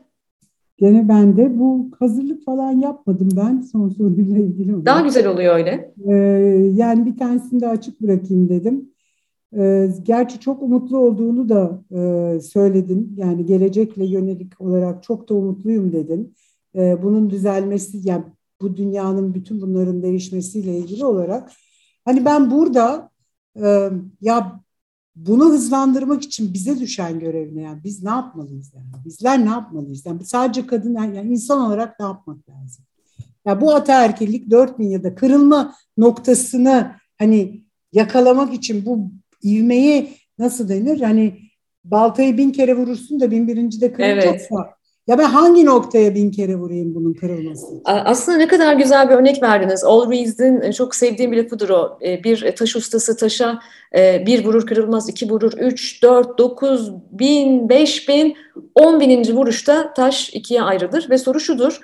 Gene 0.80 1.08
ben 1.08 1.36
de 1.36 1.58
bu 1.58 1.90
hazırlık 1.98 2.44
falan 2.44 2.72
yapmadım 2.72 3.28
ben 3.36 3.60
son 3.60 3.88
soruyla 3.88 4.38
ilgili. 4.38 4.72
Olarak. 4.72 4.86
Daha 4.86 5.00
güzel 5.00 5.26
oluyor 5.26 5.54
öyle. 5.54 5.94
Ee, 6.08 6.14
yani 6.74 7.06
bir 7.06 7.16
tanesini 7.18 7.60
de 7.60 7.68
açık 7.68 8.00
bırakayım 8.00 8.48
dedim. 8.48 8.90
Ee, 9.56 9.90
gerçi 10.02 10.40
çok 10.40 10.62
umutlu 10.62 10.98
olduğunu 10.98 11.48
da 11.48 11.82
e, 11.92 12.40
söyledin. 12.40 13.14
Yani 13.16 13.46
gelecekle 13.46 14.06
yönelik 14.06 14.60
olarak 14.60 15.02
çok 15.02 15.28
da 15.28 15.34
umutluyum 15.34 15.92
dedin. 15.92 16.34
Ee, 16.76 16.98
bunun 17.02 17.30
düzelmesi, 17.30 18.08
yani 18.08 18.24
bu 18.60 18.76
dünyanın 18.76 19.34
bütün 19.34 19.60
bunların 19.60 20.02
değişmesiyle 20.02 20.78
ilgili 20.78 21.04
olarak. 21.04 21.50
Hani 22.04 22.24
ben 22.24 22.50
burada 22.50 23.10
e, 23.62 23.88
ya 24.20 24.60
bunu 25.16 25.44
hızlandırmak 25.44 26.22
için 26.22 26.54
bize 26.54 26.80
düşen 26.80 27.20
görev 27.20 27.56
ne? 27.56 27.62
Yani 27.62 27.84
biz 27.84 28.02
ne 28.02 28.10
yapmalıyız 28.10 28.72
yani? 28.74 29.04
Bizler 29.04 29.44
ne 29.44 29.50
yapmalıyız? 29.50 30.06
Yani 30.06 30.24
sadece 30.24 30.66
kadın 30.66 30.94
yani 30.94 31.32
insan 31.32 31.60
olarak 31.60 32.00
ne 32.00 32.06
yapmak 32.06 32.48
lazım? 32.48 32.84
Ya 33.18 33.24
yani 33.46 33.60
bu 33.60 33.74
ataerkillik 33.74 34.50
4000 34.50 34.88
yılda 34.88 35.14
kırılma 35.14 35.74
noktasını 35.96 36.92
hani 37.18 37.64
yakalamak 37.92 38.54
için 38.54 38.86
bu 38.86 39.10
ivmeyi 39.44 40.14
nasıl 40.38 40.68
denir? 40.68 41.00
Hani 41.00 41.40
baltayı 41.84 42.36
bin 42.38 42.50
kere 42.50 42.76
vurursun 42.76 43.20
da 43.20 43.30
bin 43.30 43.48
birinci 43.48 43.80
de 43.80 43.92
kırılacaksa 43.92 44.56
evet. 44.64 44.74
Ya 45.06 45.18
ben 45.18 45.24
hangi 45.24 45.66
noktaya 45.66 46.14
bin 46.14 46.30
kere 46.30 46.56
vurayım 46.56 46.94
bunun 46.94 47.12
kırılması? 47.12 47.66
Aslında 47.84 48.38
ne 48.38 48.48
kadar 48.48 48.74
güzel 48.74 49.10
bir 49.10 49.14
örnek 49.14 49.42
verdiniz. 49.42 49.84
All 49.84 50.10
Rees'in 50.10 50.60
e, 50.60 50.72
çok 50.72 50.94
sevdiğim 50.94 51.32
bir 51.32 51.44
lafıdır 51.44 51.68
o. 51.68 51.98
E, 52.02 52.24
bir 52.24 52.56
taş 52.56 52.76
ustası 52.76 53.16
taşa 53.16 53.58
e, 53.96 54.26
bir 54.26 54.44
vurur 54.44 54.66
kırılmaz, 54.66 55.08
iki 55.08 55.30
vurur, 55.30 55.52
üç, 55.52 56.02
dört, 56.02 56.38
dokuz, 56.38 56.92
bin, 57.10 57.68
beş 57.68 58.08
bin, 58.08 58.36
on 58.74 59.00
bininci 59.00 59.36
vuruşta 59.36 59.94
taş 59.94 60.30
ikiye 60.34 60.62
ayrılır. 60.62 61.10
Ve 61.10 61.18
soru 61.18 61.40
şudur, 61.40 61.80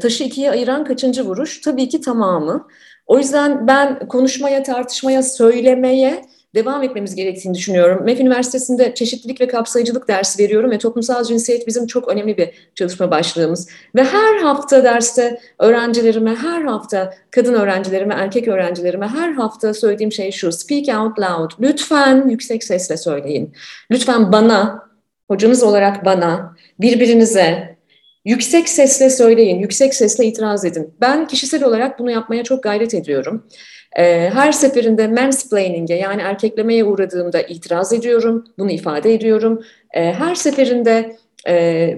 taşı 0.00 0.24
ikiye 0.24 0.50
ayıran 0.50 0.84
kaçıncı 0.84 1.24
vuruş? 1.24 1.60
Tabii 1.60 1.88
ki 1.88 2.00
tamamı. 2.00 2.66
O 3.06 3.18
yüzden 3.18 3.66
ben 3.66 4.08
konuşmaya, 4.08 4.62
tartışmaya, 4.62 5.22
söylemeye 5.22 6.22
devam 6.54 6.82
etmemiz 6.82 7.14
gerektiğini 7.14 7.54
düşünüyorum. 7.54 8.04
MEF 8.04 8.20
Üniversitesi'nde 8.20 8.94
çeşitlilik 8.94 9.40
ve 9.40 9.48
kapsayıcılık 9.48 10.08
dersi 10.08 10.42
veriyorum 10.42 10.70
ve 10.70 10.78
toplumsal 10.78 11.24
cinsiyet 11.24 11.66
bizim 11.66 11.86
çok 11.86 12.08
önemli 12.08 12.36
bir 12.36 12.50
çalışma 12.74 13.10
başlığımız. 13.10 13.68
Ve 13.94 14.04
her 14.04 14.38
hafta 14.38 14.84
derste 14.84 15.40
öğrencilerime, 15.58 16.34
her 16.34 16.62
hafta 16.62 17.14
kadın 17.30 17.54
öğrencilerime, 17.54 18.14
erkek 18.14 18.48
öğrencilerime 18.48 19.06
her 19.06 19.32
hafta 19.32 19.74
söylediğim 19.74 20.12
şey 20.12 20.32
şu. 20.32 20.52
Speak 20.52 21.00
out 21.00 21.18
loud. 21.18 21.50
Lütfen 21.60 22.28
yüksek 22.28 22.64
sesle 22.64 22.96
söyleyin. 22.96 23.54
Lütfen 23.90 24.32
bana, 24.32 24.82
hocanız 25.28 25.62
olarak 25.62 26.04
bana, 26.04 26.56
birbirinize, 26.80 27.80
Yüksek 28.24 28.68
sesle 28.68 29.10
söyleyin, 29.10 29.58
yüksek 29.58 29.94
sesle 29.94 30.26
itiraz 30.26 30.64
edin. 30.64 30.94
Ben 31.00 31.26
kişisel 31.26 31.64
olarak 31.64 31.98
bunu 31.98 32.10
yapmaya 32.10 32.44
çok 32.44 32.62
gayret 32.62 32.94
ediyorum. 32.94 33.46
Ee, 33.98 34.30
her 34.34 34.52
seferinde 34.52 35.08
mansplaining'e 35.08 35.94
yani 35.94 36.22
erkeklemeye 36.22 36.84
uğradığımda 36.84 37.42
itiraz 37.42 37.92
ediyorum, 37.92 38.44
bunu 38.58 38.70
ifade 38.70 39.14
ediyorum. 39.14 39.62
Ee, 39.94 40.12
her 40.12 40.34
seferinde 40.34 41.16
e, 41.48 41.96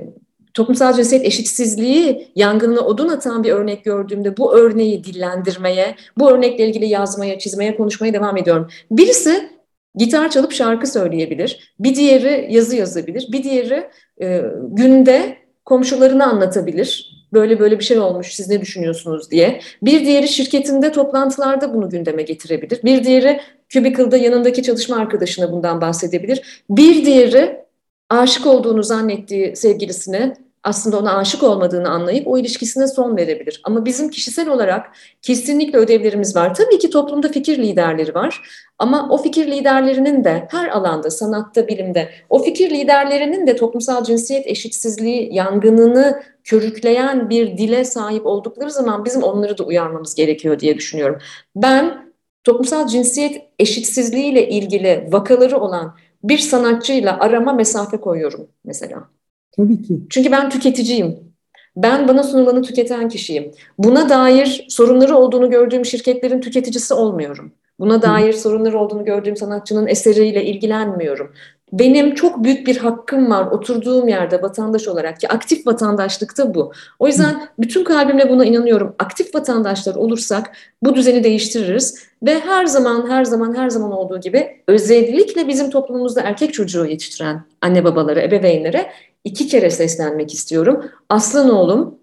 toplumsal 0.54 0.92
cinsiyet 0.92 1.26
eşitsizliği 1.26 2.28
yangınına 2.36 2.80
odun 2.80 3.08
atan 3.08 3.44
bir 3.44 3.52
örnek 3.52 3.84
gördüğümde 3.84 4.36
bu 4.36 4.56
örneği 4.56 5.04
dillendirmeye, 5.04 5.94
bu 6.18 6.30
örnekle 6.30 6.66
ilgili 6.66 6.86
yazmaya, 6.86 7.38
çizmeye, 7.38 7.76
konuşmaya 7.76 8.12
devam 8.12 8.36
ediyorum. 8.36 8.68
Birisi 8.90 9.50
gitar 9.94 10.30
çalıp 10.30 10.52
şarkı 10.52 10.86
söyleyebilir, 10.86 11.74
bir 11.80 11.94
diğeri 11.94 12.46
yazı 12.50 12.76
yazabilir, 12.76 13.28
bir 13.32 13.42
diğeri 13.42 13.90
e, 14.22 14.42
günde 14.68 15.36
komşularını 15.64 16.26
anlatabilir 16.26 17.21
böyle 17.32 17.60
böyle 17.60 17.78
bir 17.78 17.84
şey 17.84 17.98
olmuş 17.98 18.34
siz 18.34 18.48
ne 18.48 18.60
düşünüyorsunuz 18.60 19.30
diye. 19.30 19.60
Bir 19.82 20.06
diğeri 20.06 20.28
şirketinde 20.28 20.92
toplantılarda 20.92 21.74
bunu 21.74 21.90
gündeme 21.90 22.22
getirebilir. 22.22 22.82
Bir 22.84 23.04
diğeri 23.04 23.40
Cubicle'da 23.68 24.16
yanındaki 24.16 24.62
çalışma 24.62 24.96
arkadaşına 24.96 25.52
bundan 25.52 25.80
bahsedebilir. 25.80 26.64
Bir 26.70 27.04
diğeri 27.04 27.64
aşık 28.10 28.46
olduğunu 28.46 28.82
zannettiği 28.82 29.56
sevgilisine 29.56 30.36
aslında 30.64 30.98
ona 30.98 31.16
aşık 31.16 31.42
olmadığını 31.42 31.88
anlayıp 31.90 32.28
o 32.28 32.38
ilişkisine 32.38 32.86
son 32.86 33.16
verebilir. 33.16 33.60
Ama 33.64 33.84
bizim 33.84 34.10
kişisel 34.10 34.48
olarak 34.48 34.86
kesinlikle 35.22 35.78
ödevlerimiz 35.78 36.36
var. 36.36 36.54
Tabii 36.54 36.78
ki 36.78 36.90
toplumda 36.90 37.28
fikir 37.28 37.58
liderleri 37.58 38.14
var 38.14 38.42
ama 38.78 39.08
o 39.10 39.18
fikir 39.18 39.46
liderlerinin 39.46 40.24
de 40.24 40.48
her 40.50 40.68
alanda, 40.68 41.10
sanatta, 41.10 41.68
bilimde, 41.68 42.10
o 42.28 42.42
fikir 42.42 42.70
liderlerinin 42.70 43.46
de 43.46 43.56
toplumsal 43.56 44.04
cinsiyet 44.04 44.46
eşitsizliği 44.46 45.34
yangınını 45.34 46.22
körükleyen 46.44 47.30
bir 47.30 47.58
dile 47.58 47.84
sahip 47.84 48.26
oldukları 48.26 48.70
zaman 48.70 49.04
bizim 49.04 49.22
onları 49.22 49.58
da 49.58 49.64
uyarmamız 49.64 50.14
gerekiyor 50.14 50.58
diye 50.60 50.76
düşünüyorum. 50.76 51.18
Ben 51.56 52.12
toplumsal 52.44 52.86
cinsiyet 52.86 53.42
eşitsizliği 53.58 54.32
ile 54.32 54.48
ilgili 54.48 55.08
vakaları 55.12 55.58
olan 55.58 55.96
bir 56.24 56.38
sanatçıyla 56.38 57.18
arama 57.20 57.52
mesafe 57.52 57.96
koyuyorum 58.00 58.48
mesela. 58.64 59.08
Tabii 59.56 59.82
ki. 59.82 60.00
Çünkü 60.10 60.32
ben 60.32 60.50
tüketiciyim. 60.50 61.32
Ben 61.76 62.08
bana 62.08 62.22
sunulanı 62.22 62.62
tüketen 62.62 63.08
kişiyim. 63.08 63.52
Buna 63.78 64.08
dair 64.08 64.66
sorunları 64.68 65.16
olduğunu 65.16 65.50
gördüğüm 65.50 65.84
şirketlerin 65.84 66.40
tüketicisi 66.40 66.94
olmuyorum. 66.94 67.52
Buna 67.78 68.02
dair 68.02 68.32
sorunları 68.32 68.78
olduğunu 68.78 69.04
gördüğüm 69.04 69.36
sanatçının 69.36 69.86
eseriyle 69.86 70.44
ilgilenmiyorum. 70.44 71.32
Benim 71.72 72.14
çok 72.14 72.44
büyük 72.44 72.66
bir 72.66 72.76
hakkım 72.76 73.30
var 73.30 73.46
oturduğum 73.46 74.08
yerde 74.08 74.42
vatandaş 74.42 74.88
olarak 74.88 75.20
ki 75.20 75.28
aktif 75.28 75.66
vatandaşlıkta 75.66 76.54
bu. 76.54 76.72
O 76.98 77.06
yüzden 77.06 77.48
bütün 77.58 77.84
kalbimle 77.84 78.28
buna 78.28 78.44
inanıyorum. 78.44 78.94
Aktif 78.98 79.34
vatandaşlar 79.34 79.94
olursak 79.94 80.52
bu 80.82 80.94
düzeni 80.94 81.24
değiştiririz 81.24 82.04
ve 82.22 82.40
her 82.40 82.66
zaman 82.66 83.10
her 83.10 83.24
zaman 83.24 83.54
her 83.54 83.70
zaman 83.70 83.92
olduğu 83.92 84.20
gibi 84.20 84.62
özellikle 84.68 85.48
bizim 85.48 85.70
toplumumuzda 85.70 86.20
erkek 86.20 86.54
çocuğu 86.54 86.86
yetiştiren 86.86 87.44
anne 87.60 87.84
babaları, 87.84 88.20
ebeveynlere 88.20 88.92
iki 89.24 89.48
kere 89.48 89.70
seslenmek 89.70 90.34
istiyorum. 90.34 90.84
Aslan 91.08 91.50
oğlum, 91.50 91.98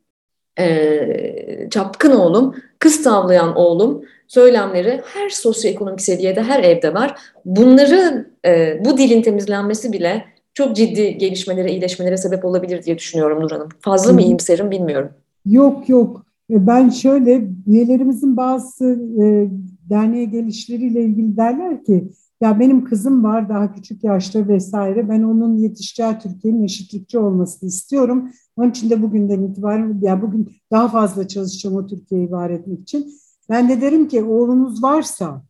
çapkın 1.69 2.11
oğlum, 2.11 2.55
kız 2.79 3.03
tavlayan 3.03 3.55
oğlum 3.55 4.05
söylemleri 4.29 5.01
her 5.13 5.29
sosyoekonomik 5.29 6.01
seviyede, 6.01 6.43
her 6.43 6.63
evde 6.63 6.93
var. 6.93 7.19
Bunların, 7.45 8.27
e, 8.45 8.81
bu 8.85 8.97
dilin 8.97 9.21
temizlenmesi 9.21 9.93
bile 9.93 10.25
çok 10.53 10.75
ciddi 10.75 11.17
gelişmelere, 11.17 11.71
iyileşmelere 11.71 12.17
sebep 12.17 12.45
olabilir 12.45 12.83
diye 12.83 12.97
düşünüyorum 12.97 13.41
Nur 13.41 13.51
Hanım. 13.51 13.69
Fazla 13.79 14.13
mı 14.13 14.21
iyimserim 14.21 14.71
bilmiyorum. 14.71 15.09
Yok 15.45 15.89
yok. 15.89 16.25
E, 16.51 16.67
ben 16.67 16.89
şöyle, 16.89 17.41
üyelerimizin 17.67 18.37
bazı 18.37 18.85
e, 19.21 19.47
derneğe 19.89 20.25
gelişleriyle 20.25 21.03
ilgili 21.03 21.37
derler 21.37 21.83
ki 21.83 22.11
ya 22.41 22.59
benim 22.59 22.85
kızım 22.85 23.23
var 23.23 23.49
daha 23.49 23.73
küçük 23.73 24.03
yaşta 24.03 24.47
vesaire. 24.47 25.09
Ben 25.09 25.23
onun 25.23 25.57
yetişeceği 25.57 26.13
Türkiye'nin 26.23 26.63
eşitlikçi 26.63 27.19
olmasını 27.19 27.69
istiyorum. 27.69 28.29
Onun 28.57 28.69
için 28.69 28.89
de 28.89 29.01
bugünden 29.01 29.41
itibaren 29.41 29.99
ya 30.01 30.21
bugün 30.21 30.51
daha 30.71 30.87
fazla 30.87 31.27
çalışacağım 31.27 31.75
o 31.75 31.87
Türkiye'yi 31.87 32.31
var 32.31 32.49
etmek 32.49 32.81
için. 32.81 33.11
Ben 33.49 33.69
de 33.69 33.81
derim 33.81 34.07
ki 34.07 34.23
oğlunuz 34.23 34.83
varsa 34.83 35.43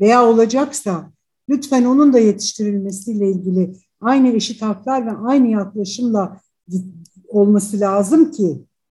veya 0.00 0.28
olacaksa 0.28 1.10
lütfen 1.48 1.84
onun 1.84 2.12
da 2.12 2.18
yetiştirilmesiyle 2.18 3.30
ilgili 3.30 3.72
aynı 4.00 4.28
eşit 4.28 4.62
haklar 4.62 5.06
ve 5.06 5.10
aynı 5.10 5.48
yaklaşımla 5.48 6.40
olması 7.28 7.80
lazım 7.80 8.30
ki 8.30 8.58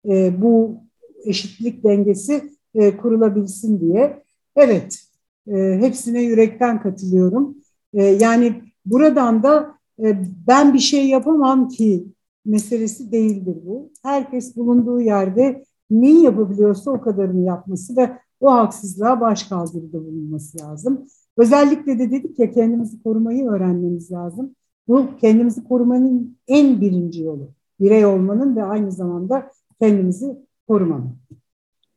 e, 0.10 0.42
bu 0.42 0.78
eşitlik 1.26 1.84
dengesi 1.84 2.52
e, 2.76 2.98
kurulabilsin 2.98 3.80
diye. 3.80 4.24
Evet, 4.56 5.00
e, 5.48 5.78
hepsine 5.82 6.22
yürekten 6.22 6.82
katılıyorum. 6.82 7.58
E, 7.94 8.04
yani 8.04 8.62
buradan 8.86 9.44
da 9.44 9.76
e, 10.04 10.18
ben 10.48 10.74
bir 10.74 10.80
şey 10.80 11.10
yapamam 11.10 11.70
ki 11.70 12.08
meselesi 12.46 13.12
değildir 13.12 13.58
bu. 13.66 13.90
Herkes 14.04 14.56
bulunduğu 14.56 15.02
yerde 15.02 15.64
neyi 15.92 16.24
yapabiliyorsa 16.24 16.92
o 16.92 17.02
kadarını 17.02 17.46
yapması 17.46 17.98
ve 17.98 18.18
o 18.44 18.52
haksızlığa 18.52 19.22
baş 19.22 19.44
kaldırıda 19.44 20.06
bulunması 20.06 20.60
lazım. 20.60 21.06
Özellikle 21.38 22.00
de 22.00 22.12
dedik 22.12 22.40
ya 22.40 22.52
kendimizi 22.52 23.04
korumayı 23.04 23.50
öğrenmemiz 23.50 24.12
lazım. 24.12 24.56
Bu 24.88 25.08
kendimizi 25.22 25.64
korumanın 25.64 26.38
en 26.48 26.82
birinci 26.82 27.24
yolu. 27.24 27.50
Birey 27.80 28.06
olmanın 28.06 28.56
ve 28.56 28.64
aynı 28.64 28.92
zamanda 28.92 29.52
kendimizi 29.80 30.38
korumanın. 30.68 31.16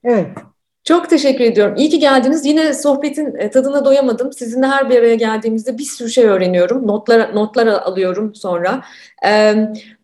Evet. 0.05 0.28
Çok 0.87 1.11
teşekkür 1.11 1.45
ediyorum. 1.45 1.74
İyi 1.76 1.89
ki 1.89 1.99
geldiniz. 1.99 2.45
Yine 2.45 2.74
sohbetin 2.74 3.34
e, 3.34 3.51
tadına 3.51 3.84
doyamadım. 3.84 4.32
Sizinle 4.32 4.66
her 4.66 4.91
bir 4.91 4.99
araya 4.99 5.14
geldiğimizde 5.14 5.78
bir 5.78 5.82
sürü 5.84 6.11
şey 6.11 6.24
öğreniyorum. 6.24 6.87
Notlar, 6.87 7.34
notlar 7.34 7.66
alıyorum 7.66 8.34
sonra. 8.34 8.82
Ee, 9.26 9.55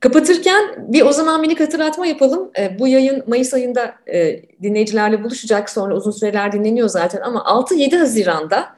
kapatırken 0.00 0.62
bir 0.78 1.02
o 1.02 1.12
zaman 1.12 1.40
minik 1.40 1.60
hatırlatma 1.60 2.06
yapalım. 2.06 2.50
Ee, 2.58 2.78
bu 2.78 2.88
yayın 2.88 3.22
Mayıs 3.26 3.54
ayında 3.54 3.94
e, 4.12 4.42
dinleyicilerle 4.62 5.24
buluşacak. 5.24 5.70
Sonra 5.70 5.94
uzun 5.94 6.10
süreler 6.10 6.52
dinleniyor 6.52 6.88
zaten 6.88 7.20
ama 7.20 7.40
6-7 7.40 7.96
Haziran'da 7.96 8.68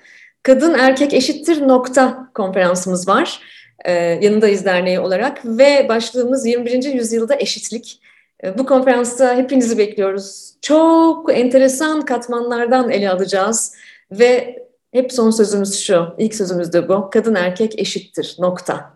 Kadın 0.42 0.74
Erkek 0.74 1.14
Eşittir 1.14 1.68
nokta 1.68 2.28
konferansımız 2.34 3.08
var. 3.08 3.40
Ee, 3.84 3.92
yanındayız 3.92 4.64
derneği 4.64 5.00
olarak 5.00 5.44
ve 5.44 5.88
başlığımız 5.88 6.46
21. 6.46 6.84
yüzyılda 6.84 7.34
eşitlik. 7.38 8.00
Ee, 8.44 8.58
bu 8.58 8.66
konferansta 8.66 9.36
hepinizi 9.36 9.78
bekliyoruz. 9.78 10.54
Çok 10.62 11.38
enteresan 11.38 12.04
katmanlardan 12.04 12.90
ele 12.90 13.10
alacağız 13.10 13.74
ve 14.10 14.58
hep 14.92 15.12
son 15.12 15.30
sözümüz 15.30 15.78
şu, 15.78 16.06
ilk 16.18 16.34
sözümüz 16.34 16.72
de 16.72 16.88
bu. 16.88 17.10
Kadın 17.10 17.34
erkek 17.34 17.78
eşittir, 17.78 18.36
nokta. 18.38 18.94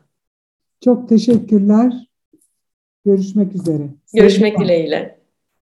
Çok 0.84 1.08
teşekkürler. 1.08 1.92
Görüşmek 3.06 3.54
üzere. 3.54 3.82
Görüşmek 4.14 4.58
dileğiyle. 4.58 5.17